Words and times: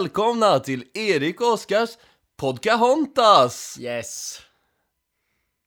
Välkomna 0.00 0.60
till 0.60 0.84
Erik 0.94 1.40
och 1.40 1.46
Oskars 1.52 1.90
Podcahontas! 2.36 3.78
Yes. 3.80 4.40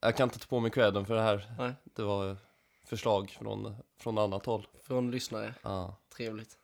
Jag 0.02 0.18
kan 0.18 0.24
inte 0.24 0.40
ta 0.40 0.46
på 0.46 0.60
mig 0.60 0.72
credden 0.72 1.06
för 1.06 1.16
det 1.16 1.22
här. 1.22 1.52
Nej. 1.58 1.74
Det 1.96 2.04
var 2.04 2.38
förslag 2.86 3.38
från, 3.40 3.76
från 4.00 4.18
annat 4.18 4.46
håll. 4.46 4.68
Från 4.84 5.12
lyssnare. 5.12 5.54
Ja. 5.62 5.96
Trevligt. 6.18 6.58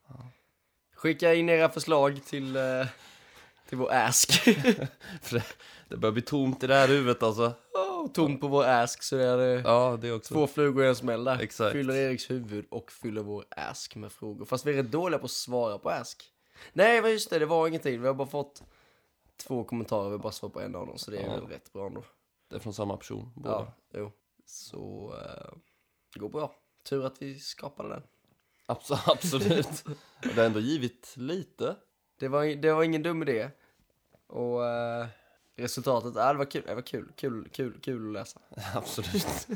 Skicka 0.96 1.34
in 1.34 1.50
era 1.50 1.70
förslag 1.70 2.22
till, 2.26 2.56
eh, 2.56 2.88
till 3.70 3.78
vår 3.78 3.92
ask. 3.94 4.46
Det, 5.30 5.44
det 5.90 5.98
börjar 5.98 6.14
bli 6.14 6.22
tomt 6.22 6.64
i 6.64 6.68
det 6.68 6.76
här 6.76 6.88
huvudet 6.88 7.24
alltså. 7.24 7.54
oh, 7.74 8.12
tom 8.12 8.40
på 8.40 8.48
vår 8.48 8.64
ask 8.66 9.04
så 9.04 9.18
är 9.18 9.38
det 9.38 9.62
Ja, 9.62 9.98
det 10.02 10.12
också. 10.12 10.34
två 10.34 10.48
flugor 10.48 10.86
i 10.86 10.88
en 10.88 10.96
smäll 10.96 11.24
där. 11.24 11.40
Exakt. 11.42 11.72
Fyller 11.72 11.96
Eriks 11.96 12.30
huvud 12.30 12.66
och 12.70 12.92
fyller 12.92 13.22
vår 13.22 13.46
ask 13.50 13.96
med 13.96 14.12
frågor. 14.12 14.46
Fast 14.46 14.66
vi 14.66 14.72
är 14.72 14.76
rätt 14.76 14.92
dåliga 14.92 15.20
på 15.20 15.26
att 15.26 15.32
svara 15.32 15.78
på 15.78 15.90
ask. 15.90 16.32
Nej, 16.74 17.02
men 17.02 17.12
just 17.12 17.30
det, 17.30 17.40
det 17.40 17.46
var 17.46 17.68
ingenting. 17.68 18.02
Vi 18.02 18.08
har 18.08 18.14
bara 18.14 18.28
fått 18.28 18.64
två 19.38 19.64
kommentarer, 19.64 20.06
vi 20.06 20.12
har 20.12 20.18
bara 20.18 20.32
svarat 20.32 20.54
på 20.54 20.62
en 20.62 20.76
av 20.76 20.88
dem. 20.88 20.98
Så 20.98 21.12
det 21.12 21.18
är 21.18 21.26
Ja. 21.28 21.36
väl 21.36 21.48
rätt 21.48 21.74
bra 21.74 21.88
ändå. 21.88 22.04
Det 22.50 22.56
är 22.56 22.60
från 22.60 22.74
samma 22.74 22.98
person, 22.98 23.32
båda. 23.36 23.50
Ja, 23.56 23.74
jo. 24.00 24.12
Så 24.46 25.14
eh, 25.18 25.58
det 26.14 26.20
går 26.20 26.30
bra. 26.30 26.56
Tur 26.84 27.06
att 27.06 27.22
vi 27.22 27.40
skapade 27.40 27.90
den. 27.90 28.04
Abs- 28.68 29.00
absolut. 29.12 29.84
Och 29.88 30.28
det 30.28 30.34
har 30.36 30.44
ändå 30.46 30.60
givit 30.60 31.14
lite. 31.18 31.76
Det 32.20 32.28
var, 32.28 32.46
det 32.46 32.72
var 32.74 32.84
ingen 32.84 33.04
dum 33.04 33.22
idé. 33.22 33.50
Och 34.28 34.66
eh, 34.66 35.08
resultatet, 35.56 36.16
äh, 36.16 36.28
det 36.28 36.34
var 36.38 36.46
kul, 36.52 36.64
det 36.68 36.76
var 36.76 36.82
kul, 36.82 37.12
kul, 37.16 37.50
kul, 37.52 37.80
kul 37.82 38.08
att 38.08 38.14
läsa. 38.14 38.40
Absolut. 38.76 39.48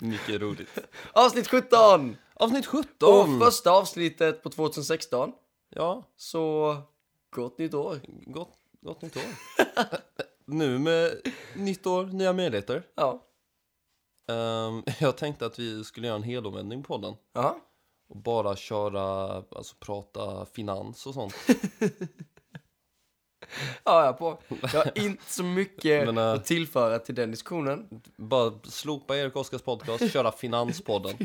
Mycket 0.00 0.40
roligt. 0.40 0.78
Avsnitt 1.12 1.48
17! 1.48 2.16
Avsnitt 2.34 2.66
17! 2.66 3.08
Och 3.38 3.42
första 3.46 3.70
avsnittet 3.70 4.42
på 4.42 4.50
2016. 4.50 5.32
Ja, 5.74 6.04
Så 6.16 6.76
gott 7.30 7.58
nytt 7.58 7.74
år. 7.74 8.00
gott, 8.26 8.58
gott 8.80 9.02
nytt 9.02 9.16
år. 9.16 9.22
nu 10.44 10.78
med 10.78 11.20
nytt 11.56 11.86
år, 11.86 12.04
nya 12.04 12.32
möjligheter. 12.32 12.82
Ja. 12.94 13.22
Ehm, 14.28 14.82
jag 15.00 15.16
tänkte 15.16 15.46
att 15.46 15.58
vi 15.58 15.84
skulle 15.84 16.06
göra 16.06 16.16
en 16.16 16.22
helomvändning 16.22 16.82
på 16.82 16.98
den. 16.98 17.14
Jaha. 17.32 17.54
Och 18.08 18.16
bara 18.16 18.56
köra, 18.56 19.34
alltså 19.50 19.76
prata 19.80 20.46
finans 20.46 21.06
och 21.06 21.14
sånt. 21.14 21.34
Ja, 23.84 24.04
jag 24.04 24.18
på. 24.18 24.38
Jag 24.48 24.84
har 24.84 24.98
inte 24.98 25.24
så 25.32 25.42
mycket 25.42 26.06
Men, 26.06 26.18
eh, 26.18 26.32
att 26.32 26.44
tillföra 26.44 26.98
till 26.98 27.14
den 27.14 27.30
diskussionen. 27.30 28.02
Bara 28.16 28.52
slopa 28.64 29.16
Erik 29.16 29.36
Oskars 29.36 29.62
podcast, 29.62 30.12
köra 30.12 30.32
Finanspodden. 30.32 31.16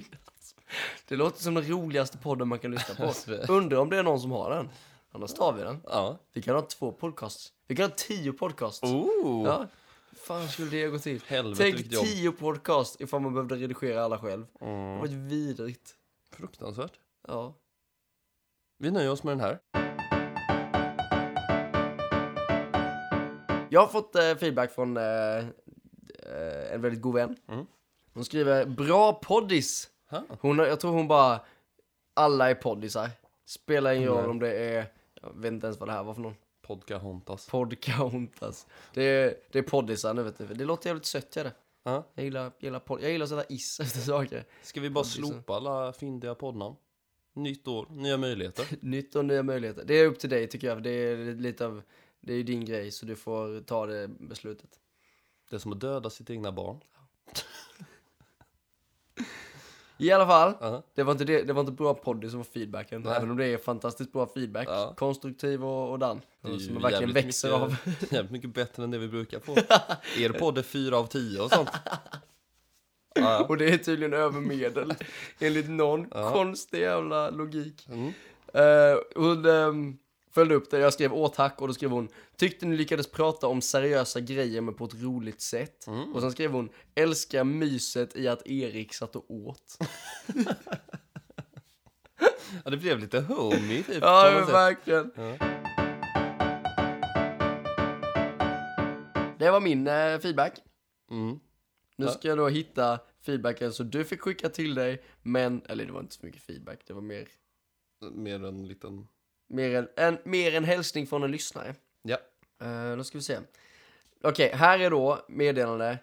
Det 1.07 1.15
låter 1.15 1.43
som 1.43 1.53
den 1.53 1.63
roligaste 1.69 2.17
podden 2.17 2.47
man 2.47 2.59
kan 2.59 2.71
lyssna 2.71 2.95
på. 2.95 3.13
Undrar 3.53 3.77
om 3.77 3.89
det 3.89 3.97
är 3.97 4.03
någon 4.03 4.19
som 4.19 4.31
har 4.31 4.49
den. 4.49 4.69
Annars 5.11 5.33
tar 5.33 5.53
vi 5.53 5.63
den. 5.63 5.81
Ja. 5.85 6.17
Vi 6.33 6.41
kan 6.41 6.55
ha 6.55 6.61
två 6.61 6.91
podcasts. 6.91 7.53
Vi 7.67 7.75
kan 7.75 7.89
ha 7.89 7.95
tio 7.97 8.33
podcasts. 8.33 8.83
Oh! 8.83 9.45
Ja. 9.47 9.67
Fan 10.17 10.47
skulle 10.47 10.69
det 10.69 10.87
gå 10.87 10.99
till? 10.99 11.21
Helvete 11.27 11.63
Tänk 11.63 11.89
tio 11.89 12.31
podcast 12.31 13.01
ifall 13.01 13.21
man 13.21 13.33
behövde 13.33 13.55
redigera 13.55 14.03
alla 14.03 14.17
själv. 14.19 14.45
Det 14.59 14.65
Mm. 14.65 14.97
var 14.97 15.05
ett 15.05 15.11
vidrigt. 15.11 15.95
Fruktansvärt. 16.31 16.93
Ja. 17.27 17.53
Vi 18.77 18.91
nöjer 18.91 19.11
oss 19.11 19.23
med 19.23 19.31
den 19.37 19.39
här. 19.39 19.59
Jag 23.69 23.81
har 23.81 23.87
fått 23.87 24.15
eh, 24.15 24.35
feedback 24.35 24.71
från 24.71 24.97
eh, 24.97 25.37
eh, 25.37 26.73
en 26.73 26.81
väldigt 26.81 27.01
god 27.01 27.15
vän. 27.15 27.35
Mm. 27.47 27.65
Hon 28.13 28.25
skriver 28.25 28.65
bra 28.65 29.13
poddis. 29.13 29.89
Hon, 30.39 30.57
jag 30.57 30.79
tror 30.79 30.91
hon 30.91 31.07
bara, 31.07 31.39
alla 32.13 32.49
är 32.49 32.55
poddisar. 32.55 33.09
Spelar 33.45 33.93
ingen 33.93 34.09
roll 34.09 34.29
om 34.29 34.39
det 34.39 34.51
är, 34.51 34.85
jag 35.21 35.33
vet 35.35 35.51
inte 35.51 35.67
ens 35.67 35.79
vad 35.79 35.89
det 35.89 35.93
här 35.93 36.03
var 36.03 36.13
för 36.13 36.21
någon. 36.21 36.35
Podcahontas. 36.61 37.47
Podcauntas. 37.49 38.67
Det 38.93 39.03
är, 39.03 39.35
det 39.51 39.59
är 39.59 39.63
poddisar 39.63 40.13
nu 40.13 40.23
vet 40.23 40.37
du. 40.37 40.45
Det 40.47 40.65
låter 40.65 40.89
jävligt 40.89 41.05
sött 41.05 41.35
gör 41.35 41.43
det. 41.43 41.53
Ja. 41.83 42.03
Jag 42.13 42.25
gillar, 42.25 42.51
gillar, 42.59 42.79
podd, 42.79 43.03
jag 43.03 43.11
gillar 43.11 43.23
att 43.23 43.29
sätta 43.29 43.53
is 43.53 43.79
efter 43.83 43.99
saker. 43.99 44.45
Ska 44.63 44.81
vi 44.81 44.89
bara 44.89 45.03
Poddisar. 45.03 45.21
slopa 45.21 45.55
alla 45.55 45.93
fyndiga 45.93 46.35
poddnamn? 46.35 46.75
Nytt 47.33 47.67
år, 47.67 47.87
nya 47.89 48.17
möjligheter. 48.17 48.65
Nytt 48.81 49.15
och 49.15 49.25
nya 49.25 49.43
möjligheter. 49.43 49.83
Det 49.85 49.93
är 49.93 50.05
upp 50.05 50.19
till 50.19 50.29
dig 50.29 50.47
tycker 50.47 50.67
jag. 50.67 50.83
Det 50.83 50.89
är 50.89 51.35
lite 51.35 51.65
av, 51.65 51.81
det 52.21 52.33
är 52.33 52.43
din 52.43 52.65
grej 52.65 52.91
så 52.91 53.05
du 53.05 53.15
får 53.15 53.61
ta 53.61 53.85
det 53.85 54.07
beslutet. 54.07 54.69
Det 55.49 55.55
är 55.55 55.59
som 55.59 55.73
att 55.73 55.79
döda 55.79 56.09
sitt 56.09 56.29
egna 56.29 56.51
barn. 56.51 56.79
I 59.97 60.11
alla 60.11 60.27
fall. 60.27 60.53
Ja. 60.59 60.83
Det 60.95 61.03
var 61.03 61.11
inte, 61.11 61.25
det, 61.25 61.43
det 61.43 61.53
var 61.53 61.59
inte 61.59 61.71
bra 61.71 61.93
poddis 61.93 62.31
som 62.31 62.39
var 62.39 62.45
feedbacken, 62.45 63.01
Nej. 63.01 63.13
även 63.17 63.31
om 63.31 63.37
det 63.37 63.45
är 63.45 63.57
fantastiskt 63.57 64.11
bra 64.11 64.27
feedback. 64.33 64.67
Ja. 64.69 64.93
Konstruktiv 64.97 65.65
och, 65.65 65.91
och 65.91 65.99
den. 65.99 66.21
Som 66.41 66.51
verkligen 66.51 66.91
jävligt 66.91 67.15
växer 67.15 67.47
mycket, 67.47 67.61
av. 67.63 67.93
Jävligt 68.13 68.31
mycket 68.31 68.53
bättre 68.53 68.83
än 68.83 68.91
det 68.91 68.97
vi 68.97 69.07
brukar 69.07 69.39
få. 69.39 69.55
Er 70.21 70.39
podd 70.39 70.57
är 70.57 70.61
fyra 70.63 70.97
av 70.97 71.05
tio 71.07 71.41
och 71.41 71.51
sånt. 71.51 71.69
Ja, 73.19 73.45
Och 73.49 73.57
det 73.57 73.69
är 73.69 73.77
tydligen 73.77 74.13
över 74.13 74.39
medel, 74.41 74.93
enligt 75.39 75.69
någon 75.69 76.07
Ja. 76.13 76.31
konstig 76.31 76.79
jävla 76.79 77.29
logik. 77.29 77.87
Mm. 77.89 78.13
Eh, 78.53 78.97
hon 79.15 79.45
ehm, 79.45 79.97
följde 80.37 80.55
upp 80.55 80.69
det, 80.69 80.79
jag 80.79 80.93
skrev 80.93 81.13
åh 81.13 81.31
tack 81.31 81.61
och 81.61 81.67
då 81.67 81.73
skrev 81.73 81.91
hon 81.91 82.09
Tyckte 82.35 82.65
ni 82.65 82.77
lyckades 82.77 83.11
prata 83.11 83.47
om 83.47 83.61
seriösa 83.61 84.19
grejer 84.19 84.61
men 84.61 84.73
på 84.73 84.85
ett 84.85 85.03
roligt 85.03 85.41
sätt. 85.41 85.87
Mm. 85.87 86.13
Och 86.13 86.21
sen 86.21 86.31
skrev 86.31 86.51
hon 86.51 86.69
Älskar 86.95 87.43
myset 87.43 88.15
i 88.15 88.27
att 88.27 88.47
Erik 88.47 88.93
satt 88.93 89.15
och 89.15 89.31
åt. 89.31 89.77
ja, 92.63 92.69
det 92.71 92.77
blev 92.77 92.99
lite 92.99 93.19
homey 93.19 93.83
typ. 93.83 93.97
ja, 94.01 94.45
verkligen. 94.51 95.11
Ja. 95.15 95.37
Det 99.39 99.51
var 99.51 99.59
min 99.59 99.87
eh, 99.87 100.19
feedback. 100.19 100.59
Mm. 101.11 101.39
Nu 101.95 102.07
ska 102.07 102.27
jag 102.27 102.37
då 102.37 102.47
hitta 102.47 102.99
feedbacken 103.25 103.73
så 103.73 103.83
du 103.83 104.03
fick 104.03 104.21
skicka 104.21 104.49
till 104.49 104.75
dig, 104.75 105.03
men, 105.23 105.61
eller 105.65 105.85
det 105.85 105.91
var 105.91 105.99
inte 105.99 106.15
så 106.15 106.25
mycket 106.25 106.41
feedback, 106.41 106.79
det 106.87 106.93
var 106.93 107.01
mer, 107.01 107.27
Mer 108.11 108.45
en 108.45 108.67
liten... 108.67 109.07
mer, 109.47 109.75
en, 109.75 109.87
en, 109.95 110.17
mer 110.23 110.55
en 110.55 110.63
hälsning 110.63 111.07
från 111.07 111.23
en 111.23 111.31
lyssnare. 111.31 111.75
Ja. 112.01 112.17
Uh, 112.61 112.97
då 112.97 113.03
ska 113.03 113.17
vi 113.17 113.23
se. 113.23 113.39
Okej, 114.21 114.51
här 114.53 114.79
är 114.79 114.89
då 114.89 115.25
meddelande. 115.27 115.99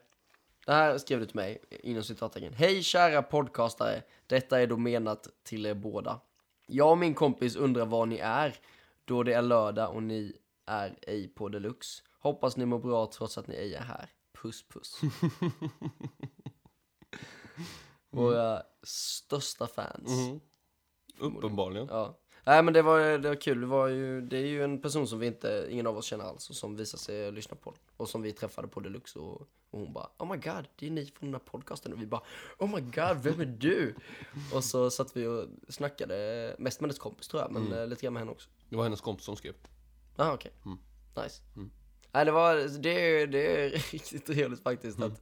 Det 0.66 0.72
här 0.72 0.98
skrev 0.98 1.20
du 1.20 1.26
till 1.26 1.36
mig, 1.36 1.62
inom 1.70 2.02
citattecken. 2.02 2.52
Hej 2.52 2.82
kära 2.82 3.22
podcastare, 3.22 4.02
detta 4.26 4.60
är 4.60 4.66
då 4.66 4.76
menat 4.76 5.28
till 5.42 5.66
er 5.66 5.74
båda. 5.74 6.20
Jag 6.66 6.90
och 6.90 6.98
min 6.98 7.14
kompis 7.14 7.56
undrar 7.56 7.86
var 7.86 8.06
ni 8.06 8.18
är, 8.18 8.58
då 9.04 9.22
det 9.22 9.32
är 9.32 9.42
lördag 9.42 9.94
och 9.94 10.02
ni 10.02 10.36
är 10.66 10.98
ej 11.02 11.28
på 11.28 11.48
deluxe. 11.48 12.02
Hoppas 12.18 12.56
ni 12.56 12.66
mår 12.66 12.78
bra 12.78 13.06
trots 13.06 13.38
att 13.38 13.46
ni 13.46 13.54
ej 13.54 13.74
är 13.74 13.82
här. 13.82 14.10
Puss 14.32 14.68
puss. 14.68 15.00
Våra 18.10 18.62
största 18.82 19.66
fans. 19.66 20.10
Mm. 20.10 20.40
Uppenbarligen. 21.18 21.86
Ja. 21.90 22.18
Nej 22.46 22.62
men 22.62 22.74
det 22.74 22.82
var, 22.82 23.00
det 23.18 23.28
var 23.28 23.34
kul, 23.40 23.60
det, 23.60 23.66
var 23.66 23.86
ju, 23.88 24.20
det 24.20 24.36
är 24.38 24.46
ju 24.46 24.64
en 24.64 24.80
person 24.80 25.08
som 25.08 25.18
vi 25.18 25.26
inte, 25.26 25.66
ingen 25.70 25.86
av 25.86 25.96
oss 25.98 26.04
känner 26.04 26.24
alls 26.24 26.50
och 26.50 26.56
som 26.56 26.76
visar 26.76 26.98
sig 26.98 27.32
lyssna 27.32 27.56
på 27.56 27.70
den. 27.70 27.80
Och 27.96 28.08
som 28.08 28.22
vi 28.22 28.32
träffade 28.32 28.68
på 28.68 28.80
Deluxe 28.80 29.18
och, 29.18 29.40
och 29.70 29.80
hon 29.80 29.92
bara 29.92 30.08
Oh 30.18 30.30
my 30.32 30.36
god, 30.36 30.68
det 30.76 30.86
är 30.86 30.90
ni 30.90 31.06
från 31.06 31.28
den 31.30 31.34
här 31.34 31.50
podcasten 31.50 31.92
och 31.92 32.02
vi 32.02 32.06
bara 32.06 32.22
Oh 32.58 32.74
my 32.74 32.80
god, 32.80 33.16
vem 33.22 33.40
är 33.40 33.44
du? 33.58 33.94
och 34.52 34.64
så 34.64 34.90
satt 34.90 35.16
vi 35.16 35.26
och 35.26 35.44
snackade, 35.68 36.56
mest 36.58 36.80
med 36.80 36.88
hennes 36.88 36.98
kompis 36.98 37.28
tror 37.28 37.42
jag, 37.42 37.52
men 37.52 37.72
eh, 37.72 37.86
lite 37.86 38.02
grann 38.02 38.12
med 38.12 38.20
henne 38.20 38.32
också. 38.32 38.48
Det 38.68 38.76
var 38.76 38.84
hennes 38.84 39.00
kompis 39.00 39.24
som 39.24 39.36
skrev. 39.36 39.54
Jaha 40.16 40.34
okej, 40.34 40.52
Mm. 40.64 40.78
nice. 41.24 41.42
Nej 42.12 42.24
det 42.24 42.32
var, 42.32 42.78
det 42.78 42.90
är, 43.22 43.26
det 43.26 43.64
är 43.64 43.70
riktigt 43.92 44.26
trevligt 44.26 44.62
faktiskt 44.62 45.00
att 45.02 45.20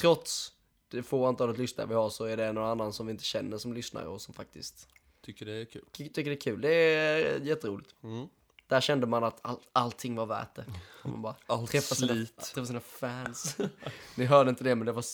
trots 0.00 0.52
det 0.90 1.02
få 1.02 1.26
antalet 1.26 1.58
lyssnare 1.58 1.86
vi 1.86 1.94
har 1.94 2.10
så 2.10 2.24
är 2.24 2.36
det 2.36 2.52
någon 2.52 2.64
annan 2.70 2.92
som 2.92 3.06
vi 3.06 3.10
inte 3.10 3.24
känner 3.24 3.58
som 3.58 3.72
lyssnar 3.72 4.04
och 4.04 4.20
som 4.20 4.34
faktiskt 4.34 4.88
Tycker 5.26 5.46
det 5.46 5.52
är 5.52 5.64
kul. 5.64 5.84
tycker 5.92 6.24
det 6.24 6.32
är 6.32 6.40
kul. 6.40 6.60
Det 6.60 6.74
är 6.74 7.40
jätteroligt. 7.40 7.94
Mm. 8.02 8.28
Där 8.66 8.80
kände 8.80 9.06
man 9.06 9.24
att 9.24 9.38
all, 9.42 9.56
allting 9.72 10.14
var 10.16 10.26
värt 10.26 10.54
det. 10.54 10.64
Och 11.02 11.10
man 11.10 11.22
bara 11.22 11.34
Allt 11.46 11.70
träffa 11.70 11.94
sina, 11.94 12.12
slit. 12.12 12.36
träffa 12.36 12.66
sina 12.66 12.80
fans. 12.80 13.56
Ni 14.14 14.24
hörde 14.24 14.50
inte 14.50 14.64
det, 14.64 14.74
men 14.74 14.86
det 14.86 14.92
var 14.92 15.04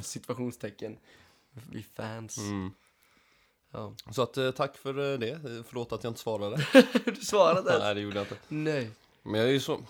situationstecken. 0.00 0.98
Vi 1.70 1.82
fans. 1.82 2.38
Mm. 2.38 2.70
Ja. 3.72 3.94
Så 4.10 4.22
att 4.22 4.36
eh, 4.36 4.50
tack 4.50 4.76
för 4.76 5.12
eh, 5.12 5.18
det. 5.18 5.30
Eh, 5.30 5.62
Förlåt 5.66 5.92
att 5.92 6.04
jag 6.04 6.10
inte 6.10 6.20
svarade. 6.20 6.66
Du 7.04 7.14
svarade 7.14 7.58
inte. 7.60 7.78
Nej, 7.78 7.94
det 7.94 8.00
gjorde 8.00 8.16
jag 8.16 8.24
inte. 8.24 8.38
Nej. 8.48 8.90
Men 9.22 9.40
jag 9.40 9.48
är 9.48 9.52
ju 9.52 9.60
så... 9.60 9.80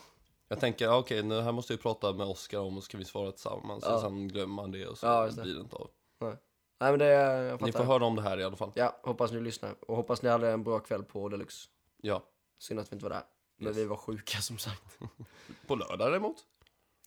Jag 0.48 0.60
tänker, 0.60 0.92
okej, 0.92 1.22
nu 1.22 1.40
här 1.40 1.52
måste 1.52 1.72
jag 1.72 1.78
ju 1.78 1.82
prata 1.82 2.12
med 2.12 2.26
Oskar 2.26 2.58
om 2.58 2.76
och 2.76 2.84
ska 2.84 2.98
vi 2.98 3.04
svara 3.04 3.32
tillsammans. 3.32 3.84
Ja. 3.86 3.94
Och 3.94 4.00
sen 4.00 4.28
glömmer 4.28 4.54
man 4.54 4.70
det 4.70 4.86
och 4.86 4.98
så 4.98 5.06
Ja, 5.06 5.30
blir 5.42 5.54
det 5.54 5.60
inte 5.60 5.76
av. 5.76 5.90
Nej, 6.20 6.36
men 6.78 6.98
det, 6.98 7.06
jag 7.06 7.52
Ni 7.62 7.72
fattar. 7.72 7.84
får 7.84 7.92
höra 7.92 8.04
om 8.04 8.16
det 8.16 8.22
här 8.22 8.38
i 8.40 8.44
alla 8.44 8.56
fall. 8.56 8.72
Ja, 8.74 8.96
hoppas 9.02 9.32
ni 9.32 9.40
lyssnar. 9.40 9.74
Och 9.80 9.96
hoppas 9.96 10.22
ni 10.22 10.28
hade 10.28 10.50
en 10.50 10.62
bra 10.64 10.78
kväll 10.80 11.04
på 11.04 11.28
Deluxe. 11.28 11.68
Ja. 11.96 12.22
Synd 12.58 12.80
att 12.80 12.92
vi 12.92 12.94
inte 12.94 13.04
var 13.04 13.10
där. 13.10 13.22
Men 13.56 13.68
Yes. 13.68 13.76
vi 13.76 13.84
var 13.84 13.96
sjuka 13.96 14.38
som 14.38 14.58
sagt. 14.58 14.82
På 15.66 15.74
lördag 15.76 16.10
däremot 16.10 16.36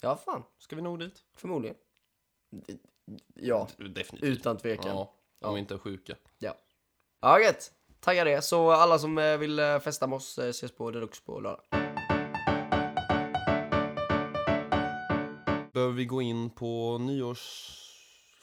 Ja, 0.01 0.15
fan. 0.15 0.43
ska 0.57 0.75
vi 0.75 0.81
nog 0.81 0.99
dit. 0.99 1.23
Förmodligen. 1.35 1.75
Ja, 3.35 3.67
Definitivt. 3.77 4.23
utan 4.39 4.57
tvekan. 4.57 4.95
Ja, 4.95 5.13
om 5.41 5.53
vi 5.53 5.59
inte 5.59 5.73
är 5.73 5.77
sjuka. 5.77 6.15
Ja, 6.39 7.39
gött. 7.39 7.71
tagga 7.99 8.23
det. 8.23 8.41
Så 8.41 8.71
alla 8.71 8.99
som 8.99 9.17
eh, 9.17 9.37
vill 9.37 9.59
eh, 9.59 9.79
festa 9.79 10.07
med 10.07 10.15
oss 10.15 10.37
eh, 10.39 10.49
ses 10.49 10.71
på 10.75 10.91
Deluxe 10.91 11.21
på 11.25 11.39
lördag. 11.39 11.61
Behöver 15.73 15.93
vi 15.93 16.05
gå 16.05 16.21
in 16.21 16.49
på 16.49 16.97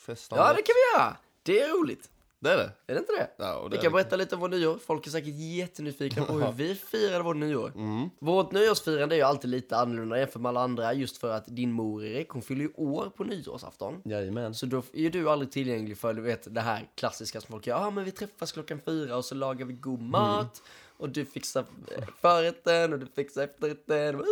nyårsfesten? 0.09 0.39
Ja, 0.39 0.49
det 0.49 0.63
kan 0.63 0.75
vi 0.75 0.99
göra. 0.99 1.17
Det 1.43 1.61
är 1.61 1.69
roligt. 1.69 2.11
Det 2.41 2.51
är 2.51 2.57
det. 2.57 2.73
Är 2.87 2.95
det 2.95 2.99
inte 2.99 3.13
det? 3.13 3.31
Ja, 3.37 3.69
det 3.71 3.77
Vi 3.77 3.83
kan 3.83 3.93
berätta 3.93 4.17
lite 4.17 4.35
om 4.35 4.41
vår 4.41 4.49
nyår. 4.49 4.79
Folk 4.79 5.07
är 5.07 5.11
säkert 5.11 5.35
jättenyfikna 5.35 6.25
på 6.25 6.33
hur 6.41 6.53
vi 6.53 6.75
firade 6.75 7.25
vårt 7.25 7.37
nyår. 7.37 7.73
Mm. 7.75 8.11
Vårt 8.19 8.53
nyårsfirande 8.53 9.15
är 9.15 9.17
ju 9.17 9.23
alltid 9.23 9.51
lite 9.51 9.77
annorlunda 9.77 10.19
jämfört 10.19 10.43
med 10.43 10.49
alla 10.49 10.61
andra 10.61 10.93
just 10.93 11.17
för 11.17 11.31
att 11.31 11.45
din 11.47 11.73
mor 11.73 12.05
Erik, 12.05 12.29
hon 12.29 12.43
fyller 12.43 12.63
ju 12.63 12.71
år 12.75 13.11
på 13.17 13.25
nyårsafton. 13.25 14.03
Jajamän. 14.05 14.55
Så 14.55 14.67
då 14.67 14.83
är 14.93 15.11
du 15.11 15.31
aldrig 15.31 15.53
tillgänglig 15.53 15.99
för 15.99 16.15
du 16.15 16.23
vet 16.23 16.55
det 16.55 16.61
här 16.61 16.89
klassiska 16.95 17.41
som 17.41 17.53
folk 17.53 17.67
gör. 17.67 17.77
Ja 17.77 17.87
ah, 17.87 17.91
men 17.91 18.05
vi 18.05 18.11
träffas 18.11 18.53
klockan 18.53 18.81
fyra 18.85 19.17
och 19.17 19.25
så 19.25 19.35
lagar 19.35 19.67
vi 19.67 19.73
god 19.73 20.03
mat. 20.03 20.63
Och 20.97 21.09
du 21.09 21.25
fixar 21.25 21.65
eh, 21.97 22.05
förrätten 22.21 22.93
och 22.93 22.99
du 22.99 23.07
fixar 23.07 23.43
efterrätten. 23.43 24.25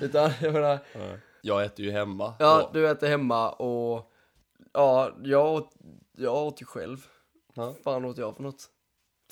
Utan 0.00 0.30
jag 0.40 0.52
menar, 0.52 0.78
Ja. 0.94 1.16
Jag 1.44 1.64
äter 1.64 1.84
ju 1.84 1.90
hemma. 1.90 2.34
ja 2.38 2.70
du 2.72 2.88
äter 2.88 3.08
hemma 3.08 3.50
och 3.50 4.11
ja, 4.72 5.12
jag 5.22 5.52
åt, 5.54 5.74
jag 6.16 6.34
åt 6.34 6.62
ju 6.62 6.66
själv. 6.66 7.06
Ja. 7.54 7.74
fan 7.84 8.04
åt 8.04 8.18
jag 8.18 8.36
för 8.36 8.42
något? 8.42 8.70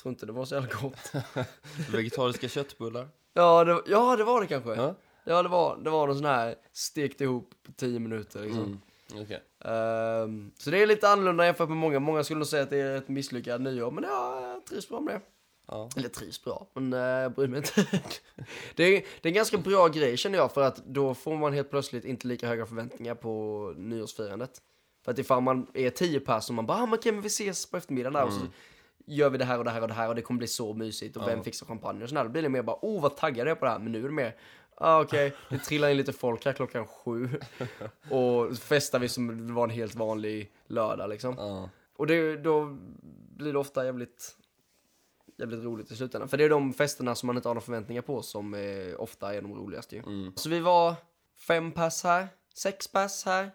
Tror 0.02 0.12
inte 0.12 0.26
det 0.26 0.32
var 0.32 0.44
så 0.44 0.54
jävla 0.54 0.68
gott. 0.80 1.12
Vegetariska 1.92 2.48
köttbullar. 2.48 3.08
Ja, 3.32 3.64
det, 3.64 3.82
ja, 3.86 4.16
det 4.16 4.24
var 4.24 4.40
det 4.40 4.46
kanske. 4.46 4.74
Ja, 4.74 4.94
Ja. 5.24 5.42
det 5.42 5.48
var, 5.48 5.76
det 5.76 5.90
var 5.90 6.06
någon 6.06 6.16
sån 6.16 6.26
här 6.26 6.54
stekt 6.72 7.20
ihop 7.20 7.54
på 7.62 7.72
tio 7.72 7.98
minuter 7.98 8.40
liksom. 8.42 8.64
Mm. 8.64 8.80
Okej. 9.22 9.42
Ehm, 9.64 10.50
så 10.58 10.70
det 10.70 10.82
är 10.82 10.86
lite 10.86 11.08
annorlunda 11.08 11.44
jämfört 11.46 11.68
med 11.68 11.78
många. 11.78 11.98
Många 11.98 12.24
skulle 12.24 12.38
nog 12.38 12.46
säga 12.46 12.62
att 12.62 12.70
det 12.70 12.76
är 12.80 12.96
ett 12.96 13.08
misslyckat 13.08 13.60
nyår, 13.60 13.90
men 13.90 14.04
ja, 14.04 14.50
jag 14.52 14.66
trivs 14.66 14.88
bra 14.88 15.00
med 15.00 15.14
det. 15.14 15.20
Ja. 15.66 15.88
Eller 15.96 16.08
trivs 16.08 16.44
bra, 16.44 16.66
men 16.74 16.92
uh, 16.92 17.00
jag 17.00 17.32
bryr 17.32 17.48
mig 17.48 17.58
inte. 17.58 17.86
det, 18.74 18.84
är, 18.84 18.90
det 19.20 19.28
är 19.28 19.30
en 19.30 19.34
ganska 19.34 19.58
bra 19.58 19.88
grej 19.88 20.16
känner 20.16 20.38
jag, 20.38 20.52
för 20.52 20.62
att 20.62 20.76
då 20.76 21.14
får 21.14 21.36
man 21.36 21.52
helt 21.52 21.70
plötsligt 21.70 22.04
inte 22.04 22.26
lika 22.26 22.46
höga 22.48 22.66
förväntningar 22.66 23.14
på 23.14 23.74
nyårsfirandet. 23.76 24.62
För 25.02 25.12
att 25.12 25.18
ifall 25.18 25.40
man 25.40 25.66
är 25.74 25.90
tio 25.90 26.20
personer, 26.20 26.56
man 26.56 26.66
bara, 26.66 26.82
ah, 26.82 26.94
okej, 26.94 27.12
men 27.12 27.22
vi 27.22 27.26
ses 27.26 27.70
på 27.70 27.76
eftermiddagen 27.76 28.12
där 28.12 28.24
och 28.24 28.32
så 28.32 28.40
gör 29.06 29.30
vi 29.30 29.38
det 29.38 29.44
här 29.44 29.58
och 29.58 29.64
det 29.64 29.70
här 29.70 29.82
och 29.82 29.88
det 29.88 29.94
här 29.94 30.08
och 30.08 30.14
det 30.14 30.22
kommer 30.22 30.38
bli 30.38 30.46
så 30.46 30.74
mysigt 30.74 31.16
och 31.16 31.28
vem 31.28 31.44
fixar 31.44 31.66
champagne 31.66 32.02
och 32.02 32.08
sådär. 32.08 32.24
Då 32.24 32.30
blir 32.30 32.42
det 32.42 32.48
mer 32.48 32.62
bara, 32.62 32.78
oh 32.82 33.02
vad 33.02 33.16
taggad 33.16 33.46
jag 33.46 33.52
är 33.52 33.54
på 33.54 33.64
det 33.64 33.70
här, 33.70 33.78
men 33.78 33.92
nu 33.92 33.98
är 33.98 34.02
det 34.02 34.14
mer, 34.14 34.36
ah, 34.74 35.00
okej, 35.00 35.32
det 35.50 35.58
trillar 35.58 35.88
in 35.88 35.96
lite 35.96 36.12
folk 36.12 36.44
här 36.44 36.52
klockan 36.52 36.86
sju 36.86 37.28
och 38.10 38.56
festar 38.56 38.98
vi 38.98 39.08
som 39.08 39.46
det 39.46 39.52
var 39.52 39.64
en 39.64 39.70
helt 39.70 39.94
vanlig 39.94 40.52
lördag 40.66 41.10
liksom. 41.10 41.34
Ja. 41.38 41.68
Och 41.96 42.06
det, 42.06 42.36
då 42.36 42.78
blir 43.36 43.52
det 43.52 43.58
ofta 43.58 43.84
jävligt, 43.84 44.36
jävligt 45.38 45.64
roligt 45.64 45.90
i 45.90 45.96
slutändan. 45.96 46.28
För 46.28 46.36
det 46.36 46.44
är 46.44 46.48
de 46.48 46.72
festerna 46.72 47.14
som 47.14 47.26
man 47.26 47.36
inte 47.36 47.48
har 47.48 47.54
några 47.54 47.64
förväntningar 47.64 48.02
på 48.02 48.22
som 48.22 48.54
eh, 48.54 49.00
ofta 49.00 49.34
är 49.34 49.42
de 49.42 49.54
roligaste 49.54 49.96
ju. 49.96 50.02
Mm. 50.02 50.32
Så 50.36 50.48
vi 50.48 50.60
var 50.60 50.94
fem 51.38 51.72
pass 51.72 52.04
här, 52.04 52.28
sex 52.54 52.88
pass 52.88 53.24
här, 53.24 53.50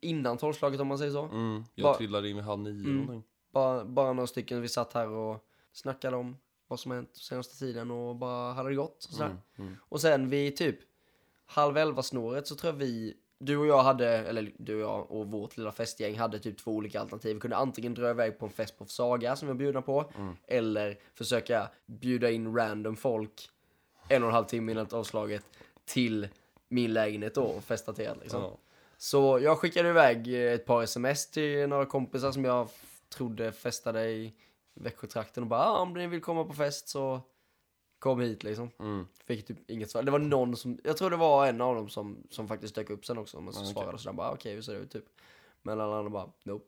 innan 0.00 0.38
tolvslaget 0.38 0.80
om 0.80 0.86
man 0.88 0.98
säger 0.98 1.12
så. 1.12 1.22
Mm. 1.24 1.64
Jag 1.74 1.84
Va- 1.84 1.94
trillade 1.96 2.28
in 2.28 2.36
vid 2.36 2.44
halv 2.44 2.60
nio 2.60 2.70
Mm. 2.72 2.96
någonting. 2.96 3.22
Bara, 3.52 3.84
bara 3.84 4.12
några 4.12 4.26
stycken, 4.26 4.60
vi 4.62 4.68
satt 4.68 4.92
här 4.92 5.08
och 5.08 5.44
snackade 5.72 6.16
om 6.16 6.36
vad 6.68 6.80
som 6.80 6.90
hänt 6.92 7.10
senaste 7.12 7.58
tiden 7.58 7.90
och 7.90 8.16
bara 8.16 8.52
hade 8.52 8.68
det 8.68 8.74
gott. 8.74 9.04
Och, 9.04 9.14
sådär. 9.14 9.26
Mm. 9.26 9.38
Mm. 9.58 9.76
och 9.88 10.00
sen 10.00 10.28
vid 10.28 10.56
typ 10.56 10.78
halv 11.46 11.76
elva 11.76 12.02
snåret 12.02 12.46
så 12.46 12.54
tror 12.54 12.72
jag 12.72 12.78
vi, 12.78 13.14
du 13.38 13.56
och 13.56 13.66
jag 13.66 13.82
hade, 13.82 14.08
eller 14.08 14.52
du 14.58 14.74
och 14.74 14.80
jag 14.80 15.10
och 15.10 15.26
vårt 15.26 15.56
lilla 15.56 15.72
festgäng 15.72 16.18
hade 16.18 16.38
typ 16.38 16.58
två 16.58 16.70
olika 16.72 17.00
alternativ. 17.00 17.34
Vi 17.34 17.40
kunde 17.40 17.56
antingen 17.56 17.94
dra 17.94 18.10
iväg 18.10 18.38
på 18.38 18.46
en 18.46 18.52
fest 18.52 18.78
på 18.78 18.84
Saga 18.86 19.36
som 19.36 19.48
vi 19.48 19.52
var 19.54 19.58
bjudna 19.58 19.82
på, 19.82 20.12
Mm. 20.16 20.36
eller 20.46 20.98
försöka 21.14 21.68
bjuda 21.86 22.30
in 22.30 22.56
random 22.56 22.96
folk 22.96 23.50
en 24.08 24.22
och 24.22 24.28
en 24.28 24.34
halv 24.34 24.44
timme 24.44 24.72
innan 24.72 24.86
avslaget 24.92 25.44
till 25.84 26.28
min 26.68 26.92
lägenhet 26.92 27.34
då 27.34 27.42
och 27.42 27.64
festa 27.64 27.92
till 27.92 28.10
liksom. 28.22 28.42
Ja. 28.42 28.56
Så 29.02 29.38
jag 29.42 29.58
skickade 29.58 29.88
iväg 29.88 30.34
eh, 30.34 30.52
ett 30.52 30.66
par 30.66 30.82
sms 30.82 31.30
till 31.30 31.68
några 31.68 31.86
kompisar 31.86 32.32
som 32.32 32.44
jag 32.44 32.68
trodde 33.14 33.52
festade 33.52 34.10
i 34.10 34.34
Växjötrakten 34.74 35.42
och 35.42 35.48
bara 35.48 35.60
ah, 35.60 35.78
om 35.80 35.92
ni 35.92 36.06
vill 36.06 36.20
komma 36.20 36.44
på 36.44 36.52
fest 36.52 36.88
så 36.88 37.20
kom 37.98 38.20
hit 38.20 38.42
liksom. 38.44 38.70
Mm. 38.78 39.06
Fick 39.26 39.46
typ 39.46 39.70
inget 39.70 39.90
svar. 39.90 40.02
Det 40.02 40.10
var 40.10 40.18
någon 40.18 40.56
som, 40.56 40.78
jag 40.84 40.96
tror 40.96 41.10
det 41.10 41.16
var 41.16 41.46
en 41.46 41.60
av 41.60 41.74
dem 41.74 41.88
som, 41.88 42.26
som 42.30 42.48
faktiskt 42.48 42.74
dök 42.74 42.90
upp 42.90 43.06
sen 43.06 43.18
också. 43.18 43.40
Men 43.40 43.52
så 43.52 43.60
Ja, 43.60 43.62
okej. 43.64 43.72
svarade 43.74 43.98
sådär 43.98 44.16
bara 44.16 44.28
ah, 44.28 44.32
okej 44.34 44.54
hur 44.54 44.62
ser 44.62 44.72
det 44.74 44.78
ut 44.80 44.90
typ. 44.90 45.04
Men 45.62 45.80
alla 45.80 45.96
andra 45.98 46.10
bara 46.10 46.30
nope. 46.44 46.64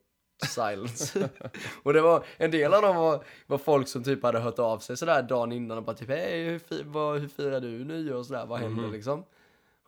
Silence. 0.47 1.29
och 1.83 1.93
det 1.93 2.01
var, 2.01 2.25
en 2.37 2.51
del 2.51 2.75
av 2.75 2.83
dem 2.83 2.97
var, 2.97 3.25
var 3.47 3.59
folk 3.59 3.89
som 3.89 4.05
typ 4.05 4.23
hade 4.23 4.39
hört 4.39 4.59
av 4.59 4.79
sig 4.79 4.97
sådär 4.97 5.23
dagen 5.23 5.53
innan 5.53 5.79
och 5.79 5.85
bara 5.85 5.97
typ 5.97 6.09
hej 6.09 6.45
hur, 6.45 6.59
fi- 6.59 6.83
vad, 6.87 7.21
hur 7.21 7.29
firar 7.29 7.61
du 7.61 7.85
nyår 7.85 8.15
och 8.17 8.27
sådär, 8.27 8.47
vad 8.47 8.59
händer 8.61 8.83
Mhm. 8.83 8.93
liksom? 8.93 9.25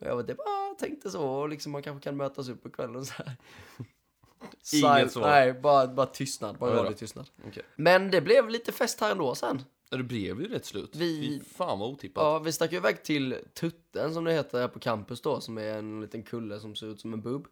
Och 0.00 0.06
jag 0.06 0.16
var 0.16 0.22
typ 0.22 0.40
ah, 0.40 0.74
tänkte 0.78 1.10
så 1.10 1.28
och 1.28 1.48
liksom 1.48 1.72
man 1.72 1.82
kanske 1.82 2.04
kan 2.04 2.16
mötas 2.16 2.48
upp 2.48 2.62
på 2.62 2.70
kvällen 2.70 2.96
och 2.96 3.06
sådär. 3.06 3.36
Inget 4.74 5.12
svar. 5.12 5.22
Nej, 5.22 5.52
bara, 5.52 5.86
bara 5.86 6.06
tystnad, 6.06 6.58
bara 6.58 6.76
Ja, 6.76 6.92
tystnad. 6.92 7.30
Okej. 7.48 7.62
Men 7.76 8.10
det 8.10 8.20
blev 8.20 8.48
lite 8.48 8.72
fest 8.72 9.00
här 9.00 9.12
ändå 9.12 9.34
sen. 9.34 9.62
Ja, 9.90 9.96
Det 9.96 10.02
blev 10.02 10.40
ju 10.40 10.48
rätt 10.48 10.64
slut. 10.64 10.96
Vi- 10.96 11.38
Fy 11.38 11.44
fan 11.44 11.78
vad 11.78 11.88
otippat. 11.90 12.22
Ja, 12.24 12.38
vi 12.38 12.52
stack 12.52 12.72
ju 12.72 12.76
iväg 12.76 13.02
till 13.04 13.36
Tutten 13.54 14.14
som 14.14 14.24
det 14.24 14.32
heter 14.32 14.60
här 14.60 14.68
på 14.68 14.78
campus 14.78 15.20
då, 15.20 15.40
som 15.40 15.58
är 15.58 15.74
en 15.78 16.00
liten 16.00 16.22
kulle 16.22 16.60
som 16.60 16.74
ser 16.74 16.86
ut 16.86 17.00
som 17.00 17.12
en 17.12 17.20
bub. 17.20 17.46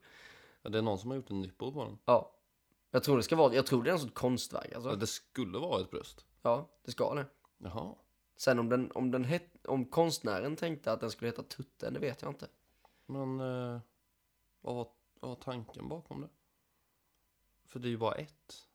Ja, 0.62 0.71
Det 0.71 0.79
är 0.79 0.83
någon 0.83 0.99
som 0.99 1.11
har 1.11 1.17
gjort 1.17 1.31
en 1.31 1.41
nipple 1.41 1.71
på 1.73 1.85
den. 1.85 1.99
Ja. 2.05 2.33
Jag 2.91 3.03
tror 3.03 3.17
det 3.17 3.23
ska 3.23 3.37
vara, 3.37 3.55
jag 3.55 3.67
tror 3.67 3.83
det 3.83 3.91
är 3.91 3.94
en 3.94 4.00
sån 4.00 4.11
konstverk 4.11 4.67
Ja, 4.71 4.77
alltså. 4.77 4.97
det 4.97 5.06
skulle 5.06 5.59
vara 5.59 5.81
ett 5.81 5.91
bröst. 5.91 6.25
Ja, 6.43 6.69
det 6.85 6.91
ska 6.93 7.15
det. 7.15 7.27
Jaha. 7.59 7.94
Sen 8.43 8.59
om 8.59 8.69
den, 8.69 8.93
om 8.93 9.11
den 9.11 9.25
het, 9.25 9.67
om 9.67 9.85
konstnären 9.85 10.56
tänkte 10.56 10.93
att 10.93 11.00
den 11.00 11.11
skulle 11.11 11.29
heta 11.29 11.43
Tutten, 11.43 11.94
det 11.94 12.00
vet 12.00 12.23
jag 12.23 12.31
inte. 12.31 12.49
Men 13.06 13.41
eh, 13.41 13.81
vad, 14.61 14.75
var, 14.75 14.89
vad 15.21 15.29
var 15.29 15.37
tanken 15.37 15.89
bakom 15.89 16.21
det? 16.21 16.29
För 17.65 17.81
det 17.81 17.89
är 17.89 17.91
ju 17.91 17.97
bara 17.99 18.15
ett. 18.15 18.69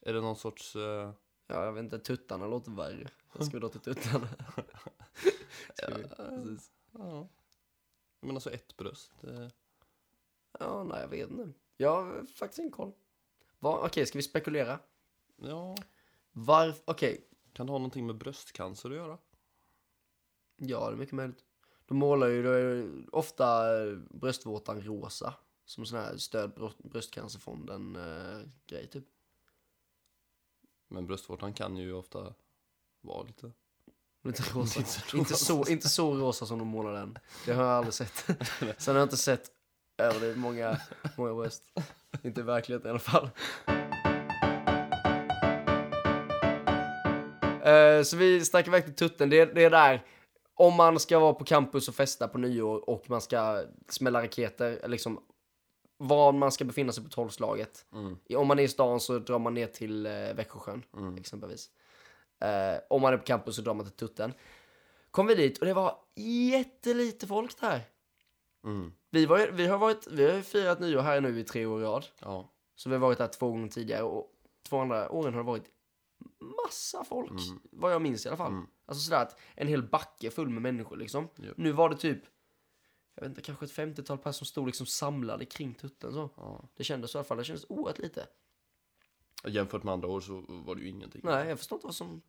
Är 0.00 0.12
det 0.12 0.20
någon 0.20 0.36
sorts... 0.36 0.76
Eh, 0.76 1.12
Ja, 1.50 1.64
jag 1.64 1.72
vet 1.72 1.84
inte, 1.84 1.98
Tuttarna 1.98 2.46
låter 2.46 2.70
värre. 2.70 3.10
Jag 3.32 3.44
ska 3.46 3.52
vi 3.56 3.60
då 3.60 3.68
till 3.68 3.80
Tuttarna? 3.80 4.28
Vi? 5.88 6.02
Precis. 6.16 6.70
ja. 6.92 7.28
Men 8.20 8.34
alltså 8.36 8.50
ett 8.50 8.76
bröst. 8.76 9.12
Det, 9.20 9.50
Ja, 10.58 10.84
nej 10.84 11.00
jag 11.00 11.08
vet 11.08 11.30
inte. 11.30 11.52
Jag 11.76 12.04
har 12.04 12.26
faktiskt 12.26 12.58
ingen 12.58 12.72
koll. 12.72 12.92
Okej, 13.58 14.06
ska 14.06 14.18
vi 14.18 14.22
spekulera? 14.22 14.78
ja. 15.36 15.76
Varför, 16.32 16.82
okej, 16.84 17.28
Kan 17.58 17.66
det 17.66 17.72
ha 17.72 17.78
någonting 17.78 18.06
med 18.06 18.16
bröstcancer 18.16 18.90
att 18.90 18.96
göra? 18.96 19.18
Ja, 20.56 20.88
det 20.88 20.94
är 20.94 20.96
mycket 20.96 21.14
möjligt. 21.14 21.44
De 21.86 21.98
målar 21.98 22.26
ju 22.26 23.06
ofta 23.12 23.78
eh, 23.82 23.96
bröstvårtan 24.10 24.82
rosa. 24.82 25.34
Som 25.64 25.86
sån 25.86 25.98
här 25.98 26.16
stöd 26.16 26.54
bröst- 26.54 26.82
bröstcancerfonden 26.82 27.96
eh, 27.96 28.86
typ. 28.88 29.04
Men 30.88 31.06
bröstvårtan 31.06 31.52
kan 31.52 31.76
ju 31.76 31.92
ofta 31.92 32.34
vara 33.00 33.22
lite... 33.22 33.52
Lite 34.22 34.42
rosa. 34.42 34.80
Inte 34.80 34.90
så 34.90 35.16
inte, 35.16 35.34
så, 35.34 35.68
inte 35.68 35.88
så 35.88 36.14
rosa 36.14 36.46
som 36.46 36.58
de 36.58 36.68
målar 36.68 36.92
den. 36.92 37.18
Det 37.46 37.52
har 37.52 37.64
jag 37.64 37.72
aldrig 37.72 37.94
sett. 37.94 38.16
Sen 38.78 38.94
har 38.94 39.00
jag 39.00 39.06
inte 39.06 39.16
sett 39.16 39.50
överdrivet 39.96 40.38
många, 40.38 40.80
många 41.16 41.34
bröst. 41.34 41.62
Inte 42.22 42.40
i 42.40 42.44
verkligheten 42.44 42.86
i 42.86 42.90
alla 42.90 42.98
fall. 42.98 43.30
Eh, 47.68 48.02
så 48.02 48.16
vi 48.16 48.44
stack 48.44 48.66
iväg 48.66 48.84
till 48.84 48.94
Tutten. 48.94 49.30
Det, 49.30 49.44
det 49.44 49.64
är 49.64 49.70
där, 49.70 50.04
om 50.54 50.74
man 50.74 51.00
ska 51.00 51.18
vara 51.18 51.34
på 51.34 51.44
campus 51.44 51.88
och 51.88 51.94
festa 51.94 52.28
på 52.28 52.38
nyår 52.38 52.90
och 52.90 53.10
man 53.10 53.20
ska 53.20 53.62
smälla 53.88 54.22
raketer, 54.22 54.88
liksom 54.88 55.20
var 55.96 56.32
man 56.32 56.52
ska 56.52 56.64
befinna 56.64 56.92
sig 56.92 57.04
på 57.04 57.10
tolvslaget. 57.10 57.86
Mm. 57.92 58.16
Om 58.36 58.46
man 58.48 58.58
är 58.58 58.62
i 58.62 58.68
stan 58.68 59.00
så 59.00 59.18
drar 59.18 59.38
man 59.38 59.54
ner 59.54 59.66
till 59.66 60.06
eh, 60.06 60.12
Växjösjön, 60.12 60.82
Mm. 60.96 61.16
exempelvis. 61.16 61.70
Eh, 62.40 62.80
om 62.90 63.02
man 63.02 63.12
är 63.12 63.18
på 63.18 63.24
campus 63.24 63.56
så 63.56 63.62
drar 63.62 63.74
man 63.74 63.86
till 63.86 63.94
Tutten. 63.94 64.32
Kom 65.10 65.26
vi 65.26 65.34
dit 65.34 65.58
och 65.58 65.66
det 65.66 65.74
var 65.74 65.96
jättelite 66.50 67.26
folk 67.26 67.60
där. 67.60 67.80
Mm. 68.64 68.92
Vi, 69.10 69.26
var, 69.26 69.38
vi, 69.52 69.66
har 69.66 69.78
varit, 69.78 70.06
vi 70.06 70.30
har 70.30 70.40
firat 70.42 70.80
nyår 70.80 71.02
här 71.02 71.20
nu 71.20 71.40
i 71.40 71.44
tre 71.44 71.66
år 71.66 71.80
i 71.80 71.84
rad. 71.84 72.06
Ja. 72.20 72.50
Så 72.74 72.88
vi 72.88 72.94
har 72.94 73.00
varit 73.00 73.18
där 73.18 73.26
två 73.26 73.50
gånger 73.50 73.68
tidigare 73.68 74.02
och 74.02 74.30
två 74.68 74.78
andra 74.78 75.10
åren 75.10 75.34
har 75.34 75.40
det 75.40 75.46
varit 75.46 75.64
massa 76.64 77.04
folk. 77.04 77.30
Mm. 77.30 77.60
Vad 77.70 77.92
jag 77.92 78.02
minns 78.02 78.26
i 78.26 78.28
alla 78.28 78.36
fall. 78.36 78.52
Mm. 78.52 78.66
Alltså 78.86 79.04
sådär 79.04 79.22
att 79.22 79.38
en 79.54 79.68
hel 79.68 79.82
backe 79.82 80.30
full 80.30 80.48
med 80.48 80.62
människor 80.62 80.96
liksom. 80.96 81.28
Japp. 81.36 81.56
Nu 81.56 81.72
var 81.72 81.88
det 81.88 81.96
typ, 81.96 82.22
jag 83.14 83.22
vet 83.22 83.28
inte, 83.28 83.42
kanske 83.42 83.64
ett 83.64 83.72
50-tal 83.72 84.18
personer 84.18 84.32
som 84.32 84.46
stod 84.46 84.66
liksom 84.66 84.86
samlade 84.86 85.44
kring 85.44 85.74
tutten 85.74 86.12
så. 86.12 86.30
ja. 86.36 86.68
Det 86.76 86.84
kändes 86.84 87.10
så 87.10 87.18
i 87.18 87.20
alla 87.20 87.24
fall, 87.24 87.38
det 87.38 87.44
kändes 87.44 87.66
oerhört 87.68 87.98
lite. 87.98 88.26
Jämfört 89.46 89.82
med 89.82 89.92
andra 89.94 90.08
år 90.08 90.20
så 90.20 90.44
var 90.48 90.74
det 90.74 90.82
ju 90.82 90.88
ingenting. 90.88 91.20
Nej, 91.24 91.48
jag 91.48 91.58
förstår 91.58 91.76
inte 91.76 91.86
vad 91.86 91.94
som... 91.94 92.22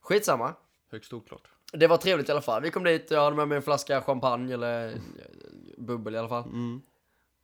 Skitsamma. 0.00 0.54
Högst 0.90 1.12
oklart. 1.12 1.48
Det 1.72 1.86
var 1.86 1.96
trevligt 1.96 2.28
i 2.28 2.32
alla 2.32 2.42
fall. 2.42 2.62
Vi 2.62 2.70
kom 2.70 2.84
dit, 2.84 3.10
jag 3.10 3.24
hade 3.24 3.36
med 3.36 3.48
mig 3.48 3.56
en 3.56 3.62
flaska 3.62 4.02
champagne 4.02 4.54
eller 4.54 4.88
eh, 4.88 4.98
bubbel 5.78 6.14
i 6.14 6.18
alla 6.18 6.28
fall. 6.28 6.44
Mm. 6.44 6.82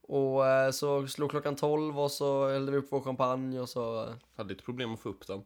Och 0.08 0.46
eh, 0.46 0.70
så 0.70 1.06
slog 1.06 1.30
klockan 1.30 1.56
12 1.56 2.00
och 2.00 2.10
så 2.10 2.48
hällde 2.48 2.72
vi 2.72 2.78
upp 2.78 2.86
vår 2.90 3.00
champagne 3.00 3.60
och 3.60 3.68
så... 3.68 4.14
Hade 4.36 4.48
lite 4.48 4.64
problem 4.64 4.94
att 4.94 5.00
få 5.00 5.08
upp 5.08 5.26
den. 5.26 5.44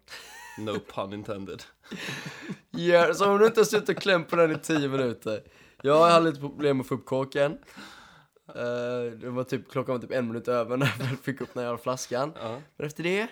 No 0.59 0.79
pun 0.95 1.13
intended. 1.13 1.63
Ja, 2.71 3.15
så 3.15 3.31
om 3.31 3.39
du 3.39 3.47
inte 3.47 3.61
har 3.61 3.65
suttit 3.65 3.89
och 3.89 4.03
klämt 4.03 4.29
på 4.29 4.37
den 4.37 4.53
i 4.53 4.59
10 4.59 4.89
minuter. 4.89 5.43
Jag 5.83 6.11
hade 6.11 6.31
lite 6.31 6.41
problem 6.41 6.81
att 6.81 6.87
få 6.87 6.95
upp 6.95 7.07
korken. 7.07 7.59
Eh, 8.49 9.13
det 9.21 9.31
var 9.31 9.45
typ, 9.45 9.71
klockan 9.71 9.95
var 9.95 10.03
typ 10.03 10.13
en 10.13 10.29
minut 10.29 10.49
över 10.49 10.77
när 10.77 10.95
jag 10.99 11.19
fick 11.19 11.41
upp 11.41 11.55
den 11.55 11.65
här 11.65 11.77
flaskan. 11.77 12.33
Ja. 12.41 12.61
Men 12.77 12.87
efter 12.87 13.03
det, 13.03 13.29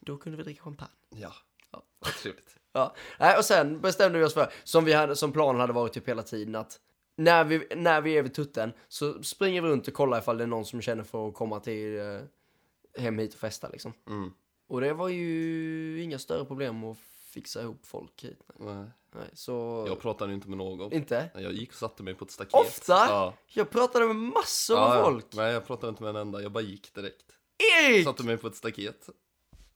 då 0.00 0.16
kunde 0.16 0.38
vi 0.38 0.44
dricka 0.44 0.62
champagne. 0.62 0.90
Ja. 1.10 1.32
ja. 1.72 1.82
Vad 1.98 2.12
trevligt. 2.12 2.56
Ja, 2.72 2.94
nej, 3.18 3.36
och 3.38 3.44
sen 3.44 3.80
bestämde 3.80 4.18
vi 4.18 4.24
oss 4.24 4.34
för, 4.34 4.52
som, 4.64 4.84
vi 4.84 4.92
hade, 4.92 5.16
som 5.16 5.32
planen 5.32 5.60
hade 5.60 5.72
varit 5.72 5.92
typ 5.92 6.08
hela 6.08 6.22
tiden, 6.22 6.54
att 6.54 6.80
när 7.16 7.44
vi, 7.44 7.66
när 7.76 8.00
vi 8.00 8.18
är 8.18 8.22
vid 8.22 8.34
tutten 8.34 8.72
så 8.88 9.22
springer 9.22 9.62
vi 9.62 9.68
runt 9.68 9.88
och 9.88 9.94
kollar 9.94 10.18
ifall 10.18 10.38
det 10.38 10.44
är 10.44 10.48
någon 10.48 10.64
som 10.64 10.80
känner 10.80 11.04
för 11.04 11.28
att 11.28 11.34
komma 11.34 11.60
till 11.60 11.98
eh, 11.98 13.02
hem 13.02 13.18
hit 13.18 13.34
och 13.34 13.40
festa 13.40 13.68
liksom. 13.68 13.92
Mm. 14.08 14.32
Och 14.66 14.80
det 14.80 14.92
var 14.92 15.08
ju 15.08 16.02
inga 16.02 16.18
större 16.18 16.44
problem 16.44 16.84
att 16.84 16.98
fixa 17.34 17.62
ihop 17.62 17.86
folk 17.86 18.24
hit. 18.24 18.40
Nej. 18.58 18.86
Nej, 19.14 19.28
så... 19.32 19.84
Jag 19.88 20.00
pratade 20.00 20.34
inte 20.34 20.48
med 20.48 20.58
någon. 20.58 20.92
Inte? 20.92 21.30
Jag 21.34 21.52
gick 21.52 21.68
och 21.68 21.74
satte 21.74 22.02
mig 22.02 22.14
på 22.14 22.24
ett 22.24 22.30
staket. 22.30 22.54
Ofta? 22.54 22.92
Ja. 22.92 23.34
Jag 23.46 23.70
pratade 23.70 24.06
med 24.06 24.16
massor 24.16 24.76
Ja, 24.76 24.94
med 24.94 25.04
folk. 25.04 25.26
Nej, 25.32 25.52
jag 25.52 25.66
pratade 25.66 25.88
inte 25.90 26.02
med 26.02 26.10
en 26.10 26.16
enda. 26.16 26.42
Jag 26.42 26.52
bara 26.52 26.64
gick 26.64 26.94
direkt. 26.94 27.24
Erik! 27.58 28.04
Satte 28.04 28.22
mig 28.22 28.36
på 28.36 28.46
ett 28.46 28.56
staket. 28.56 29.08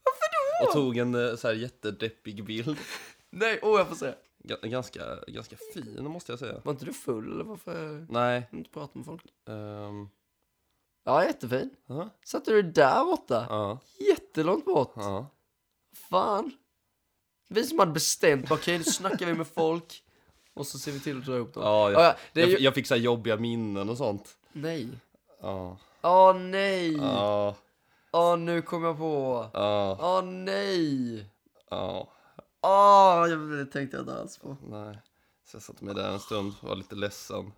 Varför 0.03 0.65
då? 0.65 0.67
Och 0.67 0.73
tog 0.73 0.97
en 0.97 1.29
eh, 1.29 1.37
så 1.37 1.49
här 1.49 1.55
jättedeppig 1.55 2.45
bild. 2.45 2.77
Nej, 3.31 3.61
åh 3.63 3.79
jag 3.79 3.89
får 3.89 3.97
se. 3.97 4.15
Ga- 4.45 4.67
Ganska, 4.69 5.17
ganska 5.27 5.57
fin 5.75 6.05
måste 6.05 6.33
jag 6.33 6.39
säga. 6.39 6.61
Var 6.65 6.73
inte 6.73 6.85
du 6.85 6.93
full 6.93 7.33
eller 7.33 7.45
varför 7.45 8.07
Nej. 8.11 8.49
inte 8.53 8.71
prata 8.71 8.99
med 8.99 9.05
folk? 9.07 9.25
ehm, 9.49 10.09
Ja, 11.05 11.25
jättefin. 11.25 11.71
ja. 11.87 12.11
Satte 12.25 12.51
du 12.51 12.63
där 12.63 13.05
borta? 13.05 13.47
Ja. 13.49 13.79
Jättelångt 14.09 14.65
bort. 14.65 14.93
Ja. 14.97 15.27
Fan. 16.11 16.53
Vi 17.49 17.65
som 17.65 17.79
hade 17.79 17.93
bestämt, 17.93 18.51
okej, 18.51 18.79
nu 18.79 18.85
snackar 18.85 19.27
vi 19.27 19.35
med 19.35 19.47
folk. 19.47 20.03
Och 20.55 20.67
så 20.67 20.79
ser 20.79 20.93
vi 20.93 21.01
till 21.01 21.19
att 21.19 21.25
dra 21.27 21.37
ihop 21.37 21.55
dem. 21.55 21.63
Ja, 21.63 21.91
Ja, 21.91 21.93
jag, 21.93 22.03
ja, 22.03 22.17
det 22.33 22.41
är 22.43 22.47
jag, 22.47 22.59
ju... 22.59 22.65
jag 22.65 22.75
fick 22.75 22.87
så 22.87 22.97
jobbiga 22.97 23.37
minnen 23.37 23.89
och 23.89 23.97
sånt. 23.97 24.39
Nej. 24.53 24.89
Ja. 25.41 25.77
Åh 26.03 26.35
nej! 26.37 26.97
Ja. 26.97 27.55
Åh, 28.13 28.39
nu 28.39 28.63
kom 28.63 28.85
jag 28.85 28.99
på. 28.99 29.47
Ja. 29.53 29.99
Åh 30.01 30.23
nej! 30.25 31.27
Ja. 31.71 32.09
Åh, 32.69 33.29
jag 33.29 33.51
det 33.51 33.67
tänkte 33.67 33.97
jag 33.97 34.03
inte 34.03 34.21
alls 34.21 34.39
på. 34.39 34.57
Nej. 34.69 34.99
Så 35.45 35.57
jag 35.57 35.63
satte 35.63 35.85
mig 35.85 35.95
där 35.95 36.13
en 36.13 36.21
stund 36.21 36.55
och 36.61 36.69
var 36.69 36.77
lite 36.77 36.95
ledsen. 36.95 37.53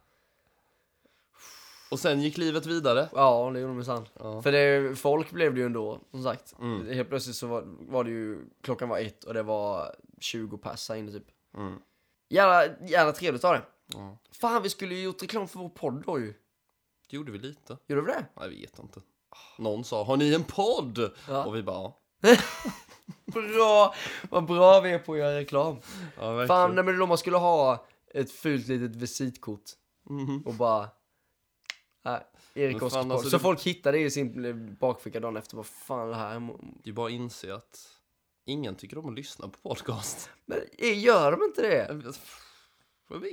Och 1.90 2.00
sen 2.00 2.20
gick 2.20 2.38
livet 2.38 2.66
vidare. 2.66 3.08
Ja, 3.12 3.50
det 3.54 3.60
gjorde 3.60 3.74
de 3.74 3.84
sann. 3.84 4.08
Ja. 4.18 4.42
För 4.42 4.52
det, 4.52 4.96
folk 4.96 5.30
blev 5.30 5.54
det 5.54 5.60
ju 5.60 5.66
ändå, 5.66 6.00
som 6.10 6.22
sagt. 6.22 6.54
Mm. 6.60 6.94
Helt 6.94 7.08
plötsligt 7.08 7.36
så 7.36 7.46
var, 7.46 7.62
var 7.66 8.04
det 8.04 8.10
ju, 8.10 8.44
klockan 8.60 8.88
var 8.88 8.98
ett 8.98 9.24
och 9.24 9.34
det 9.34 9.42
var 9.42 9.94
20 10.20 10.58
pass 10.58 10.88
här 10.88 10.96
inne 10.96 11.12
typ. 11.12 11.26
Mm. 11.56 11.78
Jävla, 12.28 12.76
jävla 12.86 13.12
trevligt 13.12 13.42
var 13.42 13.54
det. 13.54 13.62
Ja. 13.86 14.18
Fan, 14.32 14.62
vi 14.62 14.70
skulle 14.70 14.94
ju 14.94 15.02
gjort 15.02 15.22
reklam 15.22 15.48
för 15.48 15.58
vår 15.58 15.68
podd 15.68 16.02
då 16.06 16.18
ju. 16.18 16.34
Det 17.10 17.16
gjorde 17.16 17.32
vi 17.32 17.38
lite. 17.38 17.76
Gjorde 17.86 18.02
vi 18.02 18.12
det? 18.12 18.26
Jag 18.34 18.48
vet 18.48 18.78
inte. 18.78 19.00
Någon 19.58 19.84
sa, 19.84 20.04
har 20.04 20.16
ni 20.16 20.34
en 20.34 20.44
podd? 20.44 21.10
Ja. 21.28 21.44
Och 21.44 21.56
vi 21.56 21.62
bara, 21.62 21.92
ja. 22.20 22.36
Bra! 23.26 23.94
Vad 24.30 24.44
bra 24.46 24.80
vi 24.80 24.90
är 24.90 24.98
på 24.98 25.12
att 25.12 25.18
göra 25.18 25.36
reklam. 25.38 25.76
ja 26.16 26.26
verkligen. 26.32 26.48
Fan, 26.48 26.74
nej, 26.74 26.84
men 26.84 26.98
då 26.98 27.06
man 27.06 27.18
skulle 27.18 27.36
ha 27.36 27.86
ett 28.14 28.32
fult 28.32 28.66
litet 28.68 28.96
visitkort 28.96 29.62
Mhm. 30.10 30.42
och 30.46 30.54
bara... 30.54 30.88
Nej, 32.04 32.20
Erik 32.54 32.82
Oskar 32.82 32.98
alltså, 33.00 33.30
Så 33.30 33.36
det- 33.36 33.42
folk 33.42 33.62
hittade 33.62 33.98
det 33.98 34.04
i 34.04 34.10
sin 34.10 34.76
bakficka 34.80 35.20
dagen 35.20 35.36
efter. 35.36 35.56
Vad 35.56 35.66
fan 35.66 36.06
är 36.06 36.10
det 36.10 36.16
här? 36.16 36.48
Det 36.84 36.90
är 36.90 36.94
bara 36.94 37.06
att 37.06 37.12
inse 37.12 37.54
att 37.54 37.78
ingen 38.44 38.74
tycker 38.74 38.98
om 38.98 39.08
att 39.08 39.14
lyssna 39.14 39.48
på 39.48 39.68
podcast. 39.68 40.30
Men 40.46 40.58
eh, 40.78 40.98
gör 41.04 41.32
de 41.32 41.42
inte 41.42 41.62
det? 41.62 41.86
Jag 41.88 41.94
vet- 41.94 42.06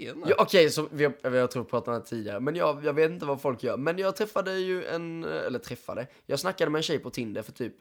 inte. 0.01 0.29
Ja, 0.29 0.35
Okej, 0.39 0.69
så 0.69 0.87
vi 0.91 1.03
har, 1.05 1.29
vi 1.29 1.37
har 1.39 1.47
tror 1.47 1.63
pratat 1.63 1.87
om 1.87 1.93
det 1.93 1.99
här 1.99 2.05
tidigare, 2.05 2.39
men 2.39 2.55
jag, 2.55 2.85
jag 2.85 2.93
vet 2.93 3.11
inte 3.11 3.25
vad 3.25 3.41
folk 3.41 3.63
gör. 3.63 3.77
Men 3.77 3.97
jag 3.97 4.15
träffade 4.15 4.53
ju 4.59 4.85
en, 4.85 5.23
eller 5.23 5.59
träffade, 5.59 6.07
jag 6.25 6.39
snackade 6.39 6.71
med 6.71 6.79
en 6.79 6.83
tjej 6.83 6.99
på 6.99 7.09
Tinder 7.09 7.41
för 7.41 7.51
typ 7.51 7.73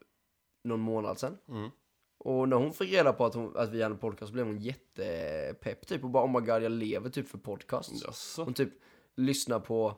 någon 0.64 0.80
månad 0.80 1.18
sedan. 1.18 1.38
Mm. 1.48 1.70
Och 2.18 2.48
när 2.48 2.56
hon 2.56 2.72
fick 2.72 2.92
reda 2.92 3.12
på 3.12 3.24
att, 3.24 3.34
hon, 3.34 3.56
att 3.56 3.70
vi 3.70 3.82
hade 3.82 3.94
en 3.94 3.98
podcast 4.00 4.28
så 4.28 4.32
blev 4.32 4.46
hon 4.46 4.58
jättepepp 4.58 5.86
typ 5.86 6.04
och 6.04 6.10
bara 6.10 6.24
oh 6.24 6.40
my 6.40 6.46
god 6.46 6.62
jag 6.62 6.72
lever 6.72 7.10
typ 7.10 7.28
för 7.28 7.38
podcast. 7.38 7.92
Jaså? 8.04 8.44
Hon 8.44 8.54
typ 8.54 8.70
lyssnar 9.16 9.60
på 9.60 9.94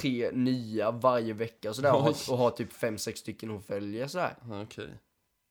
tre 0.00 0.30
nya 0.32 0.90
varje 0.90 1.32
vecka 1.32 1.68
och 1.70 1.76
sådär 1.76 1.94
och, 1.94 2.00
har- 2.02 2.32
och 2.32 2.38
har 2.38 2.50
typ 2.50 2.72
fem, 2.72 2.98
sex 2.98 3.20
stycken 3.20 3.50
hon 3.50 3.62
följer 3.62 4.06
sådär. 4.06 4.36
Ja, 4.48 4.62
Okej. 4.62 4.88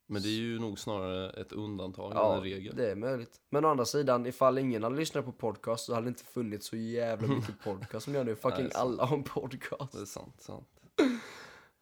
Men 0.08 0.22
det 0.22 0.28
är 0.28 0.40
ju 0.40 0.60
nog 0.60 0.80
snarare 0.80 1.30
ett 1.42 1.52
undantag 1.52 2.12
än 2.12 2.18
Ja, 2.18 2.36
en 2.36 2.42
regel. 2.44 2.76
det 2.76 2.92
är 2.92 2.96
möjligt. 2.96 3.42
Men 3.50 3.66
å 3.66 3.70
andra 3.70 3.86
sidan, 3.86 4.26
ifall 4.26 4.58
ingen 4.58 4.84
hade 4.84 4.96
lyssnat 4.96 5.26
på 5.26 5.32
podcast 5.32 5.86
så 5.86 5.94
hade 5.94 6.06
det 6.06 6.10
inte 6.10 6.24
funnits 6.24 6.68
så 6.68 6.76
jävla 6.76 7.28
mycket 7.28 7.60
podcast 7.64 8.04
som 8.06 8.16
gör 8.16 8.24
nu. 8.24 8.36
Fucking 8.36 8.64
Nej, 8.64 8.72
alla 8.76 9.06
har 9.06 9.18
en 9.18 9.24
podcast. 9.24 9.94
Det 9.94 10.02
är 10.02 10.06
sant, 10.06 10.42
sant. 10.42 10.68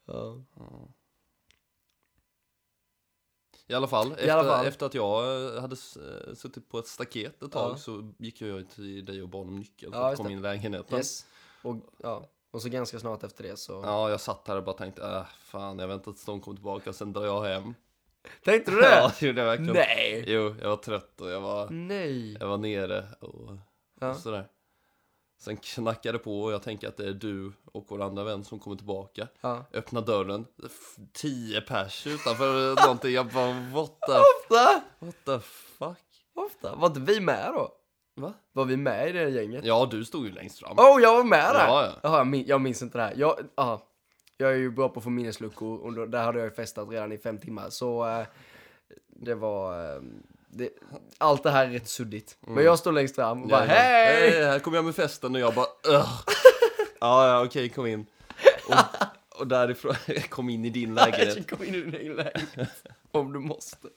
Ja. 0.06 0.38
I 3.72 3.74
alla 3.74 3.88
fall, 3.88 4.12
efter, 4.12 4.30
alla 4.30 4.44
fall. 4.44 4.66
efter 4.66 4.86
att 4.86 4.94
jag 4.94 5.24
eh, 5.56 5.62
hade 5.62 5.76
eh, 5.76 6.34
suttit 6.36 6.70
på 6.70 6.80
ett 6.80 6.88
staket 6.88 7.44
ett 7.44 7.52
tag 7.52 7.72
Ja. 7.72 7.78
så 7.78 8.14
gick 8.18 8.42
jag 8.42 8.70
till 8.70 9.06
dig 9.06 9.22
och 9.22 9.30
bad 9.30 9.42
om 9.48 9.60
nyckeln 9.60 9.92
för 9.92 10.00
Ja, 10.00 10.12
att 10.12 10.18
komma 10.18 10.32
in 10.32 10.38
i 10.38 10.42
lägenheten. 10.42 10.98
Yes. 10.98 11.26
Och, 11.62 11.76
ja. 11.98 12.24
och 12.52 12.62
så 12.62 12.70
ganska 12.70 13.00
snart 13.00 13.24
efter 13.24 13.44
det 13.44 13.58
så... 13.60 13.82
Ja, 13.86 14.10
jag 14.10 14.22
satt 14.22 14.48
här 14.48 14.56
och 14.58 14.64
bara 14.64 14.76
tänkte, 14.78 15.02
äh, 15.06 15.24
fan, 15.40 15.80
jag 15.80 15.88
väntar 15.88 16.12
tills 16.12 16.26
de 16.26 16.42
kommer 16.42 16.56
tillbaka, 16.56 16.94
sen 16.94 17.14
drar 17.14 17.26
jag 17.26 17.42
hem. 17.44 17.74
Tänkte 18.44 18.72
du 18.72 18.78
det? 18.82 18.96
Ja, 18.96 19.12
det 19.20 19.26
gjorde 19.28 19.42
jag 19.42 19.48
verkligen. 19.48 19.74
Nej! 19.74 20.24
Jo, 20.28 20.56
jag 20.62 20.70
var 20.70 20.78
trött 20.78 21.22
och 21.22 21.30
jag 21.30 21.42
var, 21.42 21.70
Nej! 21.70 22.38
jag 22.40 22.48
var 22.48 22.58
nere 22.58 23.06
och, 23.20 23.50
och 24.10 24.16
sådär. 24.18 24.48
Sen 25.42 25.58
knackade 25.58 26.20
på 26.20 26.42
och 26.42 26.52
jag 26.52 26.64
tänker 26.64 26.88
att 26.88 26.98
det 26.98 27.08
är 27.08 27.14
du 27.14 27.52
och 27.66 27.86
vår 27.88 28.02
andra 28.02 28.24
vän 28.24 28.44
som 28.44 28.60
kommer 28.60 28.78
tillbaka. 28.78 29.28
Ja. 29.42 29.66
Öppna 29.74 30.02
dörren, 30.02 30.46
tio 31.14 31.62
pers 31.62 32.08
utanför 32.08 32.76
någonting. 32.86 33.12
Jag 33.14 33.28
bara, 33.28 33.54
what 33.74 34.00
the, 34.08 34.12
Ofta! 34.12 34.82
what 35.00 35.16
the 35.26 35.40
fuck? 35.40 35.98
Ofta. 36.36 36.76
Var 36.76 36.88
inte 36.88 37.00
vi 37.00 37.20
med 37.20 37.52
då? 37.54 37.72
Va? 38.16 38.34
Var 38.52 38.66
vi 38.66 38.78
med 38.78 39.10
i 39.10 39.12
det 39.12 39.30
gänget? 39.30 39.66
Ja, 39.66 39.88
du 39.92 40.06
stod 40.06 40.26
ju 40.26 40.32
längst 40.32 40.60
fram. 40.60 40.80
Oh, 40.80 41.02
jag 41.02 41.16
var 41.18 41.24
med 41.24 41.56
där! 41.56 41.68
Ja, 41.68 41.86
ja. 41.86 42.00
Jaha, 42.04 42.18
jag, 42.18 42.28
min, 42.28 42.46
jag 42.48 42.62
minns 42.62 42.82
inte 42.82 42.98
det 42.98 43.04
här. 43.04 43.14
Jag, 43.18 43.40
aha. 43.56 43.82
jag 44.38 44.52
är 44.52 44.58
ju 44.58 44.72
bra 44.72 44.90
på 44.90 45.00
att 45.00 45.04
få 45.04 45.10
minnesluckor 45.10 45.80
och 45.80 45.94
då, 45.94 46.06
där 46.06 46.24
hade 46.24 46.40
jag 46.40 46.46
ju 46.46 46.52
festat 46.52 46.90
redan 46.90 47.12
i 47.12 47.18
fem 47.18 47.38
timmar. 47.38 47.70
Så 47.70 48.08
eh, 48.08 48.26
det 49.08 49.36
var... 49.36 49.96
Eh, 49.96 50.02
det, 50.54 50.70
allt 51.18 51.44
det 51.44 51.52
här 51.52 51.66
är 51.66 51.70
rätt 51.70 51.88
suddigt. 51.88 52.38
Men 52.40 52.64
jag 52.64 52.80
står 52.80 52.92
längst 52.92 53.16
fram 53.16 53.44
och 53.44 53.50
bara 53.50 53.64
Mm. 53.64 53.76
Ja, 53.76 53.84
ja. 53.84 53.90
hej! 53.90 54.32
Hej, 54.32 54.44
här 54.46 54.60
kommer 54.60 54.78
jag 54.78 54.86
med 54.86 54.96
festen 54.96 55.36
och 55.36 55.42
jag 55.42 55.54
bara 55.54 55.66
Ugh. 55.90 56.22
Ja, 57.00 57.28
ja, 57.28 57.46
okej, 57.46 57.70
kom 57.70 57.86
in. 57.88 58.06
Och, 58.68 59.40
och 59.42 59.48
därifrån, 59.48 59.96
kom 60.30 60.50
in 60.50 60.66
i 60.66 60.70
din 60.70 60.94
lägenhet. 60.94 61.50
Kom 61.50 61.64
in 61.64 61.76
i 61.76 61.82
din 61.82 61.96
egen 61.96 62.16
lägenhet. 62.16 62.84
Om 63.12 63.34
du 63.34 63.40
måste. 63.40 63.88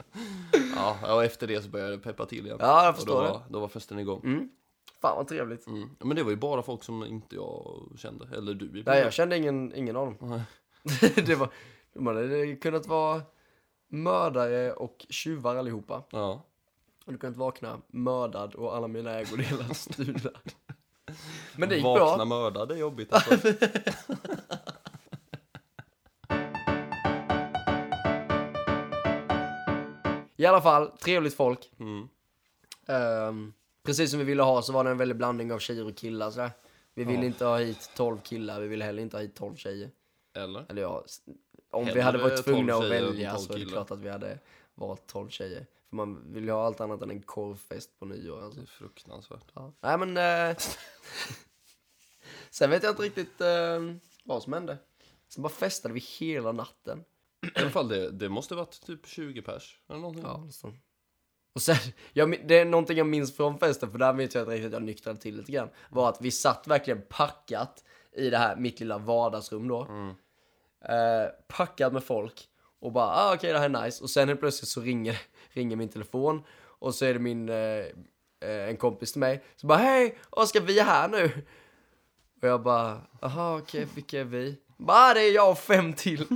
Ja, 0.77 1.15
och 1.15 1.25
efter 1.25 1.47
det 1.47 1.63
så 1.63 1.69
började 1.69 1.97
det 1.97 1.99
peppa 2.03 2.27
till 2.27 2.47
igen. 2.47 2.57
Ja, 2.61 2.85
jag 2.85 2.89
och 2.89 2.95
då 2.95 2.97
förstår 2.97 3.23
det. 3.23 3.29
var, 3.29 3.43
då 3.49 3.61
var 3.61 3.69
festen 3.69 3.99
igång. 3.99 4.21
Mm. 4.25 4.49
Fan 5.01 5.17
vad 5.17 5.29
trevligt. 5.29 5.67
Mm. 5.67 5.91
Men 5.99 6.17
det 6.17 6.23
var 6.23 6.31
ju 6.31 6.37
bara 6.37 6.63
folk 6.63 6.85
som 6.85 7.05
inte 7.05 7.35
jag 7.37 7.83
kände, 7.97 8.29
eller 8.37 8.55
du. 8.55 8.83
Nej, 8.87 9.01
jag 9.01 9.13
kände 9.13 9.37
ingen, 9.37 9.75
ingen 9.75 9.97
av 9.97 10.07
dem. 10.07 10.43
Det, 11.27 11.35
var, 11.35 11.49
de 11.95 12.07
hade 12.07 12.57
kunnat 12.57 12.87
vara 12.87 13.23
mördare 13.95 14.73
och 14.73 15.07
tjuvar 15.09 15.57
allihopa. 15.57 16.03
Ja. 16.11 16.43
Och 17.07 17.13
du 17.13 17.19
kunnat 17.19 17.37
vakna 17.37 17.81
mördad 17.89 18.55
och 18.55 18.77
alla 18.77 18.89
mina 18.89 19.11
ägodelar 19.11 19.75
stulna. 19.75 20.31
Men 21.57 21.69
det 21.69 21.75
gick 21.75 21.85
Vakna 21.85 22.17
bra. 22.17 22.25
mördad 22.25 22.71
är 22.73 22.77
jobbigt 22.77 23.13
alltså. 23.13 23.49
I 30.37 30.47
alla 30.47 30.61
fall, 30.63 30.87
trevligt 30.99 31.35
folk. 31.35 31.71
Mm. 31.79 32.09
Ehm, 32.87 33.53
precis 33.83 34.11
som 34.11 34.19
vi 34.19 34.25
ville 34.25 34.43
ha 34.43 34.63
så 34.63 34.73
var 34.73 34.85
det 34.85 34.91
en 34.91 34.99
väldig 34.99 35.17
blandning 35.17 35.53
av 35.53 35.59
tjejer 35.59 35.87
och 35.87 35.97
killar 35.97 36.31
sådär. 36.31 36.51
Vi 36.95 37.05
ville 37.05 37.19
Ja. 37.21 37.27
inte 37.27 37.45
ha 37.45 37.59
hit 37.59 37.91
12 37.97 38.19
killar, 38.21 38.61
vi 38.61 38.69
ville 38.69 38.85
heller 38.85 39.03
inte 39.03 39.17
ha 39.17 39.23
hit 39.23 39.35
12 39.37 39.57
tjejer. 39.57 39.91
Eller? 40.35 40.67
Eller 40.69 40.83
ja, 40.83 41.05
om 41.71 41.85
vi 41.85 42.01
hade 42.01 42.19
varit 42.19 42.37
12 42.37 42.43
tvungna 42.43 42.75
att 42.75 42.91
välja 42.91 43.35
12 43.35 43.47
så 43.47 43.53
är 43.53 43.59
det 43.59 43.65
klart 43.65 43.91
att 43.91 44.01
vi 44.01 44.09
hade 44.09 44.39
valt 44.75 45.07
12 45.07 45.29
tjejer. 45.29 45.67
För 45.89 45.97
man 45.97 46.33
vill 46.33 46.45
ju 46.45 46.51
ha 46.51 46.67
allt 46.67 46.81
annat 46.81 47.03
än 47.03 47.11
en 47.11 47.23
korvfest 47.23 47.99
på 47.99 48.07
nyår. 48.07 48.43
Alltså. 48.43 48.61
Det 48.61 48.65
är 48.65 48.67
fruktansvärt. 48.67 49.53
Ja. 49.55 49.73
Nej 49.81 49.99
men... 49.99 50.17
Eh, 50.51 50.57
sen 52.51 52.71
vet 52.71 52.83
jag 52.83 52.93
inte 52.93 53.03
riktigt 53.03 53.41
eh, 53.41 53.81
vad 54.25 54.43
som 54.43 54.53
hände. 54.53 54.79
Sen 55.29 55.43
bara 55.43 55.53
festade 55.53 55.95
vi 55.95 56.01
hela 56.01 56.53
natten. 56.53 57.05
I 57.57 57.61
alla 57.61 57.71
fall, 57.71 57.89
det, 57.89 58.11
det 58.11 58.29
måste 58.29 58.55
varit 58.55 58.81
typ 58.81 59.07
20 59.07 59.43
pers 59.43 59.81
eller 59.89 60.01
någonting. 60.01 60.25
Ja, 60.25 60.43
nästan. 60.47 60.79
Och 61.55 61.63
sen, 61.63 61.77
jag, 62.13 62.49
det 62.49 62.59
är 62.59 62.65
någonting 62.65 62.99
jag 62.99 63.07
minns 63.07 63.37
från 63.37 63.59
festen, 63.59 63.91
för 63.91 63.99
där 63.99 64.13
vet 64.13 64.35
jag 64.35 64.43
att 64.43 64.49
riktigt 64.49 64.73
jag 64.73 64.83
nyktrade 64.83 65.21
till 65.21 65.37
lite 65.37 65.53
grann. 65.53 65.69
Var 65.91 66.09
att 66.09 66.21
vi 66.21 66.31
satt 66.31 66.67
verkligen 66.67 67.03
packat 67.09 67.85
i 68.13 68.31
det 68.31 68.39
här, 68.39 68.57
mitt 68.57 68.81
lilla 68.81 68.99
vardagsrum 68.99 69.69
då. 69.69 69.85
Mm. 69.85 70.15
Eh, 70.89 71.29
packad 71.49 71.93
med 71.93 72.05
folk. 72.05 72.49
Och 72.81 72.93
bara, 72.93 73.07
ah, 73.07 73.35
okej 73.35 73.53
det 73.53 73.59
här 73.59 73.71
är 73.71 73.85
nice. 73.85 74.03
Och 74.05 74.11
sen 74.11 74.29
helt 74.29 74.41
plötsligt 74.41 74.69
så 74.69 74.81
ringer, 74.81 75.21
ringer 75.53 75.77
min 75.77 75.89
telefon. 75.89 76.45
Och 76.57 76.95
så 76.95 77.05
är 77.05 77.13
det 77.13 77.21
min, 77.21 77.49
eh, 77.49 77.57
eh 77.57 78.69
en 78.69 78.77
kompis 78.77 79.13
till 79.13 79.21
mig. 79.21 79.45
Så 79.57 79.67
bara, 79.67 79.79
hej 79.79 80.19
Oskar 80.31 80.61
vi 80.61 80.79
är 80.79 80.85
här 80.85 81.09
nu. 81.09 81.25
Och 82.43 82.49
jag 82.49 82.63
bara, 82.63 83.01
aha 83.23 83.59
okej 83.59 83.87
vilka 83.95 84.21
är 84.21 84.25
vi? 84.25 84.61
Bara, 84.77 85.11
ah, 85.11 85.15
det 85.15 85.21
är 85.21 85.35
jag 85.35 85.51
och 85.51 85.59
fem 85.59 85.93
till. 85.93 86.27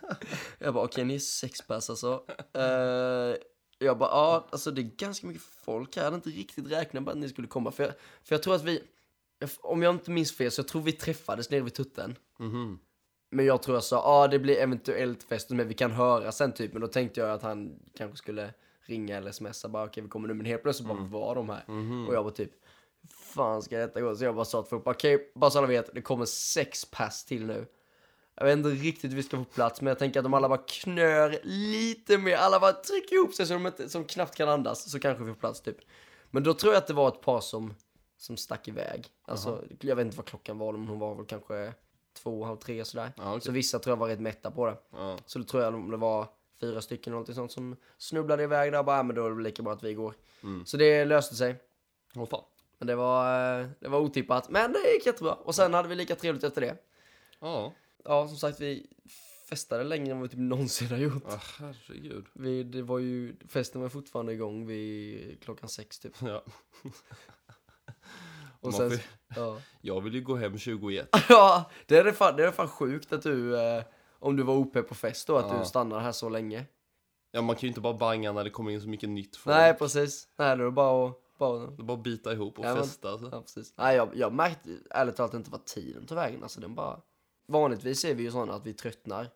jag 0.58 0.74
bara, 0.74 0.84
okej 0.84 1.04
ni 1.04 1.14
är 1.14 1.18
sex 1.18 1.62
pers 1.66 1.90
alltså. 1.90 2.22
Eh, 2.52 3.36
jag 3.78 3.98
bara, 3.98 4.10
ja 4.10 4.48
alltså 4.50 4.70
det 4.70 4.80
är 4.80 4.90
ganska 4.96 5.26
mycket 5.26 5.42
folk 5.42 5.96
här. 5.96 6.02
Jag 6.02 6.04
hade 6.04 6.16
inte 6.16 6.30
riktigt 6.30 6.70
räknat 6.70 7.02
med 7.02 7.12
att 7.12 7.18
ni 7.18 7.28
skulle 7.28 7.48
komma. 7.48 7.70
För 7.70 7.84
jag, 7.84 7.92
för 8.22 8.34
jag 8.34 8.42
tror 8.42 8.54
att 8.54 8.64
vi, 8.64 8.82
om 9.60 9.82
jag 9.82 9.94
inte 9.94 10.10
minns 10.10 10.36
fel 10.36 10.50
så 10.50 10.60
jag 10.60 10.68
tror 10.68 10.82
vi 10.82 10.92
träffades 10.92 11.50
nere 11.50 11.60
vid 11.60 11.74
tutten. 11.74 12.16
Mhm. 12.38 12.78
Men 13.30 13.46
jag 13.46 13.62
tror 13.62 13.76
jag 13.76 13.84
sa, 13.84 13.96
ja 13.96 14.02
ah, 14.04 14.28
det 14.28 14.38
blir 14.38 14.56
eventuellt 14.56 15.22
fest 15.22 15.50
men 15.50 15.68
vi 15.68 15.74
kan 15.74 15.90
höra 15.90 16.32
sen 16.32 16.52
typ. 16.52 16.72
Men 16.72 16.82
då 16.82 16.88
tänkte 16.88 17.20
jag 17.20 17.30
att 17.30 17.42
han 17.42 17.78
kanske 17.96 18.16
skulle 18.16 18.54
ringa 18.80 19.16
eller 19.16 19.32
smsa 19.32 19.68
bara 19.68 19.84
okej 19.84 20.02
vi 20.02 20.08
kommer 20.08 20.28
nu. 20.28 20.34
Men 20.34 20.46
helt 20.46 20.62
plötsligt 20.62 20.88
bara 20.88 20.98
var 20.98 21.34
de 21.34 21.48
här. 21.48 21.64
Och 22.08 22.14
jag 22.14 22.22
var 22.22 22.30
typ, 22.30 22.50
fan 23.10 23.62
ska 23.62 23.78
detta 23.78 24.00
gå? 24.00 24.16
Så 24.16 24.24
jag 24.24 24.34
bara 24.34 24.44
sa 24.44 24.62
till 24.62 24.70
folk, 24.70 24.86
okej 24.86 25.32
bara 25.34 25.50
så 25.50 25.58
alla 25.58 25.66
vet, 25.66 25.94
det 25.94 26.02
kommer 26.02 26.24
sex 26.24 26.84
pass 26.84 27.24
till 27.24 27.46
nu. 27.46 27.66
Jag 28.34 28.44
vet 28.44 28.56
inte 28.56 28.68
riktigt 28.68 29.10
hur 29.10 29.16
vi 29.16 29.22
ska 29.22 29.36
få 29.36 29.44
plats 29.44 29.80
men 29.80 29.88
jag 29.88 29.98
tänker 29.98 30.20
att 30.20 30.26
om 30.26 30.34
alla 30.34 30.48
bara 30.48 30.62
knör 30.68 31.38
lite 31.42 32.18
mer, 32.18 32.36
alla 32.36 32.60
bara 32.60 32.72
trycker 32.72 33.16
ihop 33.16 33.34
sig 33.34 33.46
så 33.46 33.52
de 33.52 33.66
inte, 33.66 33.88
som 33.88 34.04
knappt 34.04 34.34
kan 34.34 34.48
andas 34.48 34.90
så 34.90 35.00
kanske 35.00 35.24
vi 35.24 35.32
får 35.32 35.40
plats 35.40 35.60
typ. 35.60 35.78
Men 36.30 36.42
då 36.42 36.54
tror 36.54 36.72
jag 36.72 36.78
att 36.78 36.86
det 36.86 36.94
var 36.94 37.08
ett 37.08 37.20
par 37.20 37.40
som, 37.40 37.74
som 38.16 38.36
stack 38.36 38.68
iväg. 38.68 39.06
Alltså 39.24 39.64
jag 39.80 39.96
vet 39.96 40.04
inte 40.04 40.16
vad 40.16 40.26
klockan 40.26 40.58
var 40.58 40.72
men 40.72 40.88
hon 40.88 40.98
var 40.98 41.14
väl 41.14 41.26
kanske 41.26 41.74
två, 42.16 42.44
halv 42.44 42.56
tre 42.56 42.84
sådär. 42.84 43.12
Ja, 43.16 43.30
okej. 43.30 43.40
Så 43.40 43.52
vissa 43.52 43.78
tror 43.78 43.92
jag 43.92 43.96
var 44.00 44.08
rätt 44.08 44.20
mätta 44.20 44.50
på 44.50 44.66
det. 44.66 44.76
Ja. 44.92 45.18
Så 45.26 45.38
då 45.38 45.44
tror 45.44 45.62
jag 45.62 45.74
om 45.74 45.90
det 45.90 45.96
var 45.96 46.28
fyra 46.60 46.80
stycken 46.82 47.10
eller 47.10 47.14
någonting 47.14 47.34
sånt 47.34 47.52
som 47.52 47.76
snubblade 47.98 48.42
iväg 48.42 48.72
där 48.72 48.82
bara, 48.82 48.96
"Ja, 48.96 49.02
men 49.02 49.16
då 49.16 49.26
är 49.26 49.30
det 49.30 49.42
lika 49.42 49.62
bra 49.62 49.72
att 49.72 49.82
vi 49.82 49.94
går. 49.94 50.14
Mm. 50.42 50.66
Så 50.66 50.76
det 50.76 51.04
löste 51.04 51.34
sig. 51.34 51.62
Åh 52.14 52.26
fan. 52.26 52.44
Men 52.78 52.86
det 52.86 52.94
var, 52.96 53.60
eh, 53.60 53.66
det 53.80 53.88
var 53.88 53.98
otippat. 54.00 54.50
Men 54.50 54.72
det 54.72 54.92
gick 54.92 55.06
jättebra. 55.06 55.34
Och 55.34 55.54
sen 55.54 55.74
hade 55.74 55.88
vi 55.88 55.94
lika 55.94 56.16
trevligt 56.16 56.44
efter 56.44 56.60
det. 56.60 56.76
Ja. 57.40 57.72
Ja, 58.04 58.28
som 58.28 58.36
sagt, 58.36 58.60
vi 58.60 58.86
festade 59.50 59.84
längre 59.84 60.10
än 60.10 60.20
vad 60.20 60.22
vi 60.22 60.36
typ 60.36 60.40
någonsin 60.40 60.88
har 60.88 60.96
gjort. 60.98 61.22
Ah, 61.26 61.40
herregud. 61.58 62.26
Vi, 62.32 62.62
det 62.62 62.82
var 62.82 62.98
ju, 62.98 63.36
festen 63.48 63.80
var 63.80 63.88
fortfarande 63.88 64.32
igång 64.32 64.66
vid 64.66 65.42
klockan 65.42 65.68
sex 65.68 65.98
typ. 65.98 66.12
Ja. 66.22 66.44
Och 68.66 68.74
sen, 68.74 68.90
får- 68.90 69.00
ja. 69.36 69.58
Jag 69.80 70.00
vill 70.00 70.14
ju 70.14 70.20
gå 70.20 70.36
hem 70.36 70.58
21. 70.58 71.08
ja, 71.28 71.70
det 71.86 71.96
är 71.98 72.04
det 72.04 72.12
fan, 72.12 72.36
det 72.36 72.44
är 72.46 72.50
fan 72.50 72.68
sjukt 72.68 73.12
att 73.12 73.22
du, 73.22 73.60
eh, 73.60 73.84
om 74.18 74.36
du 74.36 74.42
var 74.42 74.54
OP 74.54 74.88
på 74.88 74.94
fest 74.94 75.26
då, 75.26 75.36
att 75.36 75.46
Ja. 75.52 75.58
du 75.58 75.64
stannade 75.64 76.02
här 76.02 76.12
så 76.12 76.28
länge. 76.28 76.64
Ja, 77.30 77.42
man 77.42 77.56
kan 77.56 77.60
ju 77.60 77.68
inte 77.68 77.80
bara 77.80 77.94
banga 77.94 78.32
när 78.32 78.44
det 78.44 78.50
kommer 78.50 78.70
in 78.70 78.80
så 78.80 78.88
mycket 78.88 79.08
nytt 79.08 79.36
folk. 79.36 79.56
Nej, 79.56 79.74
precis. 79.74 80.28
Nej, 80.38 80.56
då 80.56 80.62
är 80.62 80.66
det 80.66 80.70
bara 80.72 81.08
att, 81.08 81.18
bara 81.38 81.58
Det 81.58 81.82
är 81.82 81.84
bara 81.84 81.96
bita 81.96 82.32
ihop 82.32 82.58
och 82.58 82.64
Ja, 82.64 82.76
festa. 82.76 83.10
Alltså. 83.10 83.28
Ja, 83.32 83.40
precis. 83.40 83.74
Nej, 83.76 83.96
jag, 83.96 84.08
jag 84.14 84.32
märkte 84.32 84.70
ärligt 84.90 85.16
talat 85.16 85.34
inte 85.34 85.50
vad 85.50 85.64
tiden 85.64 86.06
tog 86.06 86.16
vägen. 86.16 86.42
Alltså, 86.42 86.60
den 86.60 86.74
bara... 86.74 87.00
Vanligtvis 87.48 88.04
är 88.04 88.14
vi 88.14 88.22
ju 88.22 88.30
sådana 88.30 88.54
att 88.54 88.66
vi 88.66 88.72
tröttnar 88.74 89.28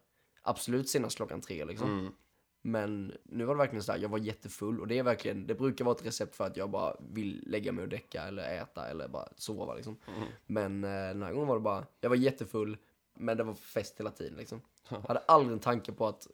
absolut 0.43 0.89
senast 0.89 1.17
klockan 1.17 1.41
tre 1.41 1.65
liksom. 1.65 1.99
Mm. 2.01 2.13
Men 2.62 3.12
nu 3.23 3.45
var 3.45 3.55
det 3.55 3.59
verkligen 3.59 3.83
så 3.83 3.93
här, 3.93 3.99
jag 3.99 4.09
var 4.09 4.19
jättefull 4.19 4.81
och 4.81 4.87
det 4.87 4.99
är 4.99 5.02
verkligen, 5.02 5.47
det 5.47 5.55
brukar 5.55 5.85
vara 5.85 5.97
ett 5.97 6.07
recept 6.07 6.37
för 6.37 6.47
att 6.47 6.57
jag 6.57 6.71
bara 6.71 6.97
vill 6.99 7.45
lägga 7.47 7.73
mig 7.73 7.83
och 7.83 7.88
däcka 7.88 8.23
eller 8.23 8.62
äta 8.62 8.88
eller 8.88 9.09
bara 9.09 9.29
sova 9.37 9.75
liksom. 9.75 9.96
Mm. 10.16 10.29
Men 10.46 10.85
eh, 10.85 10.90
den 10.90 11.23
här 11.23 11.33
gången 11.33 11.49
var 11.49 11.55
det 11.55 11.61
bara, 11.61 11.87
jag 12.01 12.09
var 12.09 12.16
jättefull 12.16 12.77
men 13.14 13.37
det 13.37 13.44
var 13.44 13.55
fest 13.55 14.01
hela 14.01 14.11
tiden 14.11 14.38
liksom. 14.38 14.61
Jag 14.88 15.01
hade 15.01 15.20
aldrig 15.20 15.53
en 15.53 15.61
tanke 15.61 15.92
på 15.92 16.07
att 16.07 16.29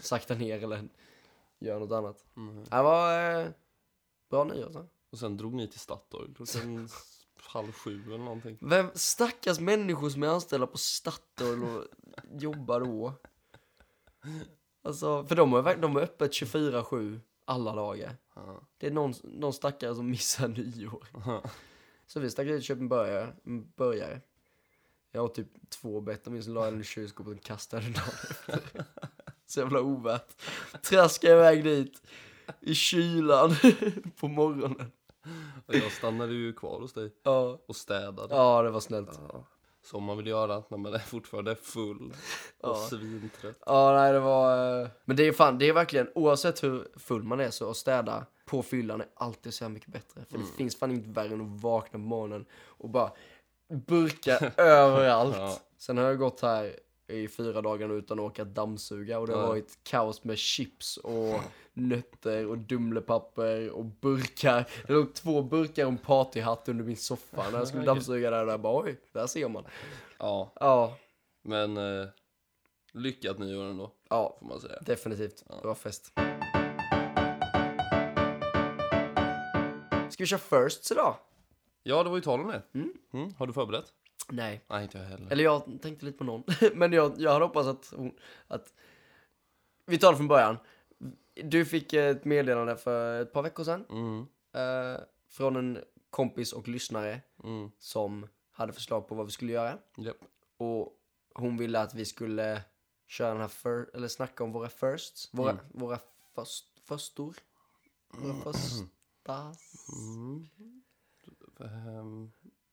sakta 0.00 0.34
ner 0.34 0.62
eller 0.64 0.88
göra 1.58 1.78
något 1.78 1.92
annat. 1.92 2.24
Mm. 2.36 2.64
Det 2.64 2.82
var 2.82 3.40
eh, 3.40 3.48
bra 4.30 4.44
nyår 4.44 4.70
så. 4.72 4.86
Och 5.10 5.18
sen 5.18 5.36
drog 5.36 5.54
ni 5.54 5.68
till 5.68 5.80
Statoil 5.80 6.34
klockan 6.34 6.88
halv 7.52 7.72
sju 7.72 8.02
eller 8.06 8.18
någonting. 8.18 8.58
Vem, 8.60 8.90
stackars 8.94 9.60
människor 9.60 10.10
som 10.10 10.22
är 10.22 10.26
anställda 10.26 10.66
på 10.66 10.78
Statoil 10.78 11.62
och 11.62 11.84
jobbar 12.32 12.80
då. 12.80 13.14
Alltså, 14.82 15.24
för 15.26 15.36
de 15.36 15.50
verk- 15.54 15.80
de 15.82 15.94
har 15.94 16.02
öppet 16.02 16.30
24-7 16.32 17.20
alla 17.44 17.74
dagar. 17.74 18.16
Ja. 18.34 18.60
Det 18.78 18.86
är 18.86 18.90
någon, 18.90 19.14
någon 19.22 19.52
stackare 19.52 19.94
som 19.94 20.10
missar 20.10 20.48
nyår. 20.76 21.04
Så 22.06 22.20
vi 22.20 22.30
stack 22.30 22.46
ut 22.46 22.56
och 22.58 22.62
köpte 22.62 22.82
en 22.82 22.88
burgare. 22.88 23.32
En 23.44 23.70
burgare. 23.76 24.20
Jag 25.12 25.24
åt 25.24 25.34
typ 25.34 25.70
två 25.70 26.00
bett 26.00 26.26
minns 26.26 26.46
la 26.46 26.64
jag 26.64 26.72
den 26.72 26.80
i 26.80 26.84
kylskåpet 26.84 27.36
och 27.38 27.44
kastade 27.44 27.82
den 27.82 27.92
dagen 27.92 28.04
efter. 28.30 28.84
Så 29.46 29.60
jävla 29.60 29.80
ovärt. 29.80 30.42
Traskade 30.82 31.32
iväg 31.34 31.64
dit 31.64 32.02
i 32.60 32.74
kylan 32.74 33.50
på 34.20 34.28
morgonen. 34.28 34.92
Jag 35.66 35.92
stannade 35.92 36.32
ju 36.32 36.52
kvar 36.52 36.80
hos 36.80 36.92
dig 36.92 37.12
Ja, 37.22 37.58
och 37.66 37.76
städade. 37.76 38.34
ja 38.34 38.62
det 38.62 38.70
var 38.70 38.80
snällt. 38.80 39.20
Ja. 39.28 39.44
Som 39.84 40.04
man 40.04 40.16
vill 40.16 40.26
göra 40.26 40.62
när 40.68 40.78
man 40.78 40.94
är 40.94 40.98
fortfarande 40.98 41.56
full 41.56 42.10
och 42.60 42.68
Ja. 42.68 42.74
svintrött. 42.90 43.56
Ja, 43.66 43.92
nej 43.94 44.12
det 44.12 44.20
var... 44.20 44.80
eh, 44.82 44.88
Men 45.04 45.16
det 45.16 45.28
är 45.28 45.32
fan, 45.32 45.58
det 45.58 45.68
är 45.68 45.72
verkligen, 45.72 46.08
oavsett 46.14 46.62
hur 46.62 46.88
full 46.96 47.22
man 47.22 47.40
är 47.40 47.50
så 47.50 47.70
att 47.70 47.76
städa 47.76 48.26
på 48.46 48.62
fyllan 48.62 49.00
är 49.00 49.06
alltid 49.14 49.54
så 49.54 49.68
mycket 49.68 49.88
bättre. 49.88 50.20
För 50.30 50.38
det 50.38 50.44
finns 50.56 50.76
fan 50.78 50.90
inget 50.90 51.06
värre 51.06 51.34
än 51.34 51.40
att 51.56 51.62
vakna 51.62 51.92
på 51.92 51.98
morgonen 51.98 52.44
och 52.64 52.88
bara 52.88 53.10
burka 53.86 54.52
överallt. 54.56 55.36
Ja. 55.36 55.58
Sen 55.78 55.98
har 55.98 56.04
jag 56.04 56.18
gått 56.18 56.40
här 56.40 56.76
i 57.12 57.28
fyra 57.28 57.62
dagar 57.62 57.92
utan 57.98 58.18
att 58.18 58.24
åka 58.24 58.44
dammsuga 58.44 59.18
och 59.18 59.26
det 59.26 59.32
har 59.34 59.40
Ja. 59.42 59.46
varit 59.48 59.78
kaos 59.82 60.24
med 60.24 60.38
chips 60.38 60.96
och 60.96 61.40
nötter 61.72 62.46
och 62.46 62.58
dumlepapper 62.58 63.70
och 63.70 63.84
burkar. 63.84 64.68
Det 64.86 64.92
låg 64.92 65.14
två 65.14 65.42
burkar 65.42 65.84
och 65.86 65.92
en 65.92 65.98
partyhatt 65.98 66.68
under 66.68 66.84
min 66.84 66.96
soffa 66.96 67.50
när 67.50 67.58
jag 67.58 67.68
skulle 67.68 67.84
dammsuga 67.84 68.30
där 68.30 68.40
och 68.40 68.46
där 68.46 68.58
bara 68.58 68.84
oj, 68.84 69.00
där 69.12 69.26
ser 69.26 69.48
man. 69.48 69.64
Ja, 70.18 70.52
Ja, 70.60 70.96
men 71.42 71.76
eh, 71.76 72.06
lyckat 72.92 73.38
nyår 73.38 73.64
ändå, 73.64 73.92
ja, 74.10 74.36
får 74.40 74.46
man 74.48 74.60
säga. 74.60 74.78
definitivt. 74.80 75.44
Det 75.62 75.66
var 75.68 75.74
fest. 75.74 76.12
Ska 80.10 80.22
vi 80.22 80.26
köra 80.26 80.38
firsts 80.64 80.92
idag? 80.92 81.14
Ja, 81.82 82.02
det 82.02 82.08
var 82.10 82.16
ju 82.16 82.22
tal 82.22 82.40
om 82.40 82.48
det. 82.48 82.62
Mm. 82.74 82.92
Mm. 83.12 83.34
Har 83.38 83.46
du 83.46 83.52
förberett? 83.52 83.92
Nej. 84.32 84.64
Nej, 84.68 84.82
inte 84.82 84.98
jag 84.98 85.04
heller. 85.04 85.32
Eller 85.32 85.44
jag 85.44 85.78
tänkte 85.82 86.04
lite 86.06 86.18
på 86.18 86.24
någon. 86.24 86.42
Men 86.74 86.92
jag, 86.92 87.14
jag 87.20 87.32
hade 87.32 87.44
hoppats 87.44 87.68
att 87.68 87.92
hon... 87.96 88.14
Att... 88.48 88.72
Vi 89.86 89.98
tar 89.98 90.10
det 90.10 90.16
från 90.16 90.28
början. 90.28 90.56
Du 91.34 91.64
fick 91.64 91.92
ett 91.92 92.24
meddelande 92.24 92.76
för 92.76 93.22
ett 93.22 93.32
par 93.32 93.42
veckor 93.42 93.64
sedan. 93.64 93.84
Mm. 93.90 94.26
Eh, 94.52 95.00
från 95.28 95.56
en 95.56 95.78
kompis 96.10 96.52
och 96.52 96.68
lyssnare 96.68 97.20
Mm. 97.44 97.70
som 97.78 98.28
hade 98.50 98.72
förslag 98.72 99.08
på 99.08 99.14
vad 99.14 99.26
vi 99.26 99.32
skulle 99.32 99.52
göra. 99.52 99.78
Japp. 99.96 100.16
Och 100.56 100.98
hon 101.34 101.56
ville 101.56 101.80
att 101.80 101.94
vi 101.94 102.04
skulle 102.04 102.62
köra 103.06 103.28
den 103.32 103.40
här 103.40 103.48
för, 103.48 103.90
eller 103.94 104.08
snacka 104.08 104.44
om 104.44 104.52
våra 104.52 104.68
firsts. 104.68 105.28
Våra, 105.32 105.50
Mm. 105.50 105.64
våra 105.70 105.98
först, 106.34 106.66
förstor. 106.84 107.36
Våra 108.08 108.34
förstas. 108.34 108.84
Mm. 109.92 110.48
Ehm, 111.60 112.32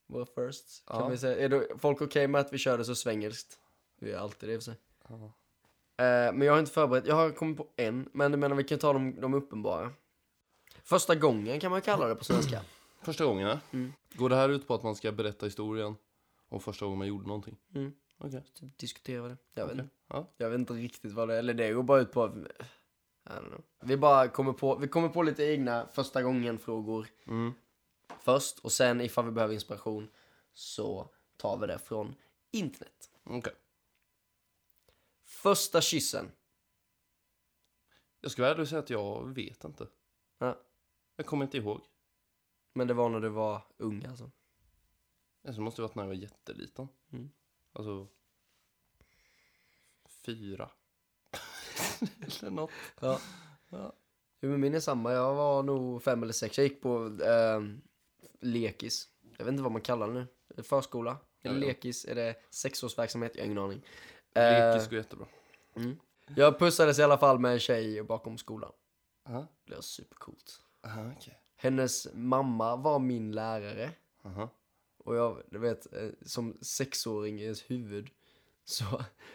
Våra 0.09 0.25
firsts. 0.25 0.83
Kan 0.87 0.99
Ja. 1.01 1.07
vi 1.09 1.17
säga. 1.17 1.37
Är 1.45 1.49
det 1.49 1.67
folk 1.77 2.01
okej 2.01 2.27
med 2.27 2.41
att 2.41 2.53
vi 2.53 2.57
kör 2.57 2.77
det 2.77 2.85
så 2.85 2.95
svengelskt? 2.95 3.59
Vi 3.99 4.11
är 4.11 4.17
alltid 4.17 4.49
det 4.49 4.53
i 4.53 4.57
och 4.57 4.63
för 4.63 4.71
sig. 4.71 4.79
ja. 5.07 5.15
Eh, 6.05 6.33
men 6.33 6.41
jag 6.41 6.53
har 6.53 6.59
inte 6.59 6.71
förberett. 6.71 7.05
Jag 7.07 7.15
har 7.15 7.29
kommit 7.31 7.57
på 7.57 7.67
en. 7.75 8.09
Men 8.13 8.31
jag 8.31 8.39
menar 8.39 8.55
vi 8.55 8.63
kan 8.63 8.79
ta 8.79 8.93
de, 8.93 9.21
de 9.21 9.33
uppenbara. 9.33 9.91
Första 10.83 11.15
gången 11.15 11.59
kan 11.59 11.71
man 11.71 11.81
kalla 11.81 12.07
det 12.07 12.15
på 12.15 12.23
svenska. 12.23 12.61
Första 13.01 13.25
gången, 13.25 13.47
ja. 13.47 13.59
Mm. 13.73 13.93
Går 14.13 14.29
det 14.29 14.35
här 14.35 14.49
ut 14.49 14.67
på 14.67 14.73
att 14.73 14.83
man 14.83 14.95
ska 14.95 15.11
berätta 15.11 15.45
historien 15.45 15.95
om 16.49 16.59
första 16.59 16.85
gången 16.85 16.97
man 16.97 17.07
gjorde 17.07 17.27
någonting? 17.27 17.57
Mm. 17.75 17.93
Okej. 18.17 18.43
Typ 18.53 18.77
diskutera 18.77 19.27
det. 19.27 19.37
Jag 19.53 19.65
vet 19.67 19.73
inte. 19.77 19.89
Ja. 20.07 20.27
Jag 20.37 20.49
vet 20.49 20.59
inte 20.59 20.73
riktigt 20.73 21.11
vad 21.11 21.27
det 21.27 21.33
är. 21.33 21.39
Eller 21.39 21.53
det 21.53 21.71
går 21.73 21.83
bara 21.83 21.99
ut 22.01 22.11
på. 22.11 22.45
Vi 23.83 23.97
bara 23.97 24.27
kommer 24.27 24.53
på, 24.53 24.75
vi 24.75 24.87
kommer 24.87 25.09
på 25.09 25.23
lite 25.23 25.43
egna 25.43 25.87
första 25.91 26.23
gången-frågor 26.23 27.07
Mm. 27.27 27.53
Först. 28.19 28.59
Och 28.59 28.71
sen 28.71 29.01
ifall 29.01 29.25
vi 29.25 29.31
behöver 29.31 29.53
inspiration 29.53 30.09
så 30.53 31.13
tar 31.37 31.57
vi 31.57 31.67
det 31.67 31.79
från 31.79 32.15
internet. 32.51 33.11
Okej. 33.23 33.53
Första 35.23 35.81
kyssen. 35.81 36.31
Jag 38.21 38.31
ska 38.31 38.55
och 38.55 38.67
säga 38.67 38.79
att 38.79 38.89
jag 38.89 39.33
vet 39.33 39.63
inte. 39.63 39.87
Ja. 40.37 40.61
Jag 41.15 41.25
kommer 41.25 41.45
inte 41.45 41.57
ihåg. 41.57 41.81
Men 42.73 42.87
det 42.87 42.93
var 42.93 43.09
när 43.09 43.19
du 43.19 43.29
var 43.29 43.61
ung 43.77 44.05
alltså. 44.05 44.31
Alltså, 45.43 45.61
Det 45.61 45.63
måste 45.63 45.81
ha 45.81 45.87
varit 45.87 45.95
när 45.95 46.03
jag 46.03 46.07
var 46.07 46.15
jätteliten. 46.15 46.87
Mm. 47.11 47.31
Alltså... 47.73 48.07
Fyra. 50.05 50.71
Eller 52.41 52.49
något. 52.49 52.71
Ja. 52.99 53.19
Ja. 53.69 53.93
Jo, 54.41 54.49
men 54.49 54.59
min 54.59 54.75
är 54.75 54.79
samma. 54.79 55.13
Jag 55.13 55.35
var 55.35 55.63
nog 55.63 56.03
fem 56.03 56.23
eller 56.23 56.33
sex. 56.33 56.57
Jag 56.57 56.67
gick 56.67 56.81
på 56.81 57.05
eh, 57.05 57.61
lekis. 58.39 59.07
Jag 59.37 59.45
vet 59.45 59.51
inte 59.51 59.63
vad 59.63 59.71
man 59.71 59.81
kallar 59.81 60.07
det 60.07 60.13
nu. 60.13 60.27
Förskola. 60.63 61.11
Är 61.11 61.15
det 61.49 61.49
Ja, 61.49 61.51
ja. 61.61 61.67
lekis? 61.67 62.05
Är 62.05 62.15
det 62.15 62.35
sexårsverksamhet? 62.49 63.31
Jag 63.35 63.41
har 63.41 63.45
ingen 63.45 63.57
aning. 63.57 63.81
Lekis 64.35 64.83
Eh, 64.85 64.89
går 64.89 64.97
jättebra. 64.97 65.25
jag 66.35 66.59
pussades 66.59 66.99
i 66.99 67.03
alla 67.03 67.17
fall 67.17 67.39
med 67.39 67.53
en 67.53 67.59
tjej 67.59 68.03
bakom 68.03 68.37
skolan. 68.37 68.71
Aha. 69.29 69.47
Det 69.65 69.75
var 69.75 69.81
supercoolt. 69.81 70.61
Aha, 70.85 71.11
okej. 71.17 71.39
Hennes 71.55 72.07
mamma 72.13 72.75
var 72.75 72.99
min 72.99 73.31
lärare. 73.31 73.91
Aha. 74.23 74.49
Och 74.97 75.15
jag, 75.15 75.41
du 75.49 75.57
vet, 75.59 75.93
eh, 75.93 76.09
som 76.21 76.57
sexåring 76.61 77.39
i 77.39 77.43
ens 77.43 77.61
huvud 77.71 78.09
så 78.69 78.85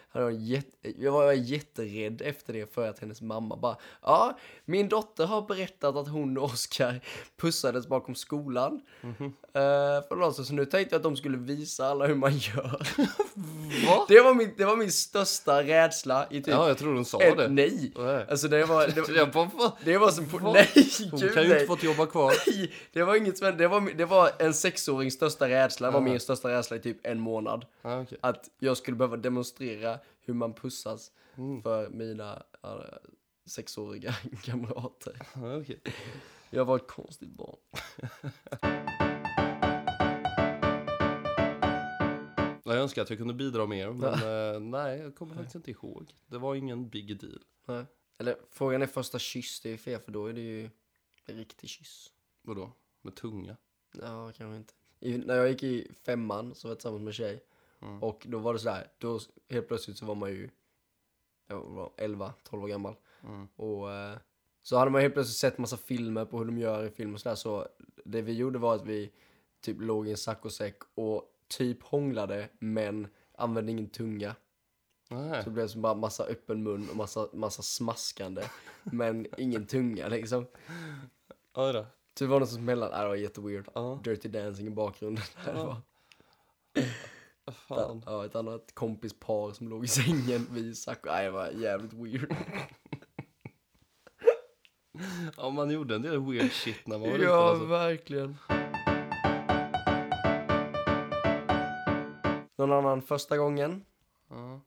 hade 0.09 0.25
jag, 0.25 0.33
jätte, 0.33 1.01
jag 1.03 1.11
var 1.11 1.33
jätterädd 1.33 2.21
efter 2.21 2.53
det 2.53 2.73
för 2.73 2.87
att 2.89 2.99
hennes 2.99 3.21
mamma 3.21 3.55
bara 3.55 3.77
Ja, 4.01 4.37
min 4.65 4.89
dotter 4.89 5.25
har 5.25 5.41
berättat 5.41 5.95
att 5.95 6.07
hon 6.07 6.37
och 6.37 6.43
Oskar 6.43 6.99
pussades 7.37 7.87
bakom 7.87 8.15
skolan. 8.15 8.81
Mhm. 9.01 9.25
Eh, 9.53 10.07
för 10.07 10.15
något, 10.15 10.45
så 10.45 10.53
nu 10.53 10.65
tänkte 10.65 10.95
jag 10.95 10.99
att 10.99 11.03
de 11.03 11.15
skulle 11.15 11.37
visa 11.37 11.85
alla 11.87 12.07
hur 12.07 12.15
man 12.15 12.37
gör. 12.37 12.87
Det 14.07 14.21
var 14.21 14.33
min, 14.33 14.53
det 14.57 14.65
var 14.65 14.75
min 14.75 14.91
största 14.91 15.63
rädsla 15.63 16.27
i 16.29 16.35
typ 16.35 16.47
Ja, 16.47 16.67
jag 16.67 16.77
tror 16.77 16.93
hon 16.93 17.05
sa 17.05 17.21
ett, 17.21 17.37
det. 17.37 17.47
nej. 17.47 17.91
Nej. 17.95 18.25
Alltså 18.29 18.47
det 18.47 18.65
var, 18.65 18.87
det, 18.87 19.25
bara, 19.33 19.49
vad? 19.53 19.71
det 19.85 19.97
var 19.97 20.09
som 20.11 20.25
på, 20.29 20.39
nej, 20.39 20.69
Hon 21.11 21.19
gud 21.19 21.33
kan 21.33 21.43
ju 21.43 21.49
nej. 21.49 21.57
inte 21.57 21.67
fått 21.67 21.83
jobba 21.83 22.05
kvar. 22.05 22.33
Nej, 22.47 22.73
det 22.93 23.03
var 23.03 23.15
inget 23.15 23.37
som 23.37 23.57
det 23.57 23.67
var, 23.67 23.97
det 23.97 24.05
var 24.05 24.31
en 24.39 24.53
sexårings 24.53 25.13
största 25.13 25.49
rädsla, 25.49 25.87
det 25.87 25.93
var 25.93 26.01
min 26.01 26.19
största 26.19 26.49
rädsla 26.49 26.77
i 26.77 26.79
typ 26.79 26.97
en 27.07 27.19
månad. 27.19 27.65
Ja, 27.81 28.01
okej. 28.01 28.17
Att 28.21 28.49
jag 28.59 28.77
skulle 28.77 28.97
behöva 28.97 29.17
demonstrera 29.25 29.99
hur 30.21 30.33
man 30.33 30.53
pussas 30.53 31.11
Mm. 31.37 31.61
för 31.63 31.89
mina 31.89 32.43
ja, 32.61 32.85
sexåriga 33.45 34.15
kamrater. 34.43 35.21
Ja, 35.35 35.57
okej. 35.57 35.81
Jag 36.49 36.65
var 36.65 36.75
ett 36.75 36.87
konstigt 36.87 37.29
barn. 37.29 37.57
Jag 42.67 42.77
önskar 42.77 43.01
att 43.01 43.09
jag 43.09 43.19
kunde 43.19 43.33
bidra 43.33 43.65
mer, 43.65 43.91
men 43.91 44.13
eh, 44.13 44.59
nej, 44.59 44.99
jag 44.99 45.15
kommer 45.15 45.35
faktiskt 45.35 45.55
inte 45.55 45.71
ihåg. 45.71 46.13
Det 46.27 46.37
var 46.37 46.55
ingen 46.55 46.89
big 46.89 47.19
deal. 47.19 47.43
Nej. 47.65 47.85
Eller 48.17 48.35
frågan 48.49 48.81
är 48.81 48.87
första 48.87 49.19
kyss, 49.19 49.61
det 49.61 49.69
är 49.69 49.77
fel 49.77 49.99
för 50.01 50.11
då 50.11 50.27
är 50.27 50.33
det 50.33 50.41
ju 50.41 50.69
en 51.25 51.37
riktig 51.37 51.69
kyss. 51.69 52.11
Vadå? 52.41 52.71
Med 53.01 53.15
tunga? 53.15 53.57
Ja, 54.01 54.31
kanske 54.37 54.57
inte. 54.57 54.73
I, 54.99 55.17
när 55.17 55.35
jag 55.35 55.49
gick 55.49 55.63
i 55.63 55.91
femman 56.05 56.55
så 56.55 56.67
var 56.67 56.71
jag 56.71 56.77
tillsammans 56.79 56.99
med 57.01 57.07
en 57.07 57.13
tjej. 57.13 57.43
Mm. 57.85 58.03
Och 58.03 58.25
då 58.29 58.37
var 58.39 58.53
det 58.53 58.59
sådär, 58.59 58.87
då 58.97 59.19
helt 59.49 59.67
plötsligt 59.67 59.97
så 59.97 60.05
var 60.05 60.15
man 60.15 60.29
ju 60.29 60.49
var 61.47 61.91
11, 61.97 62.33
12 62.43 62.63
år 62.63 62.67
gammal. 62.67 62.95
Mm. 63.23 63.47
Och 63.55 63.91
eh, 63.91 64.17
så 64.61 64.77
hade 64.77 64.91
man 64.91 65.01
helt 65.01 65.13
plötsligt 65.13 65.37
sett 65.37 65.57
massa 65.57 65.77
filmer 65.77 66.25
på 66.25 66.37
hur 66.37 66.45
de 66.45 66.57
gör 66.57 66.85
i 66.85 66.89
film 66.89 67.13
och 67.13 67.19
sådär. 67.19 67.35
Så 67.35 67.67
det 68.05 68.21
vi 68.21 68.33
gjorde 68.33 68.59
var 68.59 68.75
att 68.75 68.85
vi 68.85 69.11
typ 69.61 69.81
låg 69.81 70.07
i 70.07 70.11
en 70.11 70.17
saccosäck 70.17 70.77
och 70.95 71.23
typ 71.47 71.83
hånglade 71.83 72.49
men 72.59 73.07
använde 73.37 73.71
ingen 73.71 73.89
tunga. 73.89 74.35
Nej. 75.09 75.43
Så 75.43 75.49
det 75.49 75.53
blev 75.53 75.67
som 75.67 75.81
bara 75.81 75.93
massa 75.93 76.23
öppen 76.23 76.63
mun 76.63 76.89
och 76.89 76.95
massa, 76.95 77.29
massa 77.33 77.61
smaskande. 77.61 78.43
men 78.83 79.27
ingen 79.37 79.67
tunga 79.67 80.07
liksom. 80.07 80.45
Oj 81.53 81.73
då. 81.73 81.85
Så 82.17 82.23
det 82.23 82.29
var 82.29 82.39
något 82.39 82.49
som 82.49 82.65
mellan, 82.65 82.91
äh, 82.91 82.99
det 82.99 83.07
var 83.07 83.15
jätteweird. 83.15 83.69
Ja. 83.73 83.99
Dirty 84.03 84.29
dancing 84.29 84.67
i 84.67 84.69
bakgrunden. 84.69 85.23
Var, 85.45 85.81
Fan. 87.51 88.03
ja, 88.05 88.25
ett 88.25 88.35
annat 88.35 88.71
kompispar 88.73 89.51
som 89.51 89.69
låg 89.69 89.85
i 89.85 89.87
sängen 89.87 90.47
vid 90.51 90.77
sacco. 90.77 91.09
Nej, 91.09 91.25
det 91.25 91.31
var 91.31 91.49
jävligt 91.49 91.93
weird. 91.93 92.35
Ja, 95.37 95.49
man 95.49 95.71
gjorde 95.71 95.95
en 95.95 96.01
del 96.01 96.19
weird 96.25 96.51
shit 96.51 96.87
när 96.87 96.97
man 96.97 97.09
var 97.09 97.17
liten 97.17 97.31
ja, 97.33 97.49
alltså. 97.49 97.65
verkligen. 97.65 98.37
Någon 102.57 102.71
annan 102.71 103.01
första 103.01 103.37
gången? 103.37 103.85
Ja. 104.29 104.61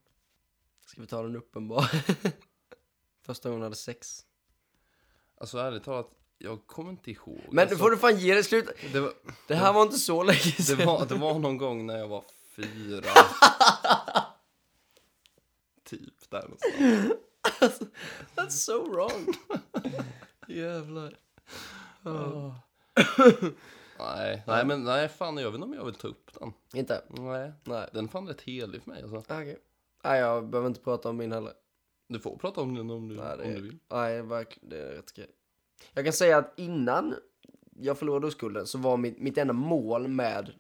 Ska 0.86 1.00
vi 1.00 1.06
ta 1.06 1.22
den 1.22 1.36
uppenbar? 1.36 1.90
första 3.26 3.48
gången 3.48 3.62
hade 3.62 3.76
sex. 3.76 4.20
Alltså 5.40 5.58
ärligt 5.58 5.84
talat, 5.84 6.10
jag 6.38 6.66
kommer 6.66 6.90
inte 6.90 7.10
ihåg. 7.10 7.40
Men 7.50 7.58
alltså, 7.58 7.76
får 7.76 7.90
du 7.90 7.96
fan 7.96 8.18
ge 8.18 8.34
det 8.34 8.44
slut. 8.44 8.68
det, 8.92 9.00
var, 9.00 9.12
Det 9.46 9.54
här 9.54 9.72
var 9.72 9.82
inte 9.82 9.98
så 9.98 10.22
länge 10.22 10.54
det, 10.56 10.62
sedan. 10.62 10.86
var, 10.86 11.06
det 11.06 11.14
var 11.14 11.38
någon 11.38 11.56
gång 11.56 11.86
när 11.86 11.98
jag 11.98 12.08
var 12.08 12.24
fyra. 12.62 13.02
typ 15.84 16.30
där 16.30 16.42
någonstans. 16.42 17.90
That's 18.34 18.50
so 18.50 18.84
wrong. 18.90 19.26
Jävlar. 20.48 21.18
Åh. 22.04 22.54
nej, 23.98 24.42
nej, 24.46 24.66
men 24.66 24.84
nej, 24.84 25.08
fan 25.08 25.36
jag 25.36 25.50
vet 25.50 25.54
inte 25.54 25.66
om 25.66 25.74
jag 25.74 25.84
vill 25.84 25.94
ta 25.94 26.08
upp 26.08 26.30
den. 26.40 26.52
Inte? 26.74 27.02
Nej, 27.08 27.52
Nej. 27.64 27.88
den 27.92 28.04
är 28.04 28.08
fan 28.08 28.28
rätt 28.28 28.40
helig 28.40 28.82
för 28.82 28.90
mig 28.90 29.02
alltså. 29.02 29.34
Okej. 29.34 29.58
Nej, 30.04 30.20
jag 30.20 30.48
behöver 30.48 30.68
inte 30.68 30.80
prata 30.80 31.08
om 31.08 31.16
min 31.16 31.32
heller. 31.32 31.52
Du 32.08 32.20
får 32.20 32.36
prata 32.36 32.60
om 32.60 32.74
den 32.74 32.90
om 32.90 33.08
du, 33.08 33.16
Nej, 33.16 33.36
det 33.36 33.44
om 33.44 33.54
du 33.54 33.60
vill. 33.60 33.78
Nej, 33.88 34.22
verkligen. 34.22 34.68
Det 34.68 34.82
är 34.82 34.92
rätt 34.92 35.12
grej. 35.12 35.30
Jag 35.92 36.04
kan 36.04 36.12
säga 36.12 36.38
att 36.38 36.52
innan 36.56 37.14
jag 37.76 37.98
förlorade 37.98 38.26
oskulden 38.26 38.66
så 38.66 38.78
var 38.78 38.96
mitt, 38.96 39.18
mitt 39.18 39.38
enda 39.38 39.52
mål 39.52 40.08
med 40.08 40.52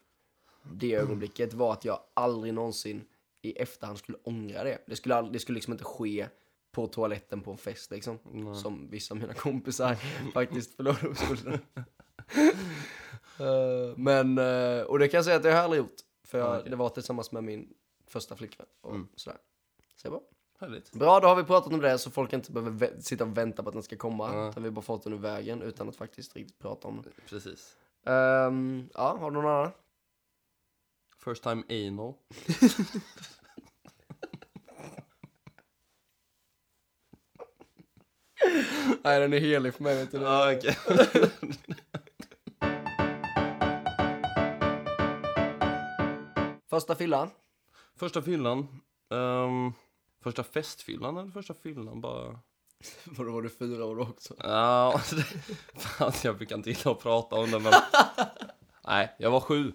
det 0.62 0.94
ögonblicket 0.94 1.52
var 1.54 1.72
att 1.72 1.84
jag 1.84 2.00
aldrig 2.14 2.54
någonsin 2.54 3.04
i 3.42 3.52
efterhand 3.52 3.98
skulle 3.98 4.18
ångra 4.22 4.64
det. 4.64 4.78
Det 4.86 4.96
skulle, 4.96 5.14
aldrig, 5.14 5.32
det 5.32 5.38
skulle 5.38 5.54
liksom 5.56 5.72
inte 5.72 5.84
ske 5.84 6.26
på 6.72 6.86
toaletten 6.86 7.40
på 7.40 7.50
en 7.50 7.58
fest 7.58 7.90
liksom. 7.90 8.18
Nej. 8.32 8.54
Som 8.54 8.90
vissa 8.90 9.14
av 9.14 9.20
mina 9.20 9.34
kompisar 9.34 9.94
faktiskt 10.34 10.74
förlorade 10.76 11.08
oskulden. 11.08 11.58
Eh, 13.40 13.96
men, 13.96 14.38
eh, 14.38 14.82
och 14.82 14.98
det 14.98 15.08
kan 15.08 15.18
jag 15.18 15.24
säga 15.24 15.36
att 15.36 15.42
det 15.42 15.48
har 15.48 15.56
jag 15.56 15.64
aldrig 15.64 15.82
gjort. 15.82 15.96
För 16.24 16.38
jag, 16.38 16.48
Ja, 16.54 16.58
okej. 16.58 16.70
det 16.70 16.76
var 16.76 16.88
tillsammans 16.88 17.32
med 17.32 17.44
min 17.44 17.68
första 18.06 18.36
flickvän 18.36 18.66
och 18.80 18.94
Mm. 18.94 19.08
sådär. 19.16 19.38
Så 19.96 20.10
var 20.10 20.20
Härligt. 20.60 20.92
Bra, 20.92 21.20
då 21.20 21.28
har 21.28 21.36
vi 21.36 21.44
pratat 21.44 21.72
om 21.72 21.80
det 21.80 21.98
så 21.98 22.10
folk 22.10 22.32
inte 22.32 22.52
behöver 22.52 23.00
sitta 23.00 23.24
och 23.24 23.38
vänta 23.38 23.62
på 23.62 23.68
att 23.68 23.72
den 23.74 23.82
ska 23.82 23.96
komma. 23.96 24.30
Ja. 24.34 24.48
Utan 24.50 24.62
vi 24.62 24.68
har 24.68 24.74
bara 24.74 24.82
fått 24.82 25.04
den 25.04 25.12
ur 25.12 25.16
vägen 25.18 25.62
utan 25.62 25.88
att 25.88 25.96
faktiskt 25.96 26.36
riktigt 26.36 26.58
prata 26.58 26.88
om 26.88 27.02
det. 27.02 27.10
Precis. 27.28 27.76
Ehm, 28.06 28.88
ja, 28.94 29.16
har 29.20 29.30
du 29.30 29.34
någon 29.36 29.46
annan? 29.46 29.70
First 31.24 31.42
time 31.42 31.62
anal. 31.68 32.14
Nej, 39.04 39.20
den 39.20 39.32
är 39.32 39.38
helig 39.38 39.74
för 39.74 39.82
mig 39.82 39.96
vet 39.96 40.10
du. 40.10 40.18
Ja, 40.18 40.52
okej. 40.56 40.76
Första 46.70 46.94
fyllan? 46.94 47.30
Första 47.98 48.22
fyllan. 48.22 48.66
ehm, 49.10 49.72
första 50.22 50.44
festfyllan 50.44 51.16
eller 51.16 51.30
första 51.30 51.54
fyllan 51.54 52.00
bara? 52.00 52.38
Vadå, 53.04 53.32
var 53.32 53.42
du 53.42 53.48
fyra 53.48 53.84
år 53.84 53.98
också? 54.00 54.34
Ja, 54.38 55.00
fan 55.76 56.12
jag 56.24 56.36
brukar 56.36 56.56
inte 56.56 56.70
gilla 56.70 56.90
att 56.90 57.02
prata 57.02 57.36
om 57.36 57.50
det 57.50 57.58
men. 57.58 57.72
Nej, 58.86 59.16
jag 59.18 59.30
var 59.30 59.40
sju. 59.40 59.72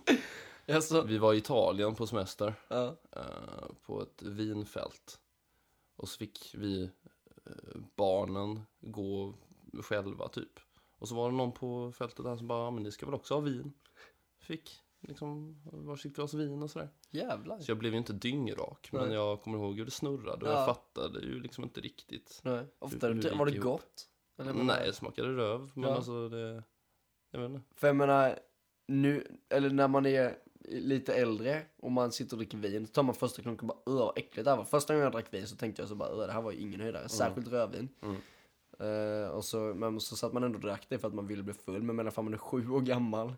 Jaså? 0.66 1.02
Vi 1.02 1.18
var 1.18 1.34
i 1.34 1.38
Italien 1.38 1.96
på 1.96 2.08
semester. 2.08 2.54
Ja. 2.68 2.96
eh, 3.12 3.74
på 3.86 4.02
ett 4.02 4.22
vinfält. 4.22 5.20
Och 5.96 6.10
så 6.10 6.18
fick 6.18 6.56
vi 6.58 6.84
eh, 7.46 7.82
barnen 7.96 8.62
gå 8.80 9.34
själva 9.84 10.28
typ. 10.28 10.60
Och 10.98 11.08
så 11.08 11.16
var 11.16 11.32
det 11.32 11.38
någon 11.38 11.52
på 11.52 11.92
fältet 11.92 12.26
där 12.26 12.36
som 12.36 12.48
bara, 12.48 12.64
"Ja, 12.64 12.72
men 12.72 12.84
ni 12.84 12.92
ska 12.92 13.06
väl 13.06 13.16
också 13.16 13.34
ha 13.34 13.42
vin? 13.42 13.74
Fick 14.40 14.80
liksom 15.08 15.62
varsitt 15.64 16.16
glas 16.16 16.34
vin 16.34 16.64
och 16.64 16.70
sådär. 16.72 16.90
Jävlar. 17.12 17.60
Så 17.60 17.72
jag 17.72 17.78
blev 17.78 17.92
ju 17.92 17.98
inte 17.98 18.14
dyngrak, 18.14 18.90
men 18.92 19.06
Nej. 19.06 19.14
jag 19.14 19.42
kommer 19.42 19.58
ihåg 19.58 19.78
hur 19.78 19.86
det 19.86 19.92
snurrade 19.92 20.46
och 20.46 20.52
Ja. 20.52 20.58
jag 20.58 20.66
fattade 20.66 21.20
ju 21.20 21.40
liksom 21.40 21.64
inte 21.64 21.82
riktigt. 21.82 22.40
Nej. 22.44 22.66
Ofta, 22.80 23.08
Hur- 23.08 23.14
hur 23.14 23.22
det 23.22 23.36
var 23.36 23.46
det 23.46 23.58
gott? 23.58 24.10
Eller, 24.38 24.54
Nej, 24.54 24.88
det 24.88 24.94
smakade 24.94 25.28
röv, 25.36 25.72
men 25.74 25.90
Ja. 25.90 25.96
alltså 25.96 26.30
det, 26.30 26.64
jag 27.32 27.40
vet 27.40 27.50
inte. 27.50 27.62
För 27.76 27.88
jag 27.88 27.96
menar, 27.96 28.40
nu, 28.88 29.38
eller 29.50 29.70
när 29.70 29.88
man 29.88 30.06
är 30.06 30.38
lite 30.68 31.14
äldre 31.14 31.62
och 31.80 31.92
man 31.92 32.12
sitter 32.12 32.34
och 32.34 32.38
dricker 32.38 32.58
vin, 32.58 32.88
så 32.88 32.94
tar 32.94 33.04
man 33.04 33.16
första 33.16 33.42
klunken 33.42 33.70
och 33.70 33.76
bara 33.76 33.94
öh 33.94 34.06
vad 34.06 34.18
äckligt 34.18 34.46
det 34.46 34.50
här 34.50 34.58
var. 34.58 34.66
Första 34.66 34.94
gången 34.94 35.04
jag 35.04 35.14
drack 35.14 35.34
vin 35.34 35.48
så 35.48 35.56
tänkte 35.56 35.82
jag 35.82 35.90
så 35.90 35.96
bara 35.96 36.10
öh 36.10 36.28
det 36.28 36.34
här 36.34 36.42
var 36.42 36.52
ju 36.52 36.60
ingen 36.60 36.80
höjdare, 36.80 37.10
särskilt 37.10 37.48
rödvin. 37.48 37.90
Mm. 38.02 38.16
Eh, 38.80 39.28
och 39.28 39.46
så, 39.46 39.58
men 39.58 40.00
så 40.00 40.16
satt 40.16 40.34
man 40.34 40.44
ändå 40.44 40.56
och 40.56 40.62
drack 40.62 40.86
det 40.90 41.00
för 41.00 41.08
att 41.08 41.14
man 41.14 41.28
ville 41.28 41.44
bli 41.44 41.54
full, 41.54 41.84
men 41.84 41.96
medan 41.96 42.12
fan 42.12 42.26
man 42.26 42.34
är 42.34 42.38
sju 42.38 42.70
år 42.70 42.82
gammal, 42.82 43.34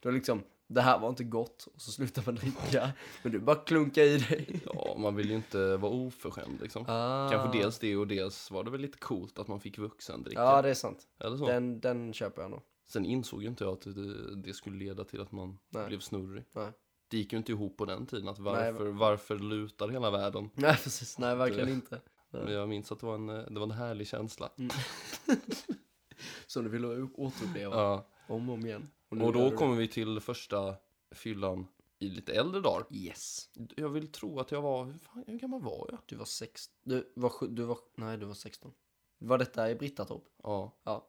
då 0.00 0.10
liksom, 0.10 0.42
det 0.66 0.80
här 0.80 0.98
var 0.98 1.08
inte 1.08 1.24
gott, 1.24 1.68
och 1.74 1.80
så 1.80 1.90
slutar 1.90 2.22
man 2.26 2.34
dricka. 2.34 2.92
men 3.22 3.32
du 3.32 3.38
bara 3.38 3.56
klunka 3.56 4.04
i 4.04 4.18
dig. 4.18 4.60
Ja, 4.64 4.96
man 4.98 5.16
vill 5.16 5.30
ju 5.30 5.36
inte 5.36 5.76
vara 5.76 5.92
oförskämd 5.92 6.60
liksom. 6.60 6.84
Ah. 6.88 7.28
Kanske 7.30 7.58
dels 7.58 7.78
det 7.78 7.96
och 7.96 8.06
dels 8.06 8.50
var 8.50 8.64
det 8.64 8.70
väl 8.70 8.80
lite 8.80 8.98
coolt 8.98 9.38
att 9.38 9.48
man 9.48 9.60
fick 9.60 9.78
vuxen 9.78 10.22
dricka. 10.22 10.40
Ja, 10.40 10.62
det 10.62 10.70
är 10.70 10.74
sant. 10.74 11.06
Eller 11.18 11.36
så. 11.36 11.46
Den, 11.46 11.80
den 11.80 12.12
köper 12.12 12.42
jag 12.42 12.50
nog. 12.50 12.62
Sen 12.86 13.04
insåg 13.06 13.42
ju 13.42 13.48
inte 13.48 13.64
jag 13.64 13.72
att 13.72 13.80
det, 13.80 14.36
det 14.36 14.54
skulle 14.54 14.76
leda 14.76 15.04
till 15.04 15.20
att 15.20 15.32
man 15.32 15.58
Nej. 15.68 15.86
blev 15.86 16.00
snurrig. 16.00 16.44
Nej. 16.52 16.72
Det 17.08 17.16
gick 17.18 17.32
ju 17.32 17.38
inte 17.38 17.52
ihop 17.52 17.76
på 17.76 17.84
den 17.84 18.06
tiden. 18.06 18.28
Att 18.28 18.38
Nej, 18.38 18.72
varför, 18.72 18.86
varför 18.86 19.38
lutar 19.38 19.88
hela 19.88 20.10
världen? 20.10 20.50
Nej, 20.54 20.76
precis. 20.76 21.18
Nej, 21.18 21.36
verkligen 21.36 21.66
Det- 21.66 21.72
inte. 21.72 22.00
Men 22.30 22.52
jag 22.52 22.68
minns 22.68 22.92
att 22.92 23.00
det 23.00 23.06
var 23.06 23.14
en, 23.14 23.28
eh, 23.28 23.36
det 23.50 23.54
var 23.60 23.66
en 23.66 23.70
härlig 23.70 24.06
känsla. 24.06 24.50
Som 26.46 26.64
du 26.64 26.70
vill 26.70 26.84
återuppleva 27.14 27.76
Ja. 27.76 28.06
om 28.28 28.48
och 28.48 28.54
om 28.54 28.66
igen. 28.66 28.88
Och 29.08 29.16
gör 29.16 29.32
då 29.32 29.50
kommer 29.56 29.76
vi 29.76 29.88
till 29.88 30.20
första 30.20 30.74
fyllan 31.10 31.66
i 31.98 32.08
lite 32.08 32.32
äldre 32.32 32.60
dagar. 32.60 32.86
Yes. 32.90 33.50
Jag 33.76 33.88
vill 33.88 34.12
tro 34.12 34.40
att 34.40 34.50
jag 34.50 34.62
var, 34.62 34.84
hur, 34.84 34.98
fan, 34.98 35.24
hur 35.26 35.38
gammal 35.38 35.62
var 35.62 35.86
jag? 35.90 35.98
Du 36.06 36.16
var 36.16 36.24
16. 36.24 36.74
Du 36.84 37.12
var, 37.16 37.32
du 37.48 37.62
var, 37.62 37.78
nej 37.94 38.18
du 38.18 38.26
var 38.26 38.34
16. 38.34 38.72
Var 39.18 39.38
detta 39.38 39.70
i 39.70 39.74
Brittatorp? 39.74 40.24
Ja, 40.42 40.80
Ja, 40.84 41.06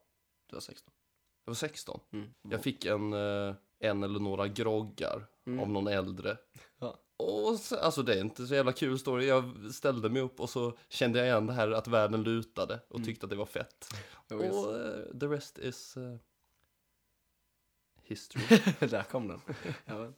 du 0.48 0.56
var 0.56 0.62
16. 0.62 0.94
Jag 1.48 1.52
var 1.52 1.56
16. 1.56 2.00
Mm. 2.14 2.30
Jag 2.50 2.64
fick 2.64 2.86
en, 2.86 3.14
eh, 3.14 3.56
en 3.80 4.04
eller 4.04 4.20
några 4.20 4.48
groggar 4.48 5.26
Mm. 5.48 5.60
av 5.60 5.70
någon 5.70 5.88
äldre. 5.88 6.38
Ja. 6.80 7.00
Och 7.18 7.56
så, 7.60 7.78
alltså 7.78 8.04
det 8.04 8.14
är 8.16 8.22
inte 8.22 8.48
så 8.48 8.56
jävla 8.56 8.72
kul 8.72 9.00
story. 9.00 9.26
Jag 9.28 9.74
ställde 9.74 10.10
mig 10.10 10.22
upp 10.22 10.40
och 10.40 10.50
så 10.50 10.78
kände 10.90 11.20
jag 11.20 11.28
igen 11.28 11.48
det 11.48 11.54
här 11.54 11.72
att 11.72 11.88
världen 11.88 12.24
lutade 12.24 12.80
och 12.90 13.06
tyckte 13.06 13.26
att 13.26 13.30
det 13.30 13.36
var 13.36 13.46
fett. 13.46 13.88
Oh, 14.30 14.42
yes. 14.46 14.56
Och 14.56 14.80
eh, 14.80 15.20
the 15.20 15.26
rest 15.28 15.58
is 15.58 15.98
eh, 15.98 16.16
history. 18.04 18.44
Där 18.88 19.04
kom 19.04 19.28
den. 19.28 19.42
ja. 19.86 20.12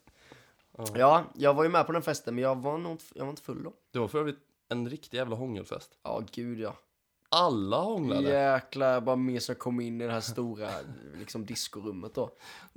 Ja. 0.77 0.85
ja, 0.95 1.23
jag 1.35 1.53
var 1.53 1.63
ju 1.63 1.69
med 1.69 1.85
på 1.85 1.91
den 1.91 2.01
festen 2.01 2.35
men 2.35 2.43
jag 2.43 2.55
var 2.55 2.77
nog 2.77 2.99
jag 3.13 3.23
var 3.23 3.29
inte 3.29 3.41
full 3.41 3.63
då. 3.63 3.73
Det 3.91 3.99
var 3.99 4.07
för 4.07 4.19
övrigt 4.19 4.39
en 4.69 4.89
riktig 4.89 5.17
jävla 5.17 5.35
hångelfest. 5.35 5.99
Ja, 6.03 6.23
gud 6.31 6.59
ja. 6.59 6.75
Alla 7.31 7.77
hånglade. 7.77 8.29
Jäklar, 8.29 9.01
bara 9.01 9.39
jag 9.47 9.59
kom 9.59 9.81
in 9.81 10.01
i 10.01 10.05
det 10.05 10.11
här 10.11 10.21
stora 10.21 10.69
liksom 11.19 11.45
diskorummet 11.45 12.15
då. 12.15 12.31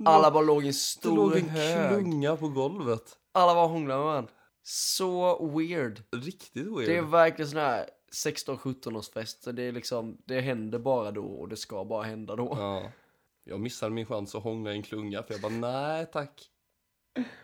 Alla 0.05 0.31
bara 0.31 0.43
låg 0.43 0.63
i 0.63 0.67
en 0.67 0.71
Det 0.71 0.73
stor 0.73 1.15
låg 1.15 1.35
en 1.37 1.49
hög. 1.49 1.89
klunga 1.89 2.35
på 2.35 2.47
golvet. 2.47 3.17
Alla 3.31 3.53
var 3.53 3.67
hånglade 3.67 3.99
med 3.99 4.07
varandra. 4.07 4.31
Så 4.63 5.47
weird. 5.57 6.03
Riktigt 6.15 6.67
weird. 6.67 6.85
Det 6.89 6.97
är 6.97 7.01
verkligen 7.01 7.49
sån 7.51 7.59
här 7.59 7.85
16-17 8.25 8.97
års 8.97 9.09
fest. 9.09 9.43
Så 9.43 9.51
det 9.51 9.63
är 9.63 9.71
liksom, 9.71 10.17
det 10.25 10.41
händer 10.41 10.79
bara 10.79 11.11
då 11.11 11.25
och 11.25 11.49
det 11.49 11.57
ska 11.57 11.85
bara 11.85 12.03
hända 12.03 12.35
då. 12.35 12.55
Ja. 12.59 12.91
Jag 13.43 13.59
missade 13.59 13.91
min 13.91 14.05
chans 14.05 14.35
att 14.35 14.43
hångla 14.43 14.71
i 14.73 14.75
en 14.75 14.83
klunga 14.83 15.23
för 15.23 15.33
jag 15.33 15.41
bara 15.41 15.51
nej 15.51 16.05
tack. 16.13 16.49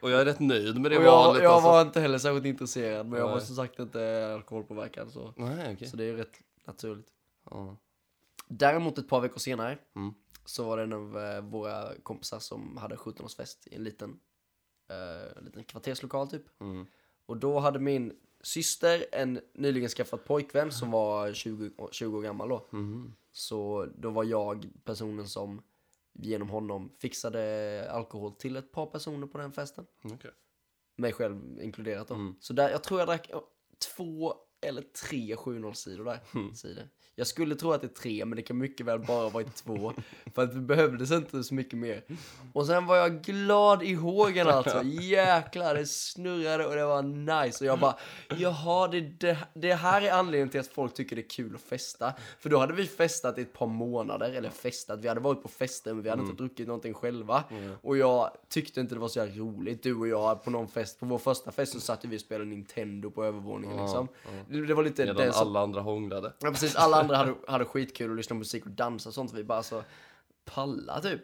Och 0.02 0.12
jag 0.12 0.22
är 0.22 0.26
rätt 0.26 0.40
nöjd 0.40 0.82
med 0.82 0.92
det 0.92 0.98
och 0.98 1.04
jag, 1.04 1.12
valet 1.12 1.44
jag 1.44 1.54
alltså. 1.54 1.70
var 1.70 1.82
inte 1.82 2.02
heller 2.02 2.18
särskilt 2.18 2.46
intresserad 2.46 3.08
men 3.08 3.20
jag 3.20 3.28
var 3.28 3.36
Nej. 3.36 3.46
som 3.46 3.56
sagt 3.56 3.80
inte 3.80 4.32
alkoholpåverkad 4.34 5.12
så, 5.12 5.34
Nej 5.38 5.74
okej. 5.74 5.88
så 5.88 5.98
det 5.98 6.04
är 6.06 6.14
rätt 6.14 6.40
naturligt. 6.70 7.08
Ja. 7.50 7.78
Däremot 8.48 8.98
ett 8.98 9.08
par 9.10 9.22
veckor 9.22 9.40
senare 9.40 9.78
Mm. 9.96 10.14
så 10.46 10.64
var 10.64 10.78
det 10.78 10.84
en 10.84 10.94
av 10.94 11.18
eh, 11.18 11.42
våra 11.42 11.96
kompisar 12.04 12.40
som 12.40 12.78
hade 12.78 12.96
17-årsfest 12.96 13.68
i 13.72 13.76
en 13.76 13.84
liten, 13.84 14.20
eh, 14.90 15.42
liten 15.44 15.64
kvarterslokal 15.64 16.28
typ. 16.30 16.62
Mm. 16.62 16.86
Och 17.26 17.38
då 17.38 17.60
hade 17.60 17.80
min 17.80 18.20
syster 18.42 19.06
en 19.12 19.40
nyligen 19.54 19.90
skaffat 19.90 20.26
pojkvän 20.26 20.72
som 20.72 20.92
var 20.92 21.34
20, 21.34 21.72
år- 21.78 21.90
20 21.92 22.18
år 22.18 22.22
gammal 22.22 22.50
då. 22.50 22.68
Mhm. 22.72 23.16
Så 23.32 23.86
då 23.98 24.10
var 24.10 24.24
jag 24.24 24.70
personen 24.84 25.28
som 25.28 25.62
genom 26.14 26.50
honom 26.50 26.92
fixade 27.00 27.88
alkohol 27.92 28.34
till 28.34 28.56
ett 28.56 28.72
par 28.72 28.86
personer 28.86 29.28
på 29.28 29.38
den 29.38 29.52
festen. 29.52 29.86
Okej. 30.04 30.32
Mig 30.96 31.14
själv 31.14 31.60
inkluderat 31.62 32.08
då. 32.08 32.14
Mm. 32.14 32.36
Så 32.40 32.54
där, 32.54 32.70
jag 32.70 32.84
tror 32.84 33.00
jag 33.00 33.08
drack 33.08 33.32
två 33.96 34.36
eller 34.62 34.82
tre 34.82 35.36
7 35.36 35.74
sidor 35.74 36.06
där. 36.06 36.20
Mm. 36.34 36.56
Sidor. 36.56 36.84
Jag 37.20 37.28
skulle 37.28 37.56
tro 37.56 37.72
att 37.72 37.82
det 37.82 37.88
är 37.88 38.02
tre, 38.02 38.26
men 38.26 38.36
det 38.36 38.42
kan 38.42 38.58
mycket 38.58 38.86
väl 38.86 39.00
bara 39.00 39.30
varit 39.30 39.56
två. 39.56 39.94
För 40.36 40.44
att 40.44 40.54
det 40.54 40.60
behövdes 40.60 41.12
inte 41.12 41.44
så 41.44 41.54
mycket 41.54 41.80
mer. 41.80 42.04
Och 42.54 42.66
sen 42.66 42.86
var 42.86 42.96
jag 42.96 43.22
glad 43.22 43.84
i 43.84 43.94
hågen 43.94 44.48
alltså. 44.48 44.84
Jäklar, 45.02 45.76
det 45.76 45.86
snurrade 45.86 46.66
och 46.66 46.76
det 46.76 46.86
var 46.86 47.02
nice. 47.44 47.64
Och 47.64 47.68
jag 47.68 47.80
bara, 47.80 47.96
jaha, 48.38 48.88
det, 48.88 49.02
det, 49.02 49.38
det 49.54 49.74
här 49.74 50.02
är 50.02 50.12
anledningen 50.12 50.50
till 50.50 50.60
att 50.60 50.68
folk 50.68 50.94
tycker 50.94 51.16
det 51.16 51.22
är 51.22 51.30
kul 51.30 51.56
att 51.56 51.62
festa. 51.62 52.14
För 52.40 52.50
då 52.50 52.58
hade 52.58 52.74
vi 52.74 52.86
festat 52.86 53.38
i 53.38 53.42
ett 53.42 53.54
par 53.54 53.68
månader, 53.68 54.34
eller 54.34 54.50
festat, 54.50 55.00
vi 55.00 55.08
hade 55.08 55.22
varit 55.22 55.44
på 55.44 55.48
fester 55.48 55.94
men 55.94 56.04
vi 56.04 56.10
hade 56.10 56.22
inte 56.22 56.36
druckit 56.36 56.68
någonting 56.68 56.94
själva. 56.94 57.44
Och 57.82 57.98
jag 57.98 58.32
tyckte 58.50 58.80
inte 58.82 58.96
det 58.96 59.02
var 59.02 59.08
så 59.08 59.20
jävla 59.20 59.36
roligt. 59.36 59.84
Du 59.84 59.96
och 59.96 60.08
jag 60.08 60.44
på 60.44 60.50
någon 60.52 60.68
fest, 60.68 61.00
på 61.00 61.06
vår 61.06 61.18
första 61.18 61.52
fest 61.52 61.74
så 61.74 61.80
satt 61.80 62.06
vi 62.06 62.18
och 62.18 62.22
spelade 62.22 62.50
Nintendo 62.50 63.12
på 63.12 63.24
övervåningen 63.24 63.78
liksom. 63.78 64.08
Det, 64.50 64.66
det 64.66 64.74
var 64.74 64.84
lite 64.84 65.02
Medan 65.02 65.16
den 65.16 65.34
som, 65.34 65.48
alla 65.48 65.60
andra 65.60 65.82
hånglade. 65.82 66.34
Ja 66.40 66.52
precis, 66.52 66.76
alla 66.76 66.98
andra 66.98 67.16
hade, 67.16 67.36
hade 67.48 67.66
skitkul 67.66 68.10
och 68.10 68.16
lyssnade 68.16 68.38
på 68.38 68.40
musik 68.40 68.66
och 68.66 68.72
dansa 68.72 69.10
och 69.10 69.14
sånt. 69.14 69.34
Vi 69.34 69.44
bara 69.44 69.64
så 69.64 69.84
palla 70.46 71.02
typ. 71.02 71.22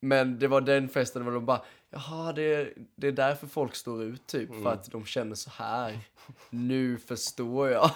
Men 0.00 0.38
det 0.38 0.48
var 0.48 0.60
den 0.60 0.88
festen 0.88 1.24
där 1.24 1.32
de 1.32 1.46
bara, 1.46 1.62
jaha 1.90 2.32
det, 2.32 2.74
det 2.96 3.08
är 3.08 3.12
därför 3.12 3.46
folk 3.46 3.74
står 3.74 4.02
ut 4.02 4.26
typ. 4.26 4.62
För 4.62 4.72
att 4.72 4.90
de 4.90 5.04
känner 5.04 5.34
så 5.34 5.50
här. 5.50 5.98
Nu 6.50 6.98
förstår 6.98 7.68
jag. 7.68 7.90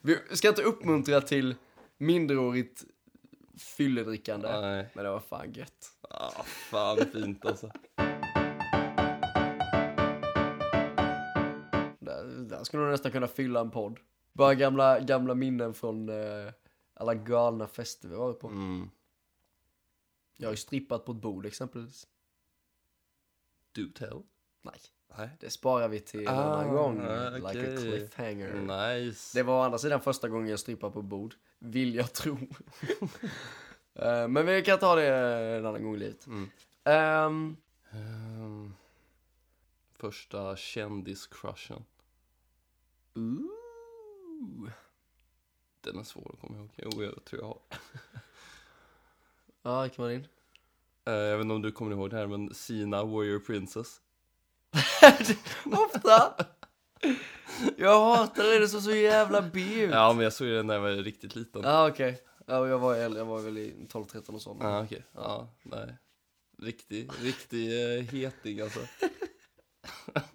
Vi 0.00 0.18
ska 0.30 0.48
inte 0.48 0.62
uppmuntra 0.62 1.20
till 1.20 1.54
minderårigt 1.98 2.84
fylledrickande. 3.58 4.60
Nej. 4.60 4.88
Men 4.94 5.04
det 5.04 5.10
var 5.10 5.20
fan 5.20 5.52
gött. 5.52 5.90
Ah, 6.10 6.42
fan 6.44 6.98
fint 7.12 7.46
alltså. 7.46 7.70
Skulle 12.64 12.82
du 12.84 12.90
nästan 12.90 13.12
kunna 13.12 13.28
fylla 13.28 13.60
en 13.60 13.70
podd. 13.70 14.00
Bara 14.32 14.54
gamla, 14.54 15.00
gamla 15.00 15.34
minnen 15.34 15.74
från 15.74 16.08
eh, 16.08 16.52
alla 16.94 17.14
galna 17.14 17.66
fester 17.66 18.08
vi 18.08 18.14
varit 18.16 18.38
på. 18.40 18.48
Mm. 18.48 18.90
Jag 20.36 20.46
har 20.48 20.52
ju 20.52 20.56
strippat 20.56 21.04
på 21.04 21.12
ett 21.12 21.18
bord 21.18 21.46
exempelvis. 21.46 22.06
Do 23.72 23.82
tell. 23.94 24.22
Nej, 24.62 24.80
Nej. 25.18 25.28
det 25.40 25.50
sparar 25.50 25.88
vi 25.88 26.00
till 26.00 26.20
en 26.20 26.28
Ah, 26.28 26.42
annan 26.54 26.74
gång. 26.74 27.00
Like 27.34 27.74
a 27.74 27.76
cliffhanger. 27.76 28.54
Nice. 28.54 29.38
Det 29.38 29.42
var 29.42 29.58
å 29.60 29.62
andra 29.62 29.78
sidan 29.78 30.00
första 30.00 30.28
gången 30.28 30.48
jag 30.48 30.58
strippade 30.58 30.92
på 30.92 30.98
ett 31.00 31.06
bord. 31.06 31.34
Vill 31.58 31.94
jag 31.94 32.12
tro. 32.12 32.38
Eh, 33.96 34.28
Men 34.28 34.46
vi 34.46 34.62
kan 34.62 34.78
ta 34.78 34.94
det 34.94 35.06
en 35.56 35.66
annan 35.66 35.82
gång 35.84 35.94
i 35.94 35.98
livet. 35.98 36.26
Mm. 36.26 36.50
Ehm, 36.84 37.56
Ehm, 37.90 38.74
första 39.92 40.56
kändiscrushen. 40.56 41.84
Ooh. 43.14 44.70
Den 45.80 45.98
är 45.98 46.02
svår 46.02 46.30
att 46.34 46.40
komma 46.40 46.58
ihåg. 46.58 46.70
Jo, 46.76 47.02
jag 47.02 47.24
tror 47.24 47.42
jag 47.42 47.48
har. 47.48 47.58
Ja, 49.62 49.82
vilken 49.82 50.04
var 50.04 50.10
din? 50.10 50.26
Eh, 51.06 51.14
jag 51.14 51.36
vet 51.36 51.44
inte 51.44 51.54
om 51.54 51.62
du 51.62 51.72
kommer 51.72 51.92
ihåg 51.92 52.10
det 52.10 52.16
här, 52.16 52.26
men 52.26 52.54
Sina 52.54 53.04
Warrior 53.04 53.38
Princess. 53.38 54.00
Ofta! 55.64 56.34
Jag 57.76 58.16
hatade 58.16 58.58
det, 58.58 58.68
såg 58.68 58.82
så 58.82 58.94
jävla 58.94 59.42
B 59.42 59.60
ut. 59.60 59.90
Ja, 59.90 60.12
men 60.12 60.24
jag 60.24 60.32
såg 60.32 60.48
den 60.48 60.66
när 60.66 60.74
jag 60.74 60.80
var 60.82 60.90
riktigt 60.90 61.36
liten. 61.36 61.62
Ja, 61.62 61.70
Ja, 61.70 61.88
okej. 61.88 62.22
Ja, 62.46 62.68
jag 62.68 62.78
var 62.78 62.94
äldre, 62.94 63.20
jag 63.20 63.26
var 63.26 63.40
väl 63.40 63.58
i 63.58 63.74
12-13 63.88 64.28
och 64.34 64.42
sånt. 64.42 64.62
okej. 64.64 65.04
Ja, 65.12 65.48
nej. 65.62 65.96
Riktig, 66.58 67.10
riktig 67.20 67.68
uh, 67.72 68.02
heting 68.02 68.60
alltså. 68.60 68.80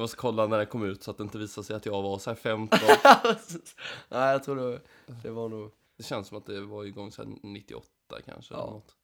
Jag 0.00 0.02
måste 0.02 0.16
kolla 0.16 0.46
när 0.46 0.58
det 0.58 0.66
kom 0.66 0.84
ut 0.84 1.02
så 1.02 1.10
att 1.10 1.16
det 1.16 1.22
inte 1.22 1.38
visar 1.38 1.62
sig 1.62 1.76
att 1.76 1.86
jag 1.86 2.02
var 2.02 2.18
så 2.18 2.30
här 2.30 2.34
15. 2.34 2.78
Nej, 4.08 4.32
jag 4.32 4.44
tror 4.44 4.56
det, 4.56 4.80
det 5.22 5.30
var 5.30 5.48
nog... 5.48 5.72
Det 5.96 6.02
känns 6.02 6.28
som 6.28 6.38
att 6.38 6.46
det 6.46 6.60
var 6.60 6.84
igång 6.84 7.12
så 7.12 7.22
här 7.22 7.32
98 7.42 7.88
kanske. 8.24 8.54
Ja. 8.54 8.62
Eller 8.62 8.72
något. 8.72 8.96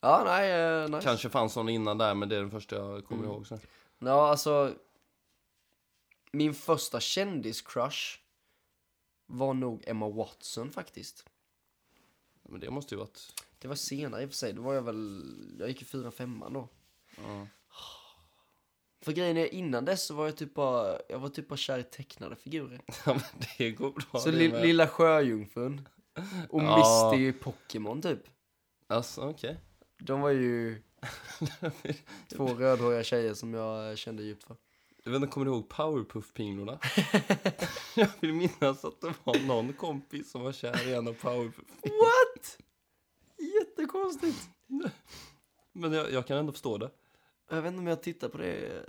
Ja, 0.00 0.22
nej, 0.24 0.50
eh, 0.52 0.88
nice. 0.88 1.00
Kanske 1.02 1.28
fanns 1.28 1.56
någon 1.56 1.68
innan 1.68 1.98
där, 1.98 2.14
men 2.14 2.28
det 2.28 2.36
är 2.36 2.40
den 2.40 2.50
första 2.50 2.76
jag 2.76 3.04
kommer 3.04 3.22
Mm. 3.22 3.34
ihåg. 3.34 3.46
Så. 3.46 3.58
Ja, 3.98 4.28
alltså... 4.30 4.74
Min 6.32 6.54
första 6.54 7.00
kändiscrush 7.00 8.18
var 9.26 9.54
nog 9.54 9.84
Emma 9.86 10.08
Watson 10.08 10.70
faktiskt. 10.70 11.24
Men 12.42 12.60
det 12.60 12.70
måste 12.70 12.94
ju 12.94 12.98
varit... 12.98 13.42
Det 13.58 13.68
var 13.68 13.74
senare 13.74 14.22
i 14.22 14.26
och 14.26 14.30
för 14.30 14.36
sig, 14.36 14.52
då 14.52 14.62
var 14.62 14.74
jag 14.74 14.82
väl... 14.82 15.22
Jag 15.58 15.68
gick 15.68 15.82
i 15.82 15.84
4-5 15.84 16.52
då. 16.54 16.68
Ja. 17.16 17.46
För 19.02 19.12
grejen 19.12 19.36
är, 19.36 19.54
innan 19.54 19.84
dess 19.84 20.06
så 20.06 20.14
var 20.14 20.26
jag 20.26 20.36
typ 20.36 20.54
bara... 20.54 20.98
Jag 21.08 21.18
var 21.18 21.28
typ 21.28 21.48
bara 21.48 21.56
kär 21.56 21.78
i 21.78 21.82
tecknade 21.82 22.36
figurer. 22.36 22.80
Ja, 23.06 23.12
men 23.12 23.44
det 23.58 23.70
går 23.70 23.90
bra. 23.90 24.20
så 24.20 24.30
det 24.30 24.36
li, 24.36 24.48
med. 24.48 24.62
Lilla 24.66 24.88
Sjöjungfrun. 24.88 25.88
Och 26.48 26.62
Ja. 26.62 27.10
Misty 27.12 27.28
i 27.28 27.32
Pokémon 27.32 28.02
typ. 28.02 28.20
Alltså, 28.86 29.20
okej. 29.20 29.56
De 29.98 30.20
var 30.20 30.30
ju 30.30 30.82
två 32.36 32.46
rödhåriga 32.46 33.04
tjejer 33.04 33.34
som 33.34 33.54
jag 33.54 33.98
kände 33.98 34.22
djupt 34.22 34.44
för. 34.46 34.56
Jag 35.04 35.12
vet 35.12 35.22
inte, 35.22 35.32
kommer 35.32 35.46
du 35.46 35.52
ihåg 35.52 35.68
Powerpuff-pinglorna? 35.68 36.78
jag 37.96 38.08
vill 38.20 38.32
minnas 38.32 38.84
att 38.84 39.00
det 39.00 39.14
var 39.24 39.46
någon 39.46 39.72
kompis 39.72 40.30
som 40.30 40.42
var 40.42 40.52
kär 40.52 40.88
i 40.88 40.94
en 40.94 41.08
av 41.08 41.12
powerpuff 41.14 41.64
What? 41.82 42.58
Jättekonstigt. 43.38 44.48
Men 45.72 45.92
jag, 45.92 46.12
jag 46.12 46.26
kan 46.26 46.36
ändå 46.36 46.52
förstå 46.52 46.78
det. 46.78 46.90
Jag 47.50 47.62
vet 47.62 47.68
inte 47.68 47.78
om 47.80 47.86
jag 47.86 48.02
tittar 48.02 48.28
på 48.28 48.38
det 48.38 48.86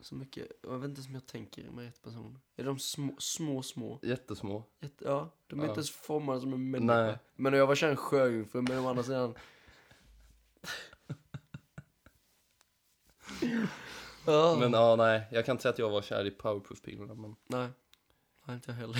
så 0.00 0.14
mycket. 0.14 0.48
Jag 0.62 0.78
vet 0.78 0.88
inte 0.88 0.98
ens 0.98 1.08
om 1.08 1.14
jag 1.14 1.26
tänker 1.26 1.70
med 1.70 1.84
rätt 1.84 2.02
person. 2.02 2.38
Är 2.56 2.64
de 2.64 2.78
små, 2.78 3.14
små, 3.18 3.62
små? 3.62 3.98
Jättesmå. 4.02 4.64
Jätte, 4.80 5.04
ja, 5.04 5.30
de 5.46 5.60
är 5.60 5.64
Ja. 5.64 5.68
inte 5.68 5.78
ens 5.78 5.90
formade 5.90 6.40
som 6.40 6.52
en 6.52 6.70
människa. 6.70 7.02
Nej. 7.02 7.18
Men 7.36 7.52
jag 7.52 7.66
var 7.66 7.74
kär 7.74 7.88
i 7.88 7.90
en 7.90 7.96
sjöjungfru, 7.96 8.62
men 8.62 8.78
å 8.78 8.88
andra 8.88 9.02
sidan... 9.02 9.34
ja, 14.26 14.56
Men 14.60 14.72
ja, 14.72 14.96
nej. 14.96 15.28
Jag 15.32 15.46
kan 15.46 15.52
inte 15.52 15.62
säga 15.62 15.72
att 15.72 15.78
jag 15.78 15.90
var 15.90 16.02
kär 16.02 16.24
i 16.26 16.30
Powerpuff-pinglorna. 16.30 17.14
Men 17.14 17.36
Nej, 17.46 17.68
nej 18.44 18.54
inte 18.56 18.70
jag 18.70 18.76
heller. 18.76 18.94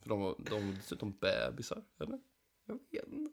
för 0.00 0.08
de 0.08 0.20
var, 0.20 0.34
de 0.38 0.66
var 0.66 0.72
dessutom 0.74 1.12
bebisar, 1.20 1.82
eller? 1.98 2.20
jag 2.66 2.78
vet 2.90 3.08
inte. 3.12 3.32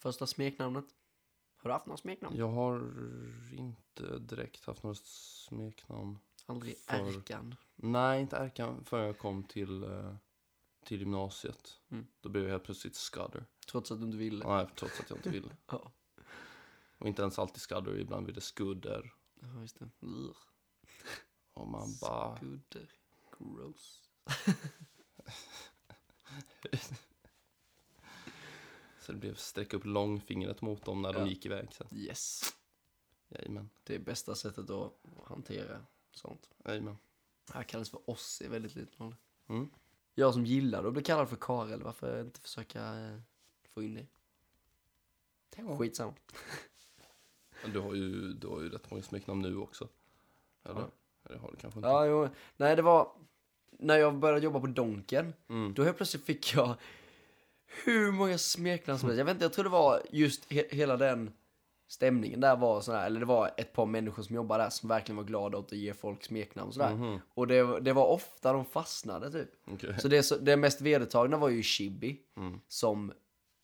Första 0.00 0.26
smeknamnet? 0.26 0.84
Har 1.56 1.70
du 1.70 1.74
haft 1.74 1.86
några 1.86 1.96
smeknamn? 1.96 2.36
Jag 2.36 2.48
har 2.48 2.76
inte 3.52 4.18
direkt 4.18 4.64
haft 4.64 4.82
något 4.82 5.06
smeknamn. 5.06 6.18
Aldrig 6.46 6.78
För- 6.78 7.16
Erkan. 7.18 7.54
Nej, 7.76 8.20
inte 8.20 8.36
Erkan 8.36 8.84
förrän 8.84 9.06
jag 9.06 9.18
kom 9.18 9.44
till, 9.44 9.82
eh, 9.84 10.14
till 10.84 11.00
gymnasiet. 11.00 11.80
Mm. 11.90 12.06
Då 12.20 12.28
blev 12.28 12.44
jag 12.44 12.50
helt 12.50 12.64
plötsligt 12.64 12.96
Scudder. 12.96 13.44
Trots 13.70 13.92
att 13.92 13.98
du 13.98 14.04
inte 14.04 14.16
ville. 14.18 14.46
Nej, 14.48 14.66
trots 14.76 15.00
att 15.00 15.10
jag 15.10 15.18
inte 15.18 15.30
ville. 15.30 15.56
Ja, 15.66 15.92
Och 16.98 17.08
inte 17.08 17.22
ens 17.22 17.38
alltid 17.38 17.60
Scudder, 17.60 17.98
ibland 17.98 18.24
blir 18.24 18.34
det 18.34 18.40
Skudder. 18.40 19.12
ja 19.40 19.60
just 19.60 19.78
det. 19.78 19.90
Ugh. 20.00 20.36
Och 21.54 21.68
man 21.68 21.88
bara... 22.00 22.36
Skudder. 22.36 22.90
Gross. 23.38 24.02
Så 29.00 29.12
det 29.12 29.18
blev 29.18 29.34
sträcka 29.34 29.76
upp 29.76 29.84
långfingret 29.84 30.62
mot 30.62 30.84
dem 30.84 31.02
när 31.02 31.12
Ja. 31.12 31.18
de 31.18 31.28
gick 31.28 31.46
iväg 31.46 31.68
sen. 31.72 31.86
Yes. 31.92 32.42
Jajamän, 33.28 33.70
Det 33.84 33.94
är 33.94 33.98
bästa 33.98 34.34
sättet 34.34 34.70
att 34.70 34.92
hantera 35.24 35.84
sånt. 36.10 36.50
jajamän. 36.64 36.98
Det 37.46 37.52
här 37.54 37.62
kallas 37.62 37.90
för 37.90 38.10
oss 38.10 38.42
i 38.44 38.48
väldigt 38.48 38.74
liten 38.74 39.02
ålder. 39.06 39.18
Mm. 39.46 39.70
Jag 40.14 40.34
som 40.34 40.46
gillar 40.46 40.84
att 40.84 40.92
bli 40.92 41.02
kallad 41.02 41.28
för 41.28 41.36
Karel, 41.36 41.82
varför 41.82 42.20
inte 42.20 42.40
försöka 42.40 42.94
eh, 42.98 43.18
få 43.74 43.82
in 43.82 43.94
det? 43.94 44.06
Skitsamma. 45.78 46.14
Men 47.62 47.72
du 47.72 47.80
har 47.80 47.94
ju, 47.94 48.32
du 48.32 48.46
har 48.46 48.60
ju 48.60 48.68
rätt 48.68 48.90
många 48.90 49.02
smeknamn 49.02 49.42
nu 49.42 49.56
också. 49.56 49.88
Eller? 50.62 50.80
Ja. 50.80 50.90
Det 51.22 51.38
har 51.38 51.50
du 51.50 51.56
kanske 51.56 51.78
inte. 51.78 51.88
Ja, 51.88 52.06
jo. 52.06 52.28
Nej, 52.56 52.76
det 52.76 52.82
var 52.82 53.12
när 53.70 53.96
jag 53.98 54.18
började 54.18 54.44
jobba 54.44 54.60
på 54.60 54.66
Donken. 54.66 55.32
Mm. 55.48 55.74
Då 55.74 55.84
helt 55.84 55.96
plötsligt 55.96 56.24
fick 56.24 56.54
jag 56.54 56.74
hur 57.84 58.12
många 58.12 58.38
smeknamn 58.38 58.98
som 58.98 59.08
helst. 59.08 59.18
Jag 59.18 59.24
vet 59.24 59.34
inte, 59.34 59.44
jag 59.44 59.52
tror 59.52 59.64
det 59.64 59.70
var 59.70 60.02
just 60.10 60.50
he- 60.50 60.74
hela 60.74 60.96
den 60.96 61.32
stämningen 61.88 62.40
där 62.40 62.56
var 62.56 62.80
sådär, 62.80 63.06
eller 63.06 63.20
det 63.20 63.26
var 63.26 63.50
ett 63.56 63.72
par 63.72 63.86
människor 63.86 64.22
som 64.22 64.36
jobbade 64.36 64.62
där 64.64 64.70
som 64.70 64.88
verkligen 64.88 65.16
var 65.16 65.24
glada 65.24 65.58
åt 65.58 65.72
att 65.72 65.78
ge 65.78 65.94
folk 65.94 66.24
smeknamn 66.24 66.68
och 66.68 66.74
sådär. 66.74 66.94
Mhm. 66.94 67.18
Och 67.34 67.46
det, 67.46 67.80
det 67.80 67.92
var 67.92 68.06
ofta 68.06 68.52
de 68.52 68.64
fastnade 68.64 69.30
typ. 69.32 69.48
Okej. 69.72 69.94
Så 69.98 70.08
det, 70.08 70.44
det 70.44 70.56
mest 70.56 70.80
vedertagna 70.80 71.36
var 71.36 71.48
ju 71.48 71.62
Chibi, 71.62 72.20
Mm. 72.36 72.60
som 72.68 73.12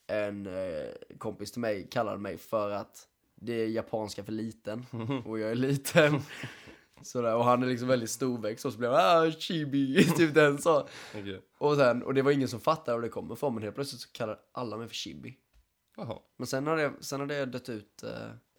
en 0.06 0.46
eh, 0.46 0.90
kompis 1.18 1.52
till 1.52 1.60
mig 1.60 1.88
kallade 1.90 2.18
mig 2.18 2.38
för 2.38 2.70
att 2.70 3.08
det 3.34 3.52
är 3.52 3.66
japanska 3.66 4.24
för 4.24 4.32
liten, 4.32 4.86
och 5.26 5.38
jag 5.38 5.50
är 5.50 5.54
liten. 5.54 6.20
Sådär, 7.02 7.36
och 7.36 7.44
han 7.44 7.62
är 7.62 7.66
liksom 7.66 7.88
väldigt 7.88 8.10
storväxt, 8.10 8.64
och 8.64 8.72
så 8.72 8.78
blev 8.78 8.92
han 8.92 9.28
ah, 9.28 9.30
Chibi, 9.30 10.04
typ 10.16 10.34
den 10.34 10.58
så. 10.58 10.88
Okej. 11.14 11.40
Och, 11.58 11.76
sen, 11.76 12.02
och 12.02 12.14
det 12.14 12.22
var 12.22 12.32
ingen 12.32 12.48
som 12.48 12.60
fattade 12.60 12.96
var 12.96 13.02
det 13.02 13.08
kommer 13.08 13.34
ifrån, 13.34 13.54
men 13.54 13.62
helt 13.62 13.74
plötsligt 13.74 14.00
så 14.00 14.12
kallar 14.12 14.38
alla 14.52 14.76
mig 14.76 14.88
för 14.88 14.94
Chibi. 14.94 15.36
Jaha. 15.96 16.18
Men 16.36 16.46
sen 16.46 16.66
har 16.66 16.76
det, 16.76 16.92
sen 17.00 17.20
har 17.20 17.26
det 17.26 17.46
dött 17.46 17.68
ut 17.68 18.02
eh, 18.02 18.10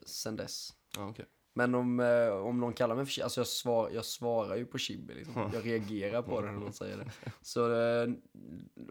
sen 0.06 0.36
dess. 0.36 0.74
Ja, 0.98 1.10
okej. 1.10 1.26
Men 1.54 1.76
om, 1.76 2.00
eh, 2.00 2.30
om 2.30 2.60
någon 2.60 2.74
kallar 2.74 2.96
mig 2.96 3.06
för 3.06 3.12
Chibi, 3.12 3.24
alltså 3.24 3.40
jag, 3.40 3.48
svar, 3.48 3.90
jag 3.90 4.06
svarar 4.06 4.56
ju 4.56 4.66
på 4.66 4.78
Chibi 4.78 5.14
liksom. 5.14 5.52
Jag 5.54 5.66
reagerar 5.66 6.22
på 6.22 6.42
det 6.42 6.52
när 6.52 6.60
någon 6.60 6.74
säger 6.74 6.98
det. 6.98 7.12
Så 7.42 7.74
eh, 7.74 8.10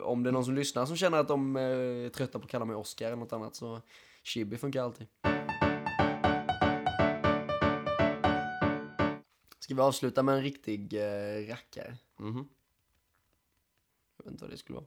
om 0.00 0.22
det 0.22 0.30
är 0.30 0.32
någon 0.32 0.44
som 0.44 0.54
lyssnar 0.54 0.87
som 0.87 0.96
känner 0.96 1.18
att 1.18 1.28
de 1.28 1.56
eh, 1.56 1.62
är 1.62 2.09
trötta 2.09 2.38
på 2.38 2.44
att 2.44 2.50
kalla 2.50 2.64
mig 2.64 2.76
Oscar 2.76 3.06
eller 3.06 3.16
något 3.16 3.32
annat 3.32 3.56
så 3.56 3.80
Chibi 4.22 4.56
funkar 4.56 4.82
alltid. 4.82 5.06
Ska 9.66 9.74
vi 9.74 9.81
avsluta 9.81 10.22
med 10.22 10.35
en 10.35 10.42
riktig 10.42 10.92
eh, 10.94 11.48
rackare? 11.48 11.96
Mhm. 12.16 12.48
Jag 14.16 14.24
vet 14.24 14.33
inte 14.33 14.44
vad 14.44 14.50
det 14.50 14.57
skulle 14.57 14.79
vara. 14.79 14.87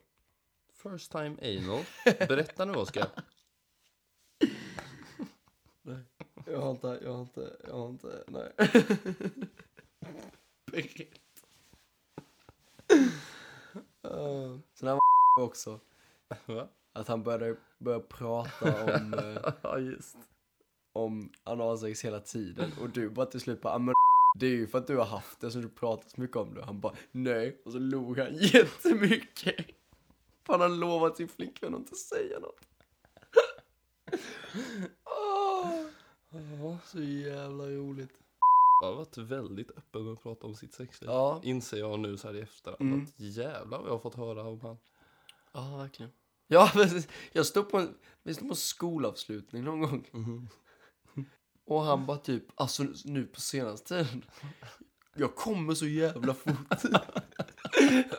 First 0.73 1.11
time 1.11 1.35
anal. 1.41 1.83
Berätta 2.27 2.65
nu, 2.65 2.73
Oskar. 2.73 3.07
Nej, 5.81 5.97
jag 6.45 6.59
har 6.61 6.71
inte, 6.71 6.99
jag 7.03 7.13
har 7.13 7.21
inte, 7.21 7.57
jag 7.67 7.73
har 7.73 7.89
inte, 7.89 8.23
nej. 8.27 8.51
Uh, 14.05 14.59
sen 14.73 14.87
här 14.87 14.99
var 15.37 15.43
också 15.45 15.79
Va? 16.45 16.67
att 16.93 17.07
han 17.07 17.23
började, 17.23 17.57
började 17.77 18.03
prata 18.03 18.83
om, 18.95 19.13
eh, 19.13 19.53
Ja, 19.61 19.79
just. 19.79 20.17
om 20.93 21.31
analsex 21.43 22.05
hela 22.05 22.19
tiden 22.19 22.71
och 22.81 22.89
du 22.89 23.09
bara 23.09 23.25
till 23.25 23.39
slut 23.39 23.61
bara, 23.61 23.73
"Ah, 23.73 23.79
men 23.79 23.93
det 24.35 24.45
är 24.45 24.51
ju 24.51 24.67
för 24.67 24.77
att 24.77 24.87
du 24.87 24.97
har 24.97 25.05
haft 25.05 25.39
det 25.39 25.51
som 25.51 25.61
du 25.61 25.69
pratat 25.69 26.11
så 26.11 26.21
mycket 26.21 26.37
om 26.37 26.53
det. 26.53 26.65
Han 26.65 26.79
bara, 26.79 26.93
nej. 27.11 27.61
Och 27.65 27.71
så 27.71 27.79
log 27.79 28.19
han 28.19 28.33
jättemycket. 28.35 29.65
För 30.45 30.53
han 30.53 30.61
har 30.61 30.69
lovat 30.69 31.17
sin 31.17 31.27
flickvän 31.27 31.73
att 31.73 31.79
inte 31.79 31.95
säga 31.95 32.39
något. 32.39 32.59
Åh, 36.31 36.75
så 36.85 37.01
jävla 37.01 37.63
roligt. 37.63 38.11
Jag 38.81 38.87
har 38.87 38.95
varit 38.95 39.17
väldigt 39.17 39.71
öppen 39.77 40.03
med 40.03 40.13
att 40.13 40.23
prata 40.23 40.47
om 40.47 40.55
sitt 40.55 40.73
sexliv. 40.73 41.09
Ja. 41.09 41.41
Inser 41.43 41.77
jag 41.77 41.99
nu 41.99 42.17
så 42.17 42.27
här 42.27 42.35
i 42.35 42.41
efterhand. 42.41 42.81
Mm. 42.81 43.03
Att 43.03 43.19
jävlar 43.19 43.77
vad 43.77 43.87
jag 43.87 43.93
har 43.93 43.99
fått 43.99 44.15
höra 44.15 44.43
om 44.43 44.61
han. 44.61 44.77
Ja, 45.53 45.77
verkligen. 45.77 46.11
Ja, 46.47 46.69
precis. 46.73 47.07
Jag 47.31 47.45
stod 47.45 47.69
på 47.69 47.77
en, 47.77 47.97
vi 48.23 48.33
stod 48.33 48.47
på 48.47 48.51
en 48.51 48.55
skolavslutning 48.55 49.63
någon 49.63 49.81
gång. 49.81 50.07
Och 51.69 51.81
han 51.81 52.05
bara 52.05 52.17
typ, 52.17 52.43
alltså 52.55 52.85
nu 53.05 53.25
på 53.25 53.41
senaste 53.41 53.87
tiden. 53.87 54.25
Jag 55.15 55.35
kommer 55.35 55.73
så 55.73 55.87
jävla 55.87 56.33
fort. 56.33 56.83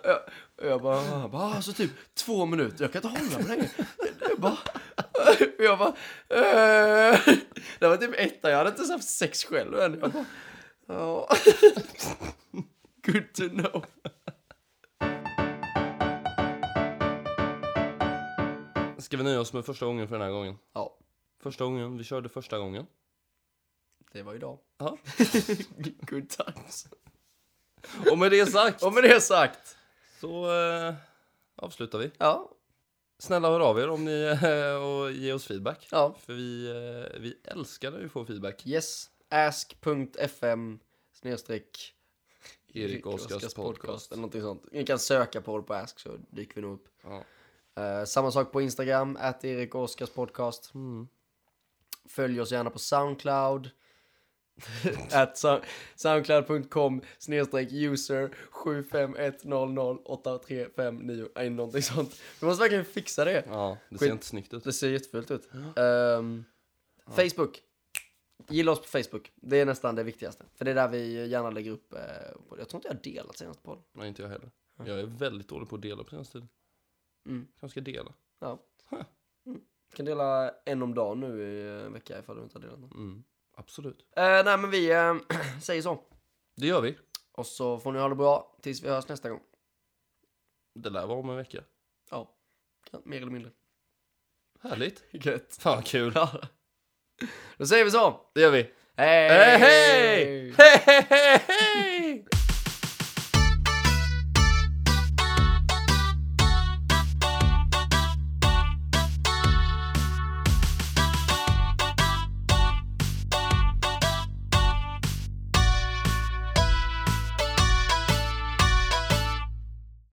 jag, 0.04 0.18
jag 0.62 0.82
bara, 0.82 1.00
han 1.00 1.30
bara, 1.30 1.54
alltså 1.54 1.72
typ 1.72 1.90
två 2.14 2.46
minuter, 2.46 2.84
jag 2.84 2.92
kan 2.92 3.04
inte 3.04 3.20
hålla 3.20 3.38
mig 3.38 3.56
längre. 3.56 3.70
Jag 4.28 4.40
bara, 4.40 4.58
jag 5.58 5.78
bara, 5.78 5.88
eh. 5.88 7.18
Det 7.78 7.88
var 7.88 7.96
typ 7.96 8.14
etta, 8.16 8.50
jag 8.50 8.58
hade 8.58 8.70
inte 8.70 8.80
ens 8.80 8.92
haft 8.92 9.08
sex 9.08 9.44
själv 9.44 9.78
än. 9.78 10.00
Jag 10.00 10.12
bara, 10.12 10.24
ja. 10.86 11.28
Good 13.06 13.32
to 13.34 13.48
know. 13.48 13.84
Ska 18.98 19.16
vi 19.16 19.22
nöja 19.22 19.40
oss 19.40 19.52
med 19.52 19.64
första 19.64 19.86
gången 19.86 20.08
för 20.08 20.18
den 20.18 20.24
här 20.26 20.32
gången? 20.32 20.58
Ja, 20.74 20.96
Första 21.42 21.64
gången, 21.64 21.98
vi 21.98 22.04
körde 22.04 22.28
första 22.28 22.58
gången. 22.58 22.86
Det 24.12 24.22
var 24.22 24.34
idag. 24.34 24.58
Ja. 24.78 24.98
Good 26.00 26.28
times. 26.28 26.86
Och 28.10 28.18
med 28.18 28.30
det 28.30 28.46
sagt 28.46 28.82
Och 28.82 28.92
med 28.92 29.02
det 29.02 29.20
sagt. 29.20 29.76
så 30.20 30.52
eh, 30.52 30.94
avslutar 31.56 31.98
vi. 31.98 32.10
Ja, 32.18 32.50
Snälla 33.18 33.48
hör 33.50 33.60
av 33.60 33.78
er 33.78 33.88
om 33.88 34.04
ni 34.04 34.38
eh, 34.42 34.74
och 34.74 35.12
ge 35.12 35.32
oss 35.32 35.46
feedback. 35.46 35.88
ja. 35.92 36.14
För 36.20 36.32
vi, 36.32 36.68
eh, 36.68 37.20
vi 37.20 37.38
älskar 37.44 37.90
när 37.90 37.98
vi 37.98 38.08
får 38.08 38.24
feedback. 38.24 38.66
Yes. 38.66 39.10
Ask.fm 39.30 40.78
snedstreck 41.12 41.94
Erik 42.74 43.06
Oskars 43.06 43.54
podcast. 43.54 44.12
Eller 44.12 44.20
någonting 44.20 44.42
sånt. 44.42 44.64
Ni 44.72 44.86
kan 44.86 44.98
söka 44.98 45.40
på 45.40 45.56
det 45.58 45.62
på 45.62 45.74
Ask 45.74 45.98
så 46.00 46.16
dyker 46.30 46.54
vi 46.54 46.60
nog 46.60 46.74
upp. 46.74 46.88
Ja. 47.02 47.24
Eh, 47.82 48.04
samma 48.04 48.30
sak 48.30 48.52
på 48.52 48.60
Instagram, 48.62 49.16
att 49.20 49.44
Erik 49.44 49.74
Oskars 49.74 50.10
podcast. 50.10 50.74
Mm. 50.74 51.08
Följ 52.08 52.40
oss 52.40 52.52
gärna 52.52 52.70
på 52.70 52.78
Soundcloud. 52.78 53.70
at 55.12 55.36
so- 55.36 55.60
soundcloud.com 55.96 57.00
snedstreck 57.18 57.72
user 57.72 58.30
751008359 58.52 61.28
Nej, 61.34 61.50
någonting 61.50 61.82
sånt. 61.82 62.20
Vi 62.40 62.46
måste 62.46 62.62
verkligen 62.62 62.84
fixa 62.84 63.24
det. 63.24 63.44
ja, 63.48 63.78
det 63.88 63.98
Skit. 63.98 64.08
ser 64.08 64.12
inte 64.12 64.26
snyggt 64.26 64.54
ut. 64.54 64.64
Det 64.64 64.72
ser 64.72 64.90
jättefult 64.90 65.30
ut. 65.30 65.48
Ehm, 65.76 66.44
Facebook. 67.06 67.62
Gilla 68.48 68.72
oss 68.72 68.80
på 68.80 68.86
Facebook. 68.86 69.32
Det 69.34 69.60
är 69.60 69.66
nästan 69.66 69.94
det 69.94 70.02
viktigaste. 70.02 70.44
För 70.54 70.64
det 70.64 70.70
är 70.70 70.74
där 70.74 70.88
vi 70.88 71.26
gärna 71.28 71.50
lägger 71.50 71.70
upp. 71.70 71.94
Eh, 71.94 72.00
jag 72.58 72.68
tror 72.68 72.78
inte 72.78 72.88
jag 72.88 72.94
har 72.94 73.02
delat 73.02 73.38
senast 73.38 73.62
på 73.62 73.74
det. 73.74 73.80
Nej, 73.92 74.08
inte 74.08 74.22
jag 74.22 74.28
heller. 74.28 74.50
Jag 74.86 75.00
är 75.00 75.06
väldigt 75.06 75.48
dålig 75.48 75.68
på 75.68 75.76
att 75.76 75.82
dela 75.82 76.04
på 76.04 76.10
senaste 76.10 76.32
tiden. 76.32 76.48
Mm. 77.26 77.46
Kanske 77.60 77.80
ska 77.80 77.90
dela. 77.92 78.12
Ja. 78.40 78.58
Huh. 78.90 79.02
Mm. 79.46 79.60
Kan 79.94 80.06
dela 80.06 80.50
en 80.64 80.82
om 80.82 80.94
dagen 80.94 81.20
nu 81.20 81.42
i 81.42 81.68
en 81.86 81.92
vecka 81.92 82.18
ifall 82.18 82.36
du 82.36 82.42
inte 82.42 82.58
har 82.58 82.62
delat 82.62 82.80
någon. 82.80 82.92
Mm. 82.92 83.24
Absolut. 83.60 84.06
Eh, 84.16 84.44
nej 84.44 84.58
men 84.58 84.70
vi 84.70 84.90
eh, 84.90 85.14
säger 85.62 85.82
så. 85.82 86.00
Det 86.56 86.66
gör 86.66 86.80
vi. 86.80 86.98
Och 87.32 87.46
så 87.46 87.78
får 87.78 87.92
ni 87.92 87.98
ha 87.98 88.08
det 88.08 88.14
bra 88.14 88.56
tills 88.62 88.82
vi 88.82 88.88
hörs 88.88 89.08
nästa 89.08 89.30
gång. 89.30 89.40
Det 90.74 90.90
lär 90.90 91.06
vara 91.06 91.18
om 91.18 91.30
en 91.30 91.36
vecka. 91.36 91.64
Ja, 92.10 92.36
mer 93.04 93.16
eller 93.16 93.30
mindre. 93.32 93.50
Härligt. 94.62 95.04
Gött. 95.10 95.56
Fan 95.60 95.76
vad 95.76 95.86
kul. 95.86 96.12
Då 97.56 97.66
säger 97.66 97.84
vi 97.84 97.90
så. 97.90 98.20
Det 98.34 98.40
gör 98.40 98.50
vi. 98.50 98.72
Hej! 98.96 99.28
Hej, 99.28 99.58
hej! 99.58 100.54
Hej, 100.58 100.82
hej, 100.86 101.40
hej! 101.48 102.39